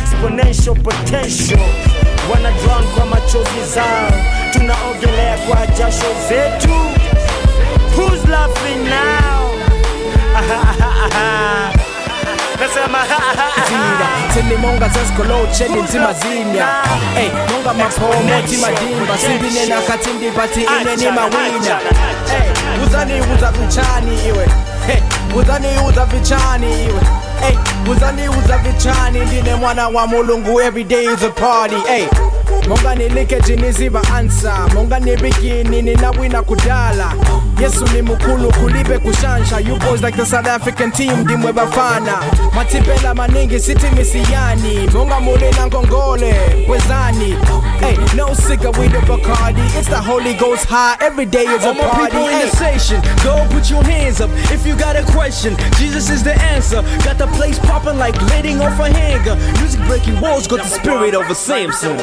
exponential 0.01 0.75
potential 0.75 1.59
wanadrown 2.33 2.83
kwa 2.97 3.05
machozi 3.05 3.65
zao 3.75 4.11
tunaogelea 4.51 5.37
kwa 5.37 5.67
jasho 5.67 6.05
zetu 6.29 6.73
who's 7.97 8.29
laughing 8.29 8.83
now 8.89 9.51
aha, 10.35 10.61
aha, 10.69 10.91
aha. 11.11 11.84
nasema 12.59 12.97
jira 13.67 14.33
thelima 14.33 14.67
ungazazikolotsheli 14.67 15.81
nzima 15.81 16.13
zinya 16.13 16.67
ey 17.19 17.29
nongamaphomothi 17.51 18.57
madimba 18.57 19.17
sibine 19.17 19.65
nakhathi 19.65 20.09
ndibathi 20.13 20.61
ineni 20.81 21.11
mawina 21.11 21.75
ey 22.35 22.81
uzani 22.87 23.13
uzavitshani 23.35 24.19
iwe 24.27 24.47
Hey, 24.87 25.01
uzani 25.39 25.67
uzavichani 25.89 26.71
iwe 26.71 26.99
Hey, 27.41 27.55
uzani 27.91 28.29
uzavichani 28.29 29.19
ndine 29.19 29.55
mwana 29.55 29.87
wa 29.89 30.07
mulungu 30.07 30.61
every 30.61 30.83
day 30.83 31.05
is 31.05 31.23
a 31.23 31.29
party 31.29 31.75
Hey, 31.87 32.05
monga 32.67 32.95
nilike 32.95 33.39
jini 33.41 33.71
ziba 33.71 34.01
ansa 34.15 34.57
monga 34.73 34.99
nibikini 34.99 35.81
ninawina 35.81 36.41
kudala 36.43 37.11
yesu 37.61 37.85
ni 37.93 38.01
mukulu 38.01 38.53
kulibe 38.53 38.97
kushansha 38.99 39.59
you 39.59 39.75
boys 39.77 40.01
like 40.01 40.17
the 40.17 40.25
south 40.25 40.47
african 40.47 40.91
team 40.91 41.19
ndimwe 41.19 41.53
bafana 41.53 42.13
matipela 42.55 43.13
maningi 43.13 43.59
sithi 43.59 43.95
misiyani 43.95 44.89
mungamuli 44.93 45.45
ngongole, 45.67 46.33
kwezani 46.67 47.37
Hey, 47.79 47.97
no 48.15 48.27
cigar 48.47 48.71
with 48.79 48.91
the 48.93 48.99
Bacardi. 48.99 49.59
It's 49.77 49.89
the 49.89 49.99
Holy 49.99 50.33
Ghost 50.33 50.65
high. 50.69 50.95
Every 51.01 51.25
day 51.25 51.43
is 51.45 51.65
a 51.65 51.69
All 51.69 51.73
my 51.73 52.05
People 52.09 52.27
in 52.29 52.39
the 52.47 52.55
station, 52.55 53.01
go 53.23 53.45
put 53.51 53.69
your 53.69 53.83
hands 53.83 54.21
up 54.21 54.29
if 54.51 54.65
you 54.65 54.75
got 54.77 54.95
a 54.95 55.03
question. 55.11 55.55
Jesus 55.77 56.09
is 56.09 56.23
the 56.23 56.33
answer. 56.41 56.81
Got 57.03 57.17
the 57.17 57.27
place 57.35 57.59
popping 57.59 57.97
like 57.99 58.19
lighting 58.29 58.61
off 58.61 58.79
a 58.79 58.89
hanger. 58.89 59.35
Music 59.59 59.81
breaking 59.87 60.19
walls, 60.21 60.47
got 60.47 60.59
the 60.61 60.69
spirit 60.69 61.13
of 61.15 61.29
a 61.29 61.35
Samson. 61.35 61.97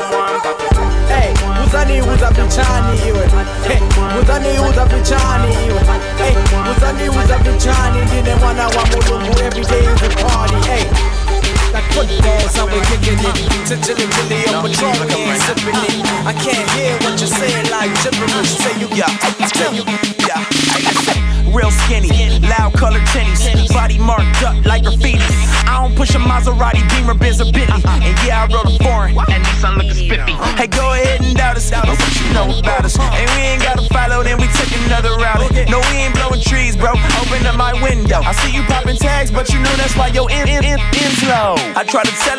Muzani 1.72 2.02
muzaniiudza 2.02 2.30
pichani 2.32 2.98
iwe 3.08 3.24
uza 4.68 4.84
bichani, 4.84 5.52
iwe 5.68 5.80
muzaniiudza 6.66 7.38
pichani 7.38 8.00
ndine 8.04 8.34
mwana 8.40 8.66
wa 8.66 8.84
mulungu 8.90 9.38
everyday 9.40 9.84
is 9.94 10.02
a 10.02 10.08
party 10.22 10.68
hey. 10.68 11.41
Like 11.72 11.88
footballs, 11.96 12.52
how 12.52 12.66
we 12.68 12.76
kicking 12.92 13.16
it. 13.16 13.36
To 13.72 13.76
Jilly 13.80 14.04
Jilly 14.04 14.44
on 14.52 14.60
Patron, 14.68 14.92
man, 15.08 15.40
sipping 15.40 15.80
it. 15.88 16.04
I 16.28 16.36
can't 16.36 16.68
hear 16.76 16.92
what 17.00 17.16
you're 17.16 17.32
saying, 17.32 17.70
like 17.72 17.88
gibberish. 18.04 18.52
Say 18.60 18.76
you, 18.78 18.88
yeah, 18.92 19.08
say 19.56 19.72
you, 19.72 19.84
yeah. 20.20 20.44
Real 21.48 21.70
skinny, 21.70 22.12
loud 22.40 22.74
colored 22.74 23.00
tinnies, 23.16 23.72
body 23.72 23.96
marked 23.98 24.42
up 24.42 24.52
like 24.66 24.82
graffiti. 24.84 25.24
I 25.64 25.78
don't 25.80 25.96
push 25.96 26.10
a 26.14 26.18
Maserati, 26.18 26.84
Beamer, 26.90 27.14
Benz, 27.14 27.40
or 27.40 27.50
Bentley. 27.50 27.80
And 27.88 28.04
yeah, 28.26 28.44
I 28.46 28.52
rode 28.52 28.68
a 28.68 28.84
foreign, 28.84 29.16
and 29.32 29.42
least 29.42 29.64
I'm 29.64 29.76
looking 29.76 29.94
spiffy. 29.94 30.32
Hey, 30.60 30.66
go 30.66 30.92
ahead 30.92 31.22
and 31.22 31.34
doubt 31.34 31.56
us. 31.56 31.72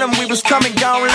them 0.10 0.20
we 0.20 0.26
was 0.26 0.42
coming, 0.42 0.74
going. 0.76 1.13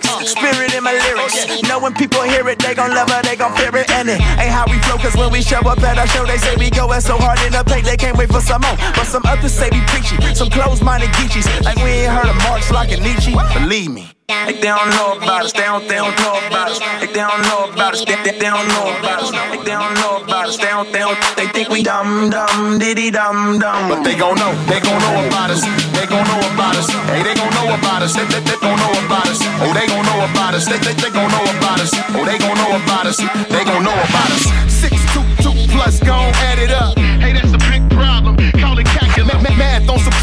gimmicks. 0.00 0.32
Spirit 0.32 0.74
in 0.74 0.82
my 0.82 0.94
lyrics. 0.94 1.46
Know 1.68 1.78
when 1.78 1.94
people 1.94 2.22
hear 2.22 2.48
it, 2.48 2.58
they 2.58 2.74
gon' 2.74 2.90
love 2.94 3.10
it, 3.10 3.22
they 3.24 3.36
gon' 3.36 3.54
fear 3.54 3.74
it. 3.76 3.90
And 3.92 4.08
it 4.08 4.20
ain't 4.40 4.50
how 4.50 4.64
we 4.68 4.78
flow, 4.86 4.96
cause 4.98 5.14
when 5.16 5.30
we 5.30 5.42
show 5.42 5.60
up 5.62 5.78
at 5.82 5.98
our 5.98 6.06
show, 6.08 6.24
they 6.26 6.38
say 6.38 6.56
we 6.56 6.70
goin' 6.70 7.00
so 7.00 7.16
hard 7.18 7.38
in 7.46 7.52
the 7.52 7.62
paint, 7.64 7.84
they 7.84 7.96
can't 7.96 8.16
wait 8.16 8.30
for 8.30 8.40
some 8.40 8.62
more. 8.62 8.76
But 8.96 9.06
some 9.06 9.22
others 9.26 9.52
say 9.52 9.68
we 9.70 9.80
preachy, 9.88 10.16
some 10.34 10.50
closed-minded 10.50 11.10
geechies. 11.14 11.46
Like 11.62 11.76
we 11.78 12.04
ain't 12.06 12.12
heard 12.12 12.26
of 12.26 12.36
Marx 12.48 12.70
like 12.70 12.90
a 12.92 12.98
Nietzsche. 13.00 13.34
Believe 13.54 13.90
me. 13.90 14.10
Like 14.30 14.56
they 14.56 14.72
don't 14.72 14.88
know 14.90 15.16
about 15.18 15.44
us, 15.44 15.52
they 15.52 15.62
don't, 15.68 15.86
they 15.86 15.96
don't 15.96 16.16
know 16.22 16.40
about 16.48 16.70
us. 16.70 16.80
Like 16.80 17.12
they 17.12 17.20
don't 17.20 17.42
know 17.42 17.68
about 17.70 17.92
us, 17.92 18.04
they, 18.04 18.16
they, 18.24 18.32
they 18.40 18.48
don't 18.48 18.66
know 18.68 18.96
about 18.98 19.22
us. 19.22 19.30
Like 19.32 19.60
they 19.62 19.76
don't 19.76 19.94
know 19.94 20.24
about 20.24 20.48
us, 20.48 20.56
they 20.56 20.64
don't, 20.68 20.90
they 20.92 21.00
don't. 21.00 21.18
They 21.36 21.46
think 21.48 21.68
we 21.68 21.82
dumb, 21.82 22.30
dumb, 22.30 22.78
diddy, 22.78 23.10
dumb, 23.10 23.58
dumb. 23.58 23.88
But 23.88 24.02
they 24.02 24.16
gon' 24.16 24.36
know, 24.36 24.52
they 24.64 24.80
gon' 24.80 24.98
know 25.00 25.26
about 25.28 25.50
us, 25.50 25.60
they 25.92 26.06
gon' 26.06 26.24
know 26.24 26.40
about 26.52 26.76
us. 26.76 26.88
Hey, 27.12 27.22
they 27.22 27.34
gon' 27.34 27.50
know 27.52 27.66
about 27.74 27.78
us 27.83 27.83
us. 28.04 28.14
They, 28.14 28.24
they, 28.28 28.40
they 28.40 28.56
gon' 28.60 28.76
know 28.78 28.92
about 29.06 29.26
us. 29.26 29.40
Oh, 29.64 29.72
they 29.72 29.86
gon' 29.88 30.04
know 30.04 30.20
about 30.28 30.54
us. 30.54 30.64
They, 30.68 30.78
they, 30.78 30.92
they 30.94 31.10
gon' 31.10 31.30
know 31.32 31.46
about 31.56 31.80
us. 31.80 31.90
Oh, 32.12 32.24
they 32.24 32.38
gon' 32.38 32.56
know 32.56 32.72
about 32.76 33.06
us. 33.06 33.16
They 33.48 33.64
gon' 33.64 33.82
know 33.82 33.98
about 34.06 34.30
us. 34.36 34.44
Six, 34.70 34.94
two, 35.14 35.24
two 35.42 35.56
plus, 35.72 35.98
gon' 36.00 36.30
add 36.48 36.58
it 36.60 36.70
up. 36.70 36.96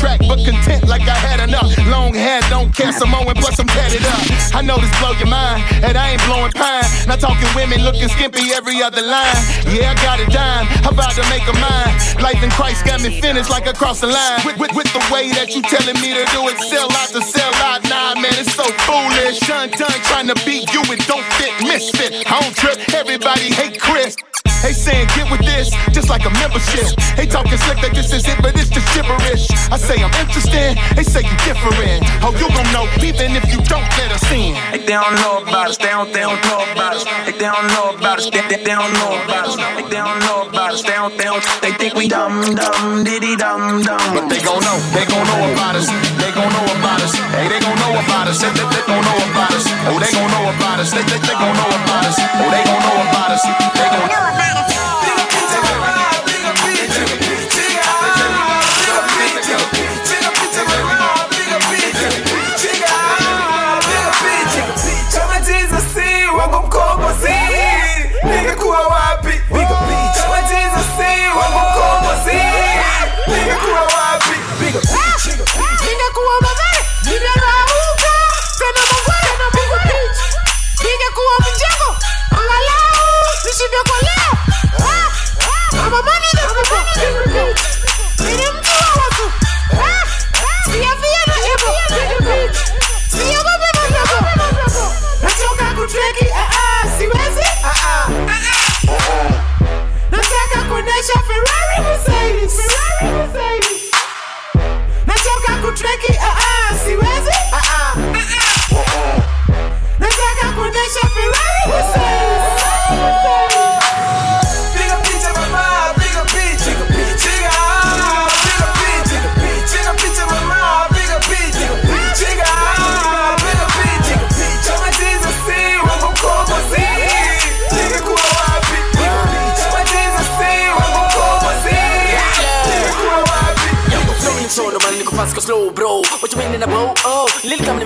track, 0.02 0.18
but 0.26 0.42
content 0.42 0.90
like 0.90 1.06
I 1.06 1.14
had 1.14 1.38
enough. 1.48 1.70
Long 1.86 2.12
hair, 2.18 2.42
don't 2.50 2.74
care, 2.74 2.90
Samoan, 2.92 3.38
plus 3.38 3.62
I'm 3.62 3.70
tatted 3.70 4.02
up. 4.10 4.18
I 4.58 4.66
know 4.66 4.76
this 4.82 4.90
blow 4.98 5.14
your 5.22 5.30
mind, 5.30 5.62
and 5.86 5.94
I 5.96 6.18
ain't 6.18 6.24
blowing 6.26 6.52
pine. 6.58 6.90
Not 7.06 7.22
talking 7.22 7.46
women 7.54 7.86
looking 7.86 8.10
skimpy 8.10 8.50
every 8.58 8.82
other 8.82 9.06
line. 9.06 9.42
Yeah, 9.70 9.94
I 9.94 9.96
got 10.02 10.18
a 10.18 10.26
dime, 10.26 10.66
about 10.90 11.14
to 11.14 11.24
make 11.30 11.46
a 11.46 11.54
mine. 11.62 11.94
Life 12.18 12.42
in 12.42 12.50
Christ 12.50 12.82
got 12.90 13.00
me 13.06 13.22
finished 13.22 13.54
like 13.54 13.70
across 13.70 14.02
the 14.02 14.10
line. 14.10 14.42
With, 14.44 14.58
with, 14.58 14.74
with 14.74 14.90
the 14.98 15.04
way 15.14 15.30
that 15.38 15.54
you 15.54 15.62
telling 15.62 15.98
me 16.02 16.18
to 16.18 16.26
do 16.34 16.50
it, 16.50 16.58
sell 16.74 16.90
out 16.98 17.10
to 17.14 17.22
sell 17.22 17.54
out. 17.70 17.86
Nah, 17.86 18.18
man, 18.18 18.34
it's 18.42 18.58
so 18.58 18.66
foolish. 18.90 19.38
Shun 19.46 19.70
done 19.78 20.02
trying 20.10 20.28
to 20.34 20.38
beat 20.44 20.66
you, 20.74 20.82
and 20.90 20.98
don't 21.06 21.26
fit. 21.38 21.54
Misfit, 21.62 22.26
I 22.26 22.42
don't 22.42 22.56
trip. 22.58 22.82
Everybody 22.98 23.54
hate 23.54 23.78
Chris. 23.80 24.18
They 24.62 24.74
saying 24.74 25.10
get 25.18 25.26
with 25.34 25.42
this, 25.42 25.74
just 25.90 26.10
like 26.10 26.22
a 26.24 26.30
membership. 26.38 26.86
They 27.18 27.26
talking 27.26 27.58
slick 27.58 27.82
that 27.82 27.98
this 27.98 28.14
is 28.14 28.30
it, 28.30 28.38
but 28.46 28.54
it's 28.54 28.70
just 28.70 28.86
gibberish. 28.94 29.50
I 29.74 29.78
say 29.82 29.98
I'm 30.06 30.14
interested, 30.22 30.78
they 30.94 31.02
say 31.02 31.26
you 31.26 31.34
different. 31.50 32.06
Oh, 32.22 32.30
you 32.38 32.46
gon' 32.46 32.70
know 32.70 32.86
even 33.02 33.34
if 33.34 33.42
you 33.50 33.58
don't 33.66 33.82
let 33.98 34.14
us 34.14 34.22
in. 34.30 34.54
they 34.70 34.86
don't 34.86 35.18
know 35.18 35.42
about 35.42 35.74
us, 35.74 35.82
they 35.82 35.90
don't, 35.90 36.14
they 36.14 36.22
don't 36.22 36.38
know 36.46 36.62
about 36.78 36.94
us. 36.94 37.10
they 37.26 37.34
don't 37.42 37.74
know 37.74 37.98
about 37.98 38.22
us, 38.22 38.30
they, 38.30 38.46
they, 38.54 38.62
they 38.62 38.70
don't 38.78 38.94
know 39.02 39.18
about 39.26 39.50
us. 39.50 39.58
they 39.58 39.98
don't 39.98 40.22
know 40.30 40.46
about 40.46 40.72
us, 40.78 40.82
they 40.86 40.94
don't, 40.94 41.14
they 41.18 41.26
don't. 41.26 41.42
They 41.66 41.74
think 41.82 41.98
we 41.98 42.06
dumb, 42.06 42.46
dumb, 42.54 43.02
diddy 43.02 43.34
dumb, 43.42 43.82
dumb. 43.82 44.14
But 44.14 44.30
they 44.30 44.46
gon' 44.46 44.62
know, 44.62 44.78
they 44.94 45.10
gon' 45.10 45.26
know 45.26 45.58
about 45.58 45.74
us. 45.74 45.90
They 46.22 46.30
gon' 46.38 46.54
know 46.54 46.70
about 46.78 47.02
us. 47.02 47.18
Hey, 47.34 47.50
they 47.50 47.58
gon' 47.58 47.82
know 47.82 47.98
about 47.98 48.30
us. 48.30 48.38
They, 48.38 48.54
they, 48.54 48.62
they 48.70 48.86
gon' 48.86 49.02
know 49.10 49.26
about 49.26 49.52
us. 49.58 49.66
Oh, 49.90 49.98
they 49.98 50.12
gon' 50.14 50.30
know 50.30 50.46
about 50.54 50.78
us. 50.86 50.94
They, 50.94 51.02
they, 51.10 51.18
they 51.18 51.34
gon' 51.34 51.50
know 51.58 51.72
about 51.82 52.06
us. 52.06 52.16
Oh, 52.38 52.46
they 52.54 52.62
gon' 52.62 52.78
know 52.86 52.98
about 53.10 53.34
us. 53.34 53.42
They 53.42 53.90
gon' 53.90 54.06
know 54.06 54.06
about 54.22 54.46
us. 54.51 54.51
money, 86.04 86.30
that's 86.34 86.46
my 86.46 87.06
money, 87.06 87.34
that's 87.34 88.20
my 88.44 88.52
money. 88.52 88.61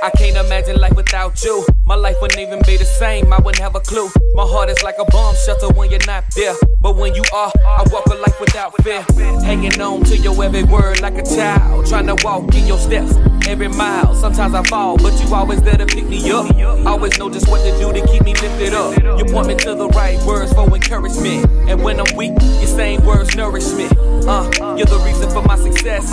I 0.00 0.10
can't 0.16 0.36
imagine 0.46 0.76
life 0.80 0.94
without 0.94 1.42
you. 1.42 1.66
My 1.86 1.96
life 1.96 2.16
wouldn't 2.22 2.38
even 2.40 2.60
be 2.64 2.76
the 2.76 2.84
same. 2.84 3.32
I 3.32 3.38
wouldn't 3.38 3.58
have 3.60 3.74
a 3.74 3.80
clue. 3.80 4.08
My 4.34 4.44
heart 4.44 4.68
is 4.70 4.80
like 4.84 4.94
a 5.00 5.04
bomb 5.10 5.34
shelter 5.44 5.68
when 5.74 5.90
you're 5.90 6.04
not 6.06 6.24
there. 6.36 6.54
But 6.80 6.94
when 6.94 7.16
you 7.16 7.22
are, 7.34 7.50
I 7.66 7.84
walk 7.90 8.06
a 8.06 8.14
life 8.14 8.38
without 8.38 8.80
fear. 8.84 9.02
Hanging 9.42 9.80
on 9.80 10.04
to 10.04 10.16
your 10.16 10.40
every 10.44 10.62
word 10.62 11.00
like 11.00 11.18
a 11.18 11.24
child. 11.24 11.86
Trying 11.88 12.06
to 12.06 12.16
walk 12.24 12.54
in 12.54 12.64
your 12.66 12.78
steps 12.78 13.14
every 13.48 13.68
mile. 13.68 14.14
Sometimes 14.14 14.54
I 14.54 14.62
fall, 14.64 14.98
but 14.98 15.12
you 15.20 15.34
always 15.34 15.62
there 15.62 15.76
to 15.78 15.86
pick 15.86 16.04
me 16.06 16.30
up. 16.30 16.54
Always 16.86 17.18
know 17.18 17.28
just 17.28 17.48
what 17.48 17.64
to 17.64 17.76
do 17.78 17.92
to 17.92 18.06
keep 18.06 18.22
me 18.22 18.34
lifted 18.34 18.72
up. 18.74 19.18
You 19.18 19.24
point 19.32 19.48
me 19.48 19.56
to 19.56 19.74
the 19.74 19.88
right 19.88 20.22
words 20.22 20.52
for 20.52 20.68
encouragement. 20.72 21.50
And 21.68 21.82
when 21.82 21.98
I'm 21.98 22.16
weak, 22.16 22.32
your 22.40 22.66
same 22.66 23.04
words 23.04 23.34
nourish 23.34 23.72
me. 23.72 23.88
Uh, 24.28 24.44
you're 24.76 24.84
the 24.84 24.98
reason 25.08 25.24
for 25.30 25.40
my 25.48 25.56
success. 25.56 26.04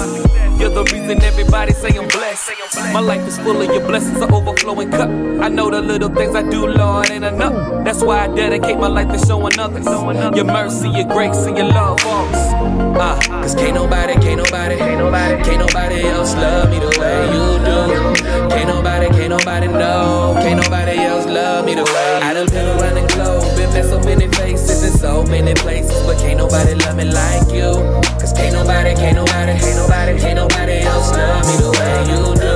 You're 0.57 0.69
the 0.69 0.85
reason 0.85 1.21
everybody 1.21 1.73
say 1.73 1.89
I'm 1.97 2.07
blessed. 2.07 2.49
My 2.93 3.01
life 3.01 3.27
is 3.27 3.37
full 3.39 3.61
of 3.61 3.67
your 3.67 3.85
blessings, 3.85 4.21
an 4.21 4.31
overflowing 4.33 4.89
cup. 4.89 5.09
I 5.43 5.49
know 5.49 5.69
the 5.69 5.81
little 5.81 6.07
things 6.07 6.33
I 6.33 6.47
do, 6.49 6.65
Lord, 6.65 7.11
ain't 7.11 7.25
enough. 7.25 7.83
That's 7.83 8.01
why 8.01 8.23
I 8.23 8.27
dedicate 8.29 8.77
my 8.77 8.87
life 8.87 9.11
to 9.11 9.19
showing 9.27 9.59
others. 9.59 9.85
Your 10.33 10.45
mercy, 10.45 10.87
your 10.91 11.03
grace, 11.09 11.35
and 11.39 11.57
your 11.57 11.67
love 11.67 11.99
folks. 11.99 12.33
us. 12.33 13.27
Uh, 13.27 13.41
cause 13.41 13.53
can't 13.53 13.75
nobody, 13.75 14.13
can't 14.13 14.37
nobody, 14.37 14.77
can't 14.77 14.97
nobody, 14.99 15.43
can't 15.43 15.59
nobody 15.59 15.99
else 16.07 16.33
love 16.35 16.69
me 16.71 16.79
the 16.79 16.91
way 16.97 17.17
you 17.35 17.45
do. 17.67 18.47
Can't 18.47 18.69
nobody, 18.69 19.07
can't 19.09 19.29
nobody 19.31 19.67
know. 19.67 20.39
Can't 20.39 20.63
nobody 20.63 20.99
else 20.99 21.25
love 21.25 21.65
me 21.65 21.75
the 21.75 21.83
way. 21.83 22.11
I 22.23 22.33
done 22.33 22.47
been 22.47 22.79
around 22.79 22.95
the 22.95 23.13
globe, 23.13 23.43
been 23.57 23.73
met 23.75 23.83
so 23.83 23.99
many 24.07 24.29
faces 24.29 24.74
so 24.97 25.23
many 25.23 25.53
places, 25.55 25.99
but 26.07 26.17
can't 26.19 26.37
nobody 26.37 26.73
love 26.75 26.95
me 26.95 27.05
like 27.05 27.47
you. 27.51 27.71
Cause 28.19 28.33
can't 28.33 28.53
nobody, 28.53 28.95
can't 28.95 29.15
nobody, 29.15 29.53
can't 29.59 29.75
nobody, 29.77 30.19
can't 30.19 30.35
nobody 30.37 30.77
else 30.81 31.11
love 31.11 31.43
me 31.47 31.55
the 31.57 31.71
way 31.79 31.95
you 32.11 32.21
do. 32.35 32.55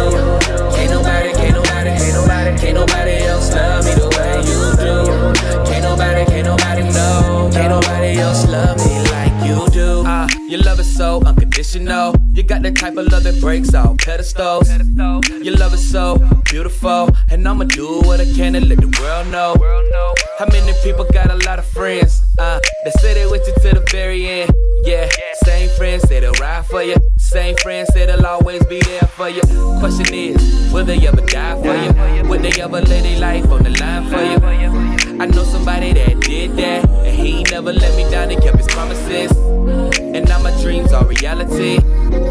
Can't 0.75 0.91
nobody, 0.91 1.31
can't 1.33 1.53
nobody, 1.55 1.91
can't 1.99 2.15
nobody, 2.15 2.51
can't 2.57 2.75
nobody 2.75 3.15
else 3.27 3.51
love 3.51 3.85
me 3.85 3.91
the 3.93 4.09
way 4.15 4.37
you 4.49 4.59
do. 4.79 4.95
Can't 5.69 5.83
nobody, 5.83 6.25
can't 6.25 6.45
nobody, 6.47 6.83
no, 6.93 7.49
can't 7.51 7.69
nobody 7.69 8.17
else 8.19 8.47
love 8.47 8.77
me. 8.79 9.08
Your 10.49 10.61
love 10.61 10.79
is 10.79 10.89
so 10.97 11.21
unconditional. 11.27 12.15
You 12.33 12.41
got 12.41 12.63
that 12.63 12.75
type 12.75 12.97
of 12.97 13.05
love 13.11 13.21
that 13.21 13.39
breaks 13.39 13.71
all 13.75 13.95
pedestals. 13.97 14.67
Your 15.45 15.55
love 15.55 15.75
is 15.75 15.91
so 15.91 16.17
beautiful. 16.45 17.07
And 17.29 17.47
I'ma 17.47 17.65
do 17.65 17.99
what 18.01 18.19
I 18.19 18.25
can 18.33 18.53
to 18.53 18.65
let 18.65 18.81
the 18.81 18.87
world 18.99 19.27
know. 19.27 19.53
How 20.39 20.47
many 20.47 20.73
people 20.81 21.05
got 21.13 21.29
a 21.29 21.35
lot 21.47 21.59
of 21.59 21.67
friends? 21.67 22.25
Uh, 22.39 22.59
they 22.83 22.89
say 22.99 23.13
they 23.13 23.27
with 23.27 23.47
you 23.47 23.53
to 23.61 23.75
the 23.79 23.85
very 23.91 24.25
end. 24.27 24.49
Yeah, 24.85 25.07
same 25.45 25.69
friends 25.77 26.01
say 26.09 26.19
they'll 26.19 26.33
ride 26.41 26.65
for 26.65 26.81
you. 26.81 26.95
Same 27.19 27.55
friends 27.57 27.93
say 27.93 28.07
they'll 28.07 28.25
always 28.25 28.65
be 28.65 28.79
there 28.79 29.01
for 29.01 29.29
you. 29.29 29.41
Question 29.79 30.11
is, 30.15 30.73
will 30.73 30.83
they 30.83 30.97
ever 31.05 31.21
die 31.27 31.61
for 31.61 31.75
you? 31.77 32.27
Would 32.27 32.41
they 32.41 32.59
ever 32.59 32.81
lay 32.81 33.01
their 33.01 33.19
life 33.19 33.45
on 33.51 33.61
the 33.61 33.77
line 33.79 34.09
for 34.09 34.23
you? 34.25 35.19
I 35.21 35.25
know 35.27 35.43
somebody 35.43 35.93
that 35.93 36.19
did 36.21 36.55
that, 36.57 36.89
and 36.89 37.15
he 37.15 37.43
never 37.51 37.71
let 37.71 37.95
me 37.95 38.09
down 38.09 38.31
and 38.31 38.41
kept 38.41 38.57
his 38.57 38.67
promises. 38.67 39.29
And 40.15 40.29
I'm 40.31 40.38
now 40.41 40.49
my 40.51 40.61
dreams 40.61 40.91
are 40.93 41.05
reality. 41.05 41.77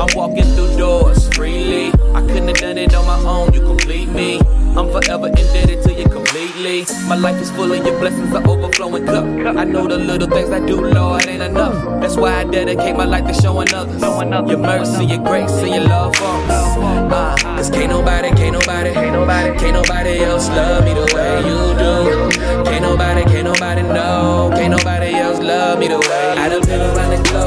I'm 0.00 0.08
walking 0.14 0.44
through 0.54 0.76
doors 0.76 1.28
freely. 1.34 1.88
I 2.14 2.20
couldn't 2.22 2.48
have 2.48 2.56
done 2.56 2.78
it 2.78 2.94
on 2.94 3.06
my 3.06 3.18
own, 3.28 3.52
you 3.52 3.60
complete 3.60 4.08
me. 4.08 4.40
I'm 4.78 4.90
forever 4.92 5.26
indebted 5.28 5.82
to 5.84 5.92
you 5.92 6.08
completely. 6.08 6.84
My 7.08 7.16
life 7.16 7.40
is 7.40 7.50
full 7.50 7.72
of 7.72 7.84
your 7.84 7.98
blessings, 7.98 8.32
an 8.32 8.46
overflowing 8.46 9.06
cup. 9.06 9.24
I 9.56 9.64
know 9.64 9.86
the 9.88 9.98
little 9.98 10.28
things 10.28 10.50
I 10.50 10.64
do, 10.64 10.80
Lord, 10.86 11.26
ain't 11.26 11.42
enough. 11.42 12.00
That's 12.02 12.16
why 12.16 12.40
I 12.40 12.44
dedicate 12.44 12.96
my 12.96 13.04
life 13.04 13.26
to 13.26 13.34
showing 13.40 13.72
others 13.74 14.00
your 14.02 14.58
mercy, 14.58 15.06
your 15.06 15.18
grace, 15.24 15.50
and 15.50 15.68
your 15.70 15.84
love 15.88 16.14
for 16.16 16.24
us. 16.24 16.50
Uh, 16.78 17.08
ah, 17.10 17.34
Cause 17.56 17.70
can't 17.70 17.90
nobody, 17.90 18.28
can't 18.30 18.52
nobody, 18.52 18.92
can't 18.92 19.72
nobody, 19.72 20.18
else 20.20 20.48
love 20.50 20.84
me 20.84 20.94
the 20.94 21.10
way 21.14 21.38
you 21.38 21.58
do. 21.82 22.64
Can't 22.70 22.82
nobody, 22.82 23.24
can't 23.24 23.44
nobody 23.44 23.82
know, 23.82 24.50
can't 24.54 24.70
nobody 24.76 25.14
else 25.14 25.40
love 25.40 25.78
me 25.78 25.88
the 25.88 25.98
way 25.98 26.28
I 26.36 26.48
don't 26.48 26.64
done 26.66 26.78
been 26.78 26.80
around 26.96 27.10
the 27.24 27.30
globe 27.30 27.37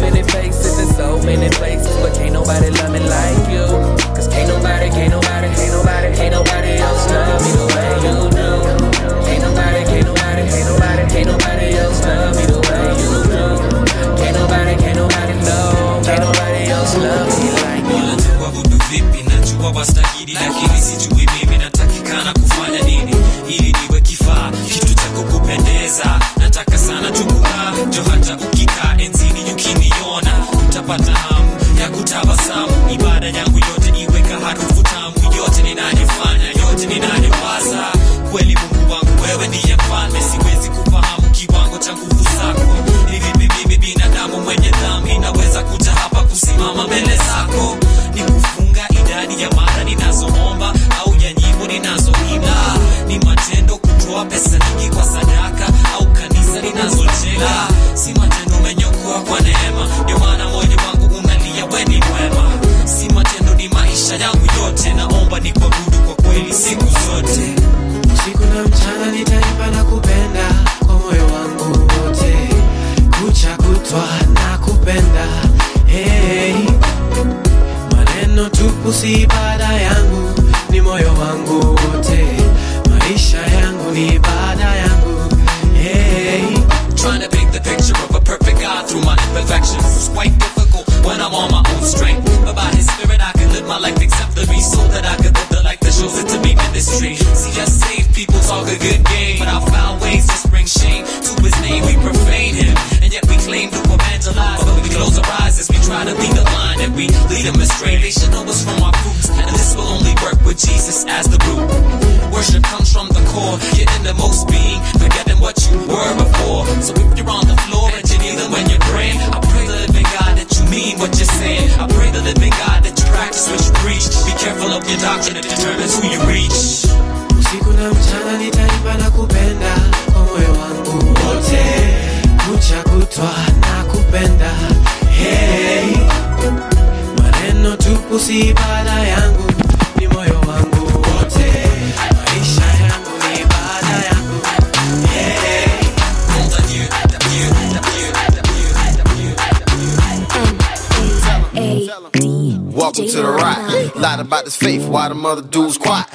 many 0.00 0.22
faces 0.22 0.78
and 0.78 0.88
so 0.96 1.18
many 1.22 1.48
places, 1.50 1.94
but 2.00 2.14
can't 2.14 2.32
nobody 2.32 2.70
love 2.70 2.92
me 2.92 3.00
like 3.00 3.38
you. 3.50 3.64
Cause 4.14 4.28
can't 4.28 4.48
nobody 4.48 4.77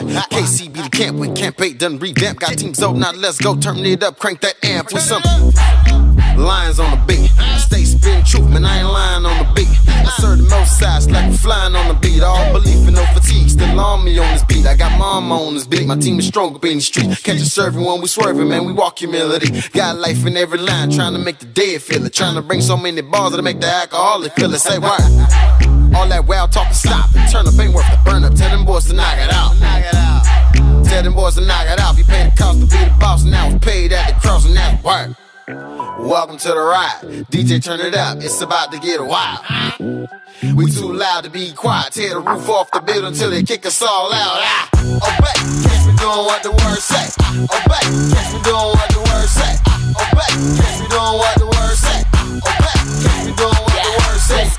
why? 0.02 0.24
KC 0.30 0.72
be 0.74 0.82
the 0.82 0.90
camp 0.90 1.18
when 1.18 1.36
Camp 1.36 1.60
8 1.60 1.78
done 1.78 2.00
revamp. 2.00 2.40
Got 2.40 2.58
teams 2.58 2.82
open 2.82 3.02
now 3.02 3.12
let's 3.12 3.38
go. 3.40 3.56
Turn 3.58 3.78
it 3.80 4.04
up, 4.04 4.20
crank 4.20 4.42
that 4.42 4.56
amp 4.64 4.92
with 4.92 5.04
some 5.04 5.22
lines 6.38 6.80
on 6.80 6.90
the 6.92 7.06
beat. 7.06 7.30
stay 7.60 7.84
spin 7.84 8.24
truth, 8.26 8.50
man, 8.50 8.66
I 8.66 8.80
ain't 8.80 8.88
lying 8.88 9.26
on 9.26 9.46
the 9.46 9.54
beat. 9.54 9.68
I 9.88 10.10
serve 10.18 10.40
the 10.40 10.50
most 10.50 10.80
sides 10.80 11.10
like 11.10 11.30
we 11.30 11.38
flying 11.38 11.76
on 11.76 11.88
the 11.88 11.94
beat. 11.96 12.22
All 12.22 12.52
belief 12.54 12.86
and 12.88 12.96
no 12.96 13.06
fatigue, 13.14 13.50
still 13.50 13.80
on 13.80 14.04
me 14.04 14.18
on 14.20 14.32
this 14.34 14.44
beat. 14.44 14.66
I 14.66 14.76
got 14.76 14.98
mama 14.98 15.38
on 15.42 15.54
this 15.54 15.68
beat, 15.68 15.86
my 15.88 15.96
team 15.98 16.20
is 16.20 16.28
stronger 16.28 16.60
being 16.60 16.78
the 16.78 16.82
street. 16.84 17.06
Catch 17.24 17.38
a 17.38 17.46
serving 17.46 17.84
when 17.84 18.02
we 18.02 18.08
swerving, 18.08 18.48
man, 18.48 18.66
we 18.66 18.74
walk 18.74 19.00
humility. 19.00 19.62
Got 19.72 19.98
life 19.98 20.26
in 20.26 20.38
every 20.38 20.60
line, 20.60 20.92
trying 20.92 21.14
to 21.14 21.20
make 21.20 21.40
the 21.40 21.46
dead 21.46 21.82
feel 21.82 22.04
it. 22.06 22.14
Trying 22.14 22.36
to 22.36 22.42
bring 22.42 22.62
so 22.62 22.78
many 22.78 23.02
balls 23.02 23.36
that 23.36 23.42
make 23.42 23.60
the 23.60 23.68
alcoholic 23.68 24.34
feel 24.34 24.54
it. 24.54 24.60
Say 24.60 24.80
why? 24.80 25.00
All 25.96 26.08
that 26.10 26.26
wow 26.26 26.48
talking 26.48 26.74
stop. 26.74 27.14
and 27.16 27.32
Turn 27.32 27.48
up 27.48 27.54
ain't 27.60 27.74
worth 27.74 27.90
the 27.92 28.00
burn 28.04 28.24
up. 28.24 28.34
Tell 28.34 28.50
them 28.50 28.66
boys 28.66 28.86
to 28.86 28.94
knock 28.94 29.16
it 29.18 29.32
out. 29.32 29.54
Tell 30.86 31.04
them 31.04 31.14
boys 31.14 31.36
to 31.36 31.46
knock 31.46 31.68
it 31.70 31.80
out. 31.80 31.98
You 31.98 32.04
paid 32.04 32.32
the 32.34 32.38
cost 32.38 32.60
to 32.60 32.66
be 32.66 32.84
the 32.84 32.94
boss, 33.00 33.22
and 33.22 33.32
now 33.32 33.50
it's 33.50 33.64
paid 33.64 33.94
at 33.94 34.16
the 34.16 34.20
cross, 34.22 34.46
and 34.46 34.56
that's 34.58 34.84
work. 34.84 35.12
Welcome 36.00 36.38
to 36.38 36.48
the 36.48 36.58
ride. 36.60 37.28
DJ, 37.30 37.62
turn 37.64 37.80
it 37.80 37.94
up. 37.96 38.18
It's 38.24 38.42
about 38.42 38.72
to 38.72 38.80
get 38.80 39.02
wild. 39.06 39.42
We 40.56 40.72
too 40.72 40.92
loud 40.92 41.26
to 41.26 41.30
be 41.30 41.54
quiet. 41.54 41.94
Tear 41.94 42.10
the 42.16 42.20
roof 42.22 42.50
off 42.50 42.72
the 42.72 42.82
building 42.82 43.14
until 43.14 43.30
they 43.30 43.44
kick 43.44 43.64
us 43.66 43.82
all 43.84 44.12
out. 44.14 44.42
Ah, 44.42 44.70
obey. 44.74 45.34
Catch 45.62 45.86
me 45.88 45.94
doing 45.98 46.26
what 46.26 46.42
the 46.42 46.52
words 46.52 46.84
say. 46.84 47.06
Obey. 47.38 47.86
Catch 48.18 48.34
me 48.34 48.42
doing 48.42 48.74
what 48.82 48.90
the 48.90 48.98
words 49.14 49.30
say. 49.32 49.54
Obey. 49.94 50.34
Catch 50.58 50.80
me 50.82 50.88
doing 50.90 51.18
what 51.22 51.36
the 51.38 51.46
words 51.54 51.78
say. 51.78 52.02
Obey. 52.42 52.83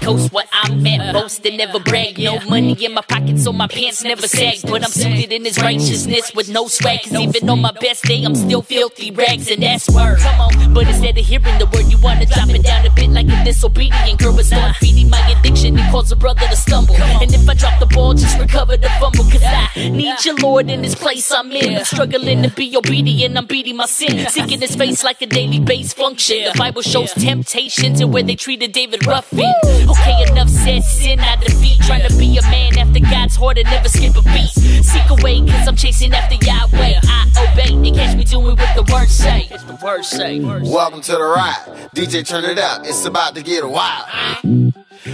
Coast, 0.04 0.32
what 0.34 0.46
I'm 0.52 0.86
at. 0.86 1.14
Boasting, 1.14 1.56
never 1.56 1.80
brag. 1.80 2.18
No 2.18 2.38
money 2.40 2.72
in 2.84 2.92
my 2.92 3.00
pocket, 3.00 3.38
so 3.38 3.52
my 3.54 3.66
pants 3.66 4.04
never 4.04 4.28
sag. 4.28 4.58
But 4.62 4.84
I'm 4.84 4.90
suited 4.90 5.32
in 5.32 5.44
his 5.46 5.56
righteousness 5.58 6.30
with 6.34 6.50
no 6.50 6.68
swag. 6.68 7.02
Cause 7.04 7.14
even 7.14 7.48
on 7.48 7.62
my 7.62 7.72
best 7.80 8.02
day, 8.04 8.22
I'm 8.22 8.34
still 8.34 8.60
filthy 8.60 9.10
rags, 9.10 9.50
and 9.50 9.62
that's 9.62 9.88
word. 9.88 10.18
Come 10.18 10.40
on, 10.40 10.74
but 10.74 10.86
instead 10.88 11.16
of 11.16 11.24
hearing 11.24 11.56
the 11.58 11.64
word, 11.72 11.88
you 11.90 11.96
wanna 12.02 12.26
drop 12.26 12.50
it 12.50 12.62
down 12.64 12.84
a 12.86 12.90
bit 12.90 13.10
like 13.10 13.26
a 13.28 13.44
disobedient 13.46 14.20
girl. 14.20 14.36
But 14.36 14.50
not 14.50 14.76
feeding 14.76 15.08
my 15.08 15.26
addiction, 15.38 15.78
it 15.78 15.90
caused 15.90 16.12
a 16.12 16.16
brother 16.16 16.46
to 16.50 16.56
stumble. 16.56 16.96
And 16.96 17.32
if 17.32 17.48
I 17.48 17.54
drop 17.54 17.80
the 17.80 17.86
ball, 17.86 18.12
just 18.12 18.38
recover 18.38 18.76
the 18.76 18.90
fumble. 19.00 19.24
Cause 19.24 19.42
I 19.42 19.88
need 19.88 20.22
your 20.24 20.34
Lord 20.36 20.68
in 20.68 20.82
this 20.82 20.94
place 20.94 21.32
I'm 21.32 21.50
in. 21.50 21.76
I'm 21.78 21.84
struggling 21.84 22.42
to 22.42 22.50
be 22.50 22.76
obedient, 22.76 23.38
I'm 23.38 23.46
beating 23.46 23.76
my 23.76 23.86
sin. 23.86 24.28
Seeking 24.28 24.60
his 24.60 24.76
face 24.76 25.02
like 25.02 25.22
a 25.22 25.26
daily 25.26 25.60
base 25.60 25.94
function. 25.94 26.44
The 26.52 26.58
Bible 26.58 26.82
shows 26.82 27.14
temptations 27.14 28.00
and 28.02 28.12
where 28.12 28.22
they 28.22 28.34
treated 28.36 28.72
David 28.72 29.06
Ruffin. 29.06 29.50
Okay, 30.00 30.24
enough 30.30 30.48
said, 30.48 30.82
sin 30.82 31.18
out 31.20 31.40
the 31.40 31.76
Trying 31.86 32.06
to 32.08 32.16
be 32.16 32.36
a 32.36 32.42
man 32.42 32.78
after 32.78 33.00
God's 33.00 33.36
heart 33.36 33.56
and 33.58 33.66
never 33.70 33.88
skip 33.88 34.16
a 34.16 34.22
beat. 34.22 34.50
Seek 34.82 35.08
away, 35.10 35.40
cause 35.46 35.68
I'm 35.68 35.76
chasing 35.76 36.12
after 36.12 36.34
Yahweh. 36.44 37.00
I 37.04 37.28
obey, 37.40 37.76
they 37.90 37.96
catch 37.96 38.16
me 38.16 38.24
doing 38.24 38.56
what 38.56 38.70
the 38.76 38.82
word 38.92 39.08
say. 39.08 39.46
What 39.50 39.68
the 39.68 39.78
word 39.84 40.04
say. 40.04 40.40
Welcome 40.40 41.00
to 41.02 41.12
the 41.12 41.22
ride. 41.22 41.88
DJ, 41.94 42.26
turn 42.26 42.44
it 42.44 42.58
up. 42.58 42.82
It's 42.84 43.04
about 43.04 43.34
to 43.36 43.42
get 43.42 43.66
wild. 43.68 44.06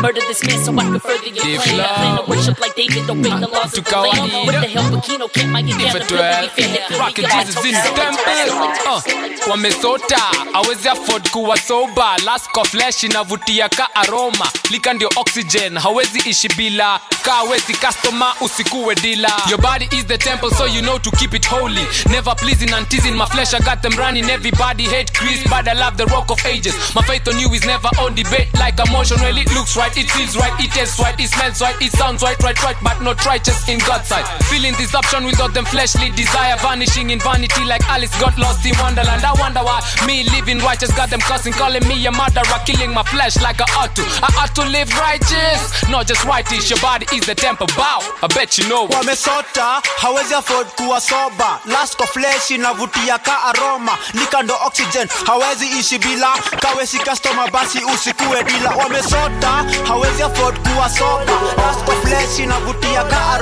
Murder 0.00 0.20
this 0.30 0.42
man 0.46 0.58
so 0.64 0.70
I 0.78 0.84
can 0.84 1.00
further 1.00 1.26
your 1.26 1.60
plan. 1.60 1.80
I 1.80 1.94
plan 1.98 2.16
to 2.24 2.30
worship 2.30 2.60
like 2.60 2.74
David, 2.76 3.10
obey 3.10 3.30
the 3.34 3.48
laws 3.50 3.76
of 3.76 3.84
the 3.84 3.98
land. 3.98 4.46
With 4.46 4.54
the 4.62 4.68
help 4.70 4.94
of 4.94 5.02
Kino, 5.02 5.26
can't 5.28 5.50
my 5.50 5.60
evangelist 5.60 6.08
be 6.08 6.64
Rock 6.94 7.18
Rocket 7.18 7.26
Jesus 7.34 7.56
in 7.66 7.74
the 7.74 7.90
temple. 7.98 8.70
Uh, 8.86 9.02
Wamesota, 9.50 10.22
awezi 10.54 10.88
afford 10.88 11.24
kuwa 11.30 11.56
soba. 11.58 12.16
Last 12.24 12.48
of 12.56 12.68
flesh 12.68 13.02
inavutia 13.04 13.68
ka 13.68 13.88
aroma. 13.94 14.46
Lika 14.70 14.92
ndio 14.94 15.10
oxygen, 15.16 15.78
hawezi 15.78 16.18
ishi 16.30 16.48
bila. 16.48 17.00
Kawezi 17.22 17.74
customer, 17.74 18.32
usikuwe 18.40 18.94
dealer. 18.94 19.32
Your 19.50 19.60
body 19.60 19.88
is 19.96 20.04
the 20.06 20.18
temple 20.18 20.50
so 20.50 20.66
you 20.66 20.80
know 20.82 20.98
to 20.98 21.10
keep 21.18 21.34
it 21.34 21.44
holy. 21.46 21.84
Never 22.08 22.34
pleasing 22.36 22.72
and 22.72 22.88
teasing 22.88 23.16
my 23.16 23.26
flesh, 23.26 23.52
I 23.54 23.58
got 23.58 23.82
them 23.82 23.92
running. 23.98 24.30
Everybody 24.30 24.84
hate 24.84 25.12
Chris, 25.12 25.42
but 25.50 25.66
I 25.68 25.72
love 25.74 25.96
the 25.96 26.06
rock 26.06 26.30
of 26.30 26.38
ages. 26.46 26.74
My 26.94 27.02
faith 27.02 27.26
on 27.28 27.38
you 27.38 27.48
is 27.52 27.66
never 27.66 27.88
on 28.00 28.14
debate 28.14 28.48
like 28.58 28.78
emotionally 28.88 29.39
it 29.40 29.50
looks 29.56 29.74
right, 29.76 29.92
it 29.96 30.08
feels 30.12 30.36
right, 30.36 30.52
it 30.60 30.70
tastes 30.76 31.00
right, 31.00 31.16
it 31.16 31.28
smells 31.32 31.60
right, 31.64 31.74
it 31.80 31.90
sounds 31.96 32.22
right, 32.22 32.36
right, 32.44 32.60
right, 32.62 32.76
but 32.84 33.00
not 33.00 33.16
righteous 33.24 33.56
in 33.68 33.78
God's 33.88 34.06
sight. 34.08 34.24
Feeling 34.52 34.76
deception 34.76 35.24
without 35.24 35.54
them 35.56 35.64
fleshly 35.64 36.10
desire, 36.12 36.56
vanishing 36.60 37.08
in 37.10 37.18
vanity 37.18 37.64
like 37.64 37.80
Alice 37.88 38.12
got 38.20 38.36
lost 38.36 38.64
in 38.68 38.76
Wonderland. 38.78 39.24
I 39.24 39.32
wonder 39.40 39.64
why 39.64 39.80
me 40.06 40.28
living 40.36 40.60
righteous 40.60 40.92
got 40.92 41.08
them 41.08 41.20
cussing, 41.20 41.54
calling 41.54 41.82
me 41.88 41.94
a 42.04 42.12
murderer, 42.12 42.60
killing 42.68 42.92
my 42.92 43.02
flesh 43.02 43.40
like 43.40 43.58
I 43.60 43.66
ought 43.80 43.96
to. 43.96 44.04
I 44.20 44.28
ought 44.44 44.52
to 44.60 44.64
live 44.68 44.92
righteous, 45.00 45.60
not 45.88 46.06
just 46.06 46.22
righteous. 46.28 46.68
Your 46.68 46.78
body 46.80 47.08
is 47.16 47.24
the 47.24 47.34
temple 47.34 47.66
bow. 47.78 48.04
I 48.20 48.28
bet 48.28 48.58
you 48.58 48.68
know. 48.68 48.84
Wamesota 48.90 49.80
your 50.28 50.42
food 50.42 50.66
kuwa 50.76 51.00
soba, 51.00 51.58
last 51.66 51.98
of 52.00 52.08
flesh 52.10 52.50
inavutia 52.50 53.18
ka 53.24 53.50
aroma, 53.56 53.96
nikando 54.14 54.52
oxygen 54.60 55.08
it 55.08 55.72
ishi 55.80 55.98
bila 55.98 56.36
kawesi 56.60 56.98
customer, 57.04 57.46
basi 57.50 57.78
usikuwe 57.80 58.44
bila 58.44 58.70
wamesota 58.76 59.19
nyota 59.20 59.64
hawezi 59.88 60.22
afford 60.22 60.58
kuwa 60.68 60.88
soda 60.88 61.32
rasco 61.58 61.92
flesh 62.06 62.38
inavutia 62.38 63.02
ka 63.04 63.40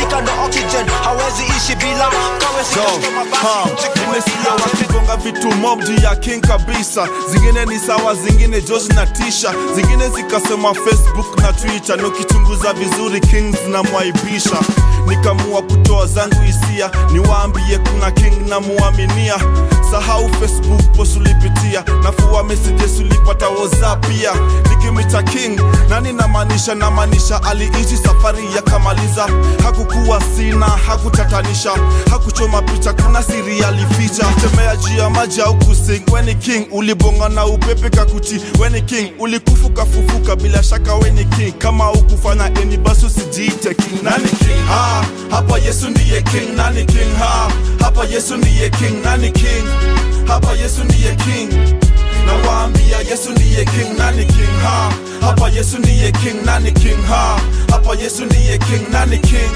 nika 0.00 0.20
ndo 0.20 0.32
oxygen 0.46 0.86
hawezi 1.04 1.44
ishi 1.56 1.74
bila 1.74 2.10
kawe 2.38 2.64
wakigonga 4.62 5.16
vitu 5.16 5.48
mobji 5.52 6.04
ya 6.04 6.16
king 6.16 6.40
kabisa 6.40 7.08
zingine 7.30 7.66
ni 7.66 7.78
sawa 7.78 8.14
zingine 8.14 8.60
george 8.60 8.94
na 8.94 9.06
tisha 9.06 9.52
zingine 9.74 10.08
zikasema 10.08 10.74
facebook 10.74 11.38
na 11.40 11.52
twitter 11.52 11.96
nikichunguza 12.02 12.72
vizuri 12.72 13.20
kings 13.20 13.56
na 13.68 13.82
nikamua 15.06 15.62
kutoa 15.62 16.06
zangu 16.06 16.34
hisia 16.46 16.90
niwaambie 17.12 17.78
kuna 17.78 18.10
king 18.10 18.48
namuaminia 18.48 19.34
sahau 19.90 20.30
facebook 20.34 20.96
posulipitia 20.96 21.84
nafua 22.02 22.44
messages 22.44 22.98
ulipata 23.00 23.48
whatsapp 23.48 24.06
pia 24.06 24.32
kumwita 25.00 25.22
king 25.22 25.58
nani 25.88 26.12
namaanisha 26.12 26.74
namaanisha 26.74 27.42
aliishi 27.42 27.96
safari 27.96 28.42
yakamaliza 28.56 29.28
hakukuwa 29.62 30.22
sina 30.36 30.66
hakutatanisha 30.66 31.70
hakuchoma 32.10 32.62
picha 32.62 32.92
kuna 32.92 33.22
siri 33.22 33.64
alificha 33.64 34.26
tembea 34.40 34.76
juu 34.76 34.96
ya 34.98 35.10
maji 35.10 35.40
au 35.40 35.56
kusing 35.58 36.02
weni 36.12 36.34
king 36.34 36.66
ulibonga 36.72 37.28
na 37.28 37.46
upepe 37.46 37.90
kakuti 37.90 38.40
weni 38.60 38.82
king 38.82 39.10
ulikufu 39.18 39.70
kafufuka 39.70 40.36
bila 40.36 40.62
shaka 40.62 40.94
weni 40.94 41.24
king 41.24 41.52
kama 41.58 41.92
ukufanya 41.92 42.50
eni 42.62 42.76
basi 42.76 43.06
usijiite 43.06 43.74
king 43.74 44.02
nani 44.02 44.28
king 44.28 44.66
ha 44.68 45.04
hapa 45.30 45.58
yesu 45.58 45.90
ndiye 45.90 46.22
king 46.22 46.56
nani 46.56 46.84
king 46.84 47.16
ha 47.18 47.48
hapa 47.80 48.04
yesu 48.04 48.36
ndiye 48.36 48.70
king 48.70 49.04
nani 49.04 49.32
king 49.32 49.64
hapa 50.28 50.52
yesu 50.52 50.84
ndiye 50.84 51.16
king 51.16 51.80
nawaambia 52.30 52.98
yesu 53.10 53.30
ndiye 53.30 53.64
king 53.64 53.98
nani 53.98 54.24
king 54.24 54.52
ha 54.64 54.92
hapa 55.20 55.48
yesu 55.48 55.78
ndiye 55.78 56.12
king 56.12 56.34
nani 56.44 56.72
king 56.72 57.02
ha 57.08 57.40
hapa 57.70 57.94
yesu 58.02 58.24
ndiye 58.24 58.58
king 58.58 58.88
nani 58.92 59.18
king 59.18 59.52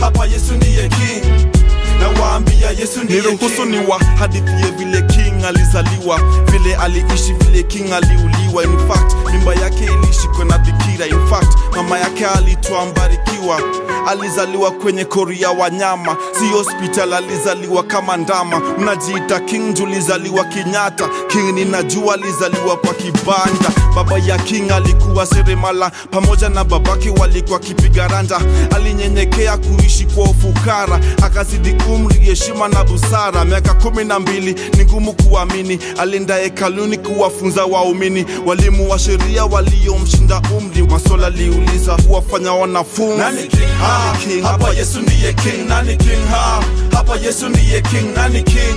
hapa 0.00 0.26
yesu 0.26 0.52
ndiye 0.54 0.88
king 0.88 1.63
nawaambia 2.00 2.70
Yesu 2.70 3.04
ndiye 3.04 3.20
niruhusuniwa 3.20 3.98
hadithie 4.18 4.70
vile 4.78 5.02
King 5.02 5.44
alizaliwa, 5.48 6.20
vile 6.52 6.74
aliishi, 6.76 7.32
vile 7.32 7.62
King 7.62 7.92
aliuliwa. 7.92 8.62
In 8.64 8.88
fact 8.88 9.12
nyumba 9.34 9.54
yake 9.54 9.84
ilishikwa 10.04 10.44
na 10.44 10.58
bikira. 10.58 11.06
In 11.06 11.26
fact 11.26 11.56
mama 11.76 11.98
yake 11.98 12.26
alitwa 12.26 12.86
Mbarikiwa. 12.86 13.60
Alizaliwa 14.08 14.70
kwenye 14.70 15.04
kori 15.04 15.42
ya 15.42 15.50
wanyama, 15.50 16.16
si 16.38 16.48
hospital. 16.48 17.12
Alizaliwa 17.12 17.82
kama 17.82 18.16
ndama. 18.16 18.60
Mnajiita 18.78 19.40
King, 19.40 19.74
tulizaliwa 19.74 20.44
Kenyatta. 20.44 21.08
King 21.28 21.52
ninajua 21.54 22.14
alizaliwa 22.14 22.76
kwa 22.76 22.94
kibanda. 22.94 23.70
Baba 23.96 24.18
ya 24.18 24.38
King 24.38 24.70
alikuwa 24.70 25.26
seremala, 25.26 25.90
pamoja 26.10 26.48
na 26.48 26.64
babake 26.64 27.10
walikuwa 27.10 27.58
kipiga 27.58 28.08
randa. 28.08 28.40
Alinyenyekea 28.76 29.56
kuishi 29.56 30.06
kwa 30.06 30.24
ufukara, 30.24 31.00
akazidi 31.22 31.74
umri, 31.92 32.14
heshima 32.24 32.68
na 32.68 32.84
busara. 32.84 33.44
Miaka 33.44 33.74
kumi 33.74 34.04
na 34.04 34.18
mbili 34.20 34.54
ni 34.76 34.84
ngumu 34.84 35.12
kuamini, 35.12 35.78
alinda 35.98 36.36
hekaluni 36.36 36.96
kuwafunza 36.98 37.64
waumini, 37.64 38.24
walimu 38.46 38.90
wa 38.90 38.98
sheria 38.98 39.44
waliomshinda 39.44 40.42
umri. 40.58 40.82
Maswala 40.82 41.26
aliuliza 41.26 41.92
huwafanya 42.08 42.52
wanafunzi 42.52 43.18
nani 43.18 43.46
king 43.48 43.68
ha, 43.80 44.14
hapa 44.48 44.68
Yesu 44.74 45.00
ndiye 45.00 45.32
king 45.32 45.66
nani 45.68 45.96
king 45.96 46.28
ha, 46.30 46.64
hapa 46.92 47.16
Yesu 47.16 47.48
ndiye 47.48 47.80
king 47.80 48.14
nani 48.16 48.42
king 48.42 48.76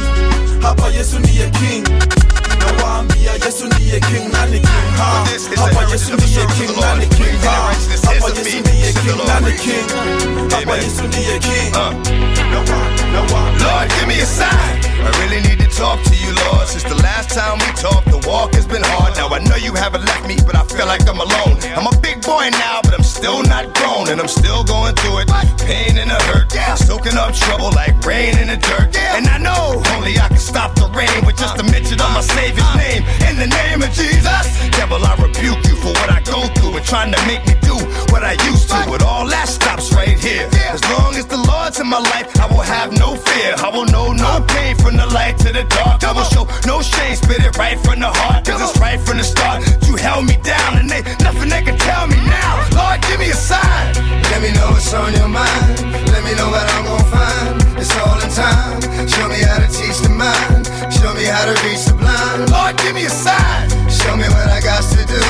hapa 0.61 0.87
Yesu 0.87 1.19
ndiye 1.19 1.49
king 1.49 1.83
nawaambia 2.59 3.31
Yesu 3.45 3.65
ndiye 3.65 3.99
king 3.99 4.33
nani 4.33 4.59
king 4.59 4.97
ha, 4.97 5.23
hapa 5.55 5.91
Yesu 5.91 6.13
ndiye 6.13 6.45
king 6.45 6.81
nani 6.81 7.05
king 7.07 7.39
ha, 7.45 7.73
hapa 8.05 8.27
Yesu 8.27 8.59
ndiye 8.59 8.93
king 8.93 9.27
nani 9.27 9.51
king 9.57 9.89
hapa 10.49 10.75
Yesu 10.77 11.03
ndiye 11.07 11.39
king 11.39 11.73
nawaambia 12.51 12.96
Lord, 13.25 13.89
give 13.97 14.07
me 14.07 14.21
a 14.21 14.29
sign. 14.29 14.53
I 15.01 15.09
really 15.23 15.41
need 15.41 15.57
to 15.65 15.69
talk 15.73 15.97
to 16.05 16.13
you, 16.13 16.29
Lord. 16.51 16.67
Since 16.69 16.85
the 16.85 16.97
last 17.01 17.33
time 17.33 17.57
we 17.57 17.65
talked, 17.73 18.05
the 18.13 18.21
walk 18.29 18.53
has 18.53 18.67
been 18.69 18.83
hard. 18.93 19.17
Now 19.17 19.25
I 19.33 19.39
know 19.49 19.57
you 19.57 19.73
haven't 19.73 20.05
left 20.05 20.27
me, 20.29 20.37
but 20.45 20.53
I 20.53 20.61
feel 20.69 20.85
like 20.85 21.01
I'm 21.09 21.17
alone. 21.17 21.57
I'm 21.73 21.89
a 21.89 21.95
big 22.01 22.21
boy 22.21 22.53
now, 22.61 22.81
but 22.85 22.93
I'm 22.93 23.07
still 23.07 23.41
not 23.41 23.73
grown, 23.73 24.13
and 24.13 24.21
I'm 24.21 24.29
still 24.29 24.61
going 24.61 24.93
through 25.01 25.25
it. 25.25 25.33
Pain 25.65 25.97
and 25.97 26.11
a 26.13 26.19
hurt, 26.29 26.53
yeah. 26.53 26.75
soaking 26.77 27.17
up 27.17 27.33
trouble 27.33 27.73
like 27.73 27.97
rain 28.05 28.37
in 28.37 28.53
the 28.53 28.57
dirt. 28.57 28.93
Yeah. 28.93 29.17
And 29.17 29.25
I 29.25 29.41
know 29.41 29.81
only 29.97 30.13
I 30.21 30.27
can 30.29 30.37
stop 30.41 30.75
the 30.77 30.85
rain 30.93 31.25
with 31.25 31.37
just 31.41 31.57
a 31.57 31.65
mention 31.73 31.97
of 31.97 32.11
my 32.13 32.21
Savior's 32.21 32.69
name. 32.77 33.01
In 33.25 33.41
the 33.41 33.49
name 33.49 33.81
of 33.81 33.89
Jesus, 33.97 34.45
devil, 34.77 35.01
I 35.01 35.17
rebuke 35.17 35.61
you 35.65 35.75
for 35.81 35.89
what 36.05 36.11
I 36.13 36.21
go 36.21 36.45
through 36.61 36.77
and 36.77 36.85
trying 36.85 37.09
to 37.13 37.21
make 37.25 37.41
me 37.49 37.57
do 37.65 37.81
what 38.13 38.21
I 38.21 38.37
used 38.45 38.69
to. 38.69 38.77
But 38.85 39.01
all 39.01 39.25
that 39.25 39.49
stops 39.49 39.89
right 39.93 40.17
here. 40.21 40.45
As 40.69 40.83
long 40.93 41.06
to 41.77 41.83
my 41.85 42.01
life, 42.17 42.25
I 42.41 42.49
will 42.49 42.65
have 42.65 42.89
no 42.97 43.13
fear. 43.13 43.53
I 43.61 43.69
will 43.69 43.85
know 43.85 44.09
no 44.11 44.41
pain 44.49 44.73
from 44.81 44.97
the 44.97 45.05
light 45.13 45.37
to 45.45 45.53
the 45.53 45.61
dark. 45.77 46.01
I 46.01 46.09
will 46.09 46.25
show 46.25 46.49
no 46.65 46.81
shame, 46.81 47.13
spit 47.13 47.37
it 47.45 47.53
right 47.61 47.77
from 47.85 48.01
the 48.01 48.09
heart. 48.09 48.41
Cause 48.49 48.57
it's 48.57 48.73
right 48.81 48.97
from 48.97 49.21
the 49.21 49.23
start. 49.23 49.61
You 49.85 49.93
held 49.93 50.25
me 50.25 50.41
down, 50.41 50.81
and 50.81 50.89
they 50.89 51.05
nothing 51.21 51.53
they 51.53 51.61
can 51.61 51.77
tell 51.77 52.09
me 52.09 52.17
now. 52.25 52.65
Lord, 52.73 52.97
give 53.05 53.19
me 53.21 53.29
a 53.29 53.37
sign. 53.37 53.93
Let 54.33 54.41
me 54.41 54.49
know 54.57 54.73
what's 54.73 54.89
on 54.97 55.13
your 55.21 55.29
mind. 55.29 55.85
Let 56.09 56.25
me 56.25 56.33
know 56.33 56.49
what 56.49 56.65
I'm 56.65 56.85
gonna 56.89 57.13
find. 57.13 57.53
It's 57.77 57.93
all 58.01 58.17
in 58.25 58.31
time. 58.33 58.81
Show 59.05 59.29
me 59.29 59.37
how 59.45 59.61
to 59.61 59.69
teach 59.69 60.01
the 60.01 60.09
mind. 60.09 60.65
Show 60.89 61.13
me 61.13 61.29
how 61.29 61.45
to 61.45 61.53
reach 61.61 61.85
the 61.85 61.93
blind. 61.93 62.49
Lord, 62.57 62.73
give 62.81 62.97
me 62.97 63.05
a 63.05 63.13
sign. 63.13 63.69
Show 63.85 64.17
me 64.17 64.25
what 64.33 64.49
I 64.49 64.65
got 64.65 64.81
to 64.97 65.01
do 65.05 65.21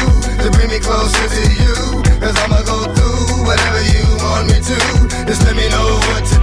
to 0.48 0.48
bring 0.56 0.72
me 0.72 0.80
closer 0.80 1.28
to 1.28 1.44
you. 1.60 1.76
Cause 2.24 2.40
I'ma 2.40 2.64
go 2.64 2.88
through 2.96 3.28
whatever 3.44 3.84
you 3.92 4.00
want 4.24 4.48
me 4.48 4.64
to. 4.64 4.80
Just 5.28 5.44
let 5.44 5.60
me 5.60 5.68
know 5.76 5.92
what 6.16 6.24
to 6.32 6.37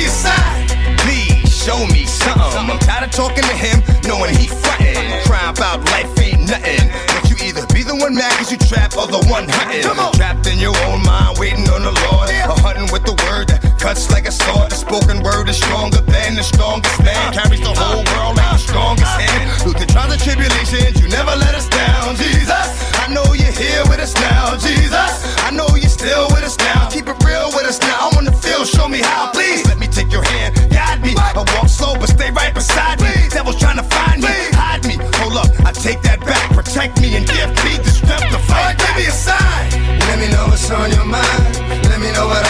me 0.00 0.06
a 0.06 0.10
sign. 0.10 0.66
Please 1.04 1.36
show 1.48 1.76
me 1.92 2.06
something. 2.08 2.64
I'm 2.72 2.78
tired 2.80 3.04
of 3.08 3.12
talking 3.12 3.44
to 3.44 3.56
him, 3.60 3.82
knowing 4.08 4.32
he 4.34 4.46
frontin'. 4.48 5.12
Crying 5.28 5.52
about 5.56 5.84
life 5.92 6.08
ain't 6.24 6.48
nothing. 6.48 6.88
But 7.12 7.28
you 7.28 7.36
either 7.44 7.66
be 7.76 7.82
the 7.84 7.94
one 8.00 8.14
mad 8.16 8.32
cause 8.40 8.48
you 8.50 8.56
trapped, 8.58 8.96
or 8.96 9.04
the 9.06 9.20
one 9.28 9.44
hunting. 9.48 9.82
Come 9.84 9.98
on. 10.00 10.12
Trapped 10.16 10.46
in 10.48 10.56
your 10.58 10.72
own 10.88 11.02
mind, 11.04 11.36
waiting 11.38 11.68
on 11.68 11.82
the 11.84 11.92
Lord. 12.08 12.28
Yeah. 12.32 12.48
Or 12.48 12.56
hunting 12.64 12.88
with 12.92 13.04
the 13.04 13.12
word 13.28 13.48
that 13.52 13.60
cuts 13.78 14.08
like 14.10 14.24
a 14.26 14.32
sword. 14.32 14.70
The 14.72 14.76
spoken 14.80 15.20
word 15.22 15.48
is 15.52 15.56
stronger 15.60 16.00
than 16.08 16.32
the 16.36 16.44
strongest 16.48 16.96
man. 17.04 17.16
Uh. 17.16 17.32
Carries 17.44 17.60
the 17.60 17.74
whole 17.76 18.00
uh. 18.00 18.08
world 18.12 18.36
like 18.40 18.56
the 18.56 18.62
strongest 18.64 19.12
uh. 19.16 19.24
hand. 19.24 19.44
Through 19.60 19.76
the 19.76 19.84
trials 19.86 20.16
and 20.16 20.22
tribulations, 20.24 20.96
you 21.00 21.08
never 21.12 21.32
let 21.36 21.52
us 21.54 21.68
down, 21.68 22.16
Jesus. 22.16 22.68
I 23.04 23.12
know 23.12 23.26
you're 23.36 23.52
here 23.56 23.84
with 23.92 24.00
us 24.00 24.14
now, 24.16 24.56
Jesus. 24.56 25.12
I 25.44 25.50
know 25.52 25.68
you're 25.76 25.92
still 25.92 26.24
with 26.32 26.44
us 26.48 26.56
now. 26.56 26.88
Keep 26.88 27.08
it 27.12 27.20
real 27.24 27.52
with 27.52 27.68
us 27.68 27.76
now. 27.84 28.08
I 28.08 28.10
wanna 28.16 28.32
feel, 28.32 28.64
show 28.64 28.88
me 28.88 29.00
how, 29.04 29.28
please. 29.36 29.69
I 31.40 31.44
walk 31.56 31.70
slow, 31.70 31.94
but 31.94 32.08
stay 32.10 32.30
right 32.30 32.52
beside 32.52 33.00
me. 33.00 33.08
Devil's 33.30 33.56
trying 33.56 33.78
to 33.78 33.82
find 33.96 34.20
me, 34.20 34.28
hide 34.52 34.84
me. 34.84 34.96
Hold 35.20 35.38
up, 35.40 35.48
I 35.64 35.72
take 35.72 36.02
that 36.02 36.20
back. 36.20 36.52
Protect 36.52 37.00
me 37.00 37.16
and 37.16 37.24
give 37.26 37.48
me 37.64 37.78
the 37.80 37.90
strength 37.96 38.28
to 38.28 38.40
fight. 38.44 38.76
Give 38.76 38.94
me 39.00 39.06
a 39.08 39.14
sign. 39.24 39.72
Let 40.12 40.18
me 40.20 40.28
know 40.36 40.46
what's 40.52 40.68
on 40.70 40.90
your 40.92 41.06
mind. 41.08 41.44
Let 41.88 41.98
me 42.04 42.12
know 42.12 42.26
what 42.28 42.44
I 42.44 42.49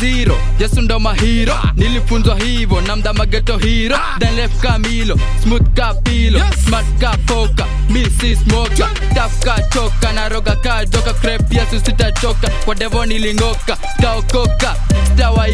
zero 0.00 0.36
Yesu 0.58 0.80
ndo 0.82 0.98
mahiro 1.00 1.52
ah. 1.54 1.72
nilifunzwa 1.76 2.38
hivo 2.38 2.80
na 2.80 2.96
mdamageto 2.96 3.58
hiro 3.58 3.98
danlef 4.18 4.50
ah. 4.58 4.62
kamilo 4.62 5.18
smooth 5.42 5.72
kapilo 5.74 6.40
smart 6.64 6.86
kapoka 6.98 7.66
misi 7.90 8.38
taf 9.14 9.38
kachoka 9.44 10.12
naroga 10.12 10.56
kadoka 10.56 11.12
krep 11.14 11.52
yesu 11.52 11.80
sitachoka 11.86 12.48
kwa 12.64 12.74
devo 12.74 13.06
nilingoka 13.06 13.76
kaokoka 14.00 14.76
dawa 15.16 15.46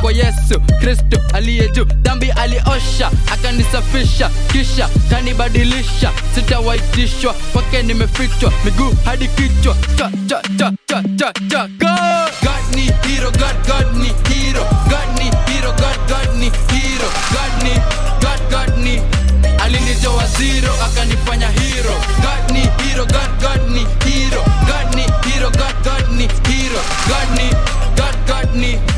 kwa 0.00 0.12
yesu 0.12 0.60
kristo 0.80 1.20
aliye 1.34 1.66
dhambi 2.02 2.30
aliosha 2.30 3.10
akanisafisha 3.32 4.30
kisha 4.52 4.88
kanibadilisha 5.10 6.12
sitawaitishwa 6.34 7.32
kwake 7.32 7.82
nimefichwa 7.82 8.52
miguu 8.64 8.94
hadi 9.04 9.28
kichwa 9.28 9.76
cha 9.98 10.10
cha 10.28 10.42
cha 10.58 10.72
cha 10.88 11.02
cha 11.18 11.32
cha 11.50 11.66
go 11.68 12.26
hero 13.26 13.32
god 13.42 13.58
god 13.66 13.96
ni 13.98 14.08
hero 14.30 14.62
god 14.90 15.08
ni 15.18 15.26
hero 15.50 15.72
god 15.82 15.98
god 16.08 16.28
ni 16.40 16.48
hero 16.70 17.08
god 17.34 17.62
ni 17.64 17.72
god 18.20 18.40
god 18.52 18.78
ni 18.78 19.02
alinitoa 19.64 20.26
zero 20.38 20.72
akanifanya 20.84 21.48
hero 21.48 21.94
god 22.22 22.52
ni 22.54 22.60
hero 22.60 23.04
god 23.06 23.32
god 23.42 23.70
ni 23.74 23.84
hero 24.08 24.44
god 24.68 24.94
ni 24.94 25.06
hero 25.32 25.50
god 25.60 25.76
god 25.84 26.06
ni 26.16 26.22
hero 26.48 26.80
god 27.08 27.38
ni 27.38 27.50
god 27.96 28.16
god 28.28 28.54
ni 28.54 28.66
hero 28.66 28.95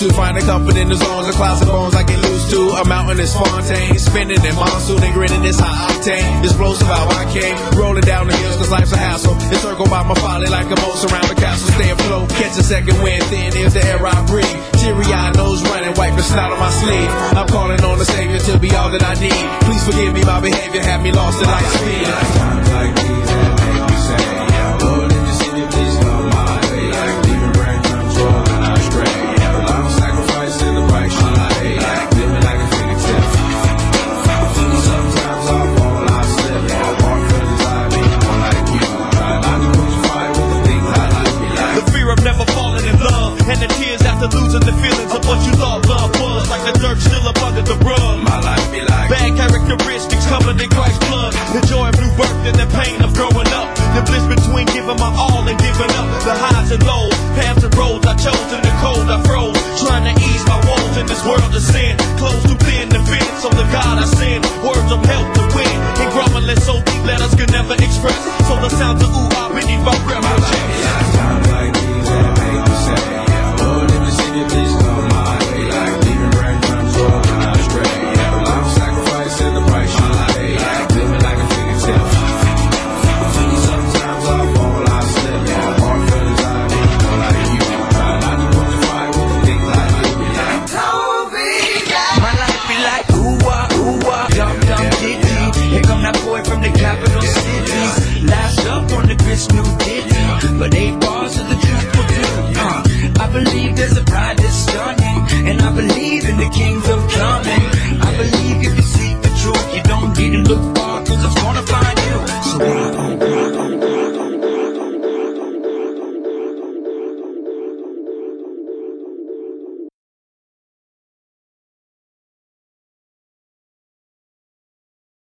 To 0.00 0.12
find 0.12 0.36
a 0.36 0.42
comfort 0.44 0.76
in 0.76 0.90
the 0.90 0.94
zones 0.94 1.24
the 1.24 1.32
closet 1.32 1.64
bones 1.72 1.94
I 1.96 2.04
get 2.04 2.20
used 2.28 2.50
to. 2.52 2.68
A 2.84 2.84
mountain 2.84 3.16
is 3.18 3.32
Fontaine, 3.32 3.96
spinning 3.96 4.44
in 4.44 4.54
monsoon 4.54 5.00
and 5.02 5.14
grinning 5.14 5.42
is 5.44 5.58
high 5.58 5.88
octane. 5.88 6.44
Explosive 6.44 6.84
how 6.86 7.08
I 7.16 7.24
came, 7.32 7.56
rolling 7.80 8.04
down 8.04 8.28
the 8.28 8.36
hills 8.36 8.56
cause 8.56 8.70
life's 8.70 8.92
a 8.92 8.96
hassle. 8.98 9.32
Encircled 9.48 9.88
by 9.88 10.02
my 10.04 10.12
folly 10.20 10.48
like 10.48 10.66
a 10.66 10.76
moat 10.84 11.00
around 11.08 11.28
the 11.32 11.36
castle. 11.40 11.72
Stay 11.80 11.88
afloat, 11.92 12.28
catch 12.36 12.58
a 12.58 12.62
second 12.62 13.00
wind, 13.00 13.24
thin 13.32 13.56
is 13.56 13.72
the 13.72 13.80
air 13.86 14.04
I 14.04 14.12
breathe. 14.26 14.44
Teary 14.84 15.06
eyed 15.16 15.34
nose 15.34 15.62
running, 15.64 15.94
white 15.96 16.12
the 16.14 16.22
snot 16.22 16.52
on 16.52 16.60
my 16.60 16.68
sleeve. 16.76 17.10
I'm 17.32 17.48
calling 17.48 17.80
on 17.80 17.96
the 17.96 18.04
Savior 18.04 18.38
to 18.52 18.58
be 18.58 18.68
all 18.76 18.90
that 18.92 19.00
I 19.02 19.14
need. 19.14 19.44
Please 19.64 19.80
forgive 19.88 20.12
me 20.12 20.20
my 20.28 20.42
behavior, 20.44 20.82
have 20.82 21.00
me 21.00 21.10
lost 21.10 21.40
in 21.40 21.48
light 21.48 21.68
speed. 21.72 22.04
Like, 22.04 23.35
the 46.66 46.74
dirt 46.82 46.98
still 46.98 47.22
up 47.30 47.38
under 47.46 47.62
the 47.62 47.78
rug. 47.82 48.16
My 48.26 48.40
life 48.42 48.66
be 48.74 48.80
like 48.82 49.06
bad 49.10 49.30
characteristics 49.38 50.26
covered 50.26 50.58
in 50.58 50.68
Christ's 50.70 50.98
blood. 51.06 51.32
The 51.54 51.62
joy 51.70 51.88
of 51.94 51.96
new 52.02 52.10
birth 52.18 52.40
and 52.42 52.56
the 52.58 52.66
pain 52.82 52.98
of 53.06 53.14
growing 53.14 53.46
up. 53.54 53.68
The 53.94 54.02
bliss 54.02 54.24
between 54.34 54.66
giving 54.74 54.98
my 54.98 55.10
all 55.14 55.46
and 55.46 55.54
giving 55.58 55.92
up. 55.94 56.06
The 56.26 56.34
highs 56.34 56.70
and 56.74 56.82
lows, 56.82 57.14
paths 57.38 57.62
and 57.62 57.72
roads 57.78 58.04
I 58.10 58.14
chose 58.18 58.48
in 58.50 58.60
the 58.66 58.74
cold 58.82 59.06
I 59.06 59.18
froze. 59.22 59.54
Trying 59.78 60.10
to 60.10 60.14
ease 60.18 60.44
my 60.50 60.58
woes 60.66 60.94
in 60.98 61.06
this 61.06 61.22
world 61.22 61.46
of 61.46 61.62
sin. 61.62 61.94
Close 62.18 62.42
to 62.50 62.54
thin 62.66 62.90
the 62.90 63.00
fence 63.06 63.34
so 63.40 63.48
the 63.54 63.66
God 63.70 64.02
I 64.02 64.06
send. 64.18 64.42
Words 64.66 64.90
of 64.90 65.00
help 65.06 65.26
to 65.38 65.44
win. 65.54 65.76
And 66.02 66.08
groveling 66.10 66.62
so 66.66 66.82
deep, 66.82 67.02
letters 67.06 67.34
could 67.38 67.52
never 67.54 67.78
express. 67.78 68.18
So 68.50 68.58
the 68.58 68.70
sounds 68.74 69.02
of 69.06 69.10
ooh, 69.14 69.45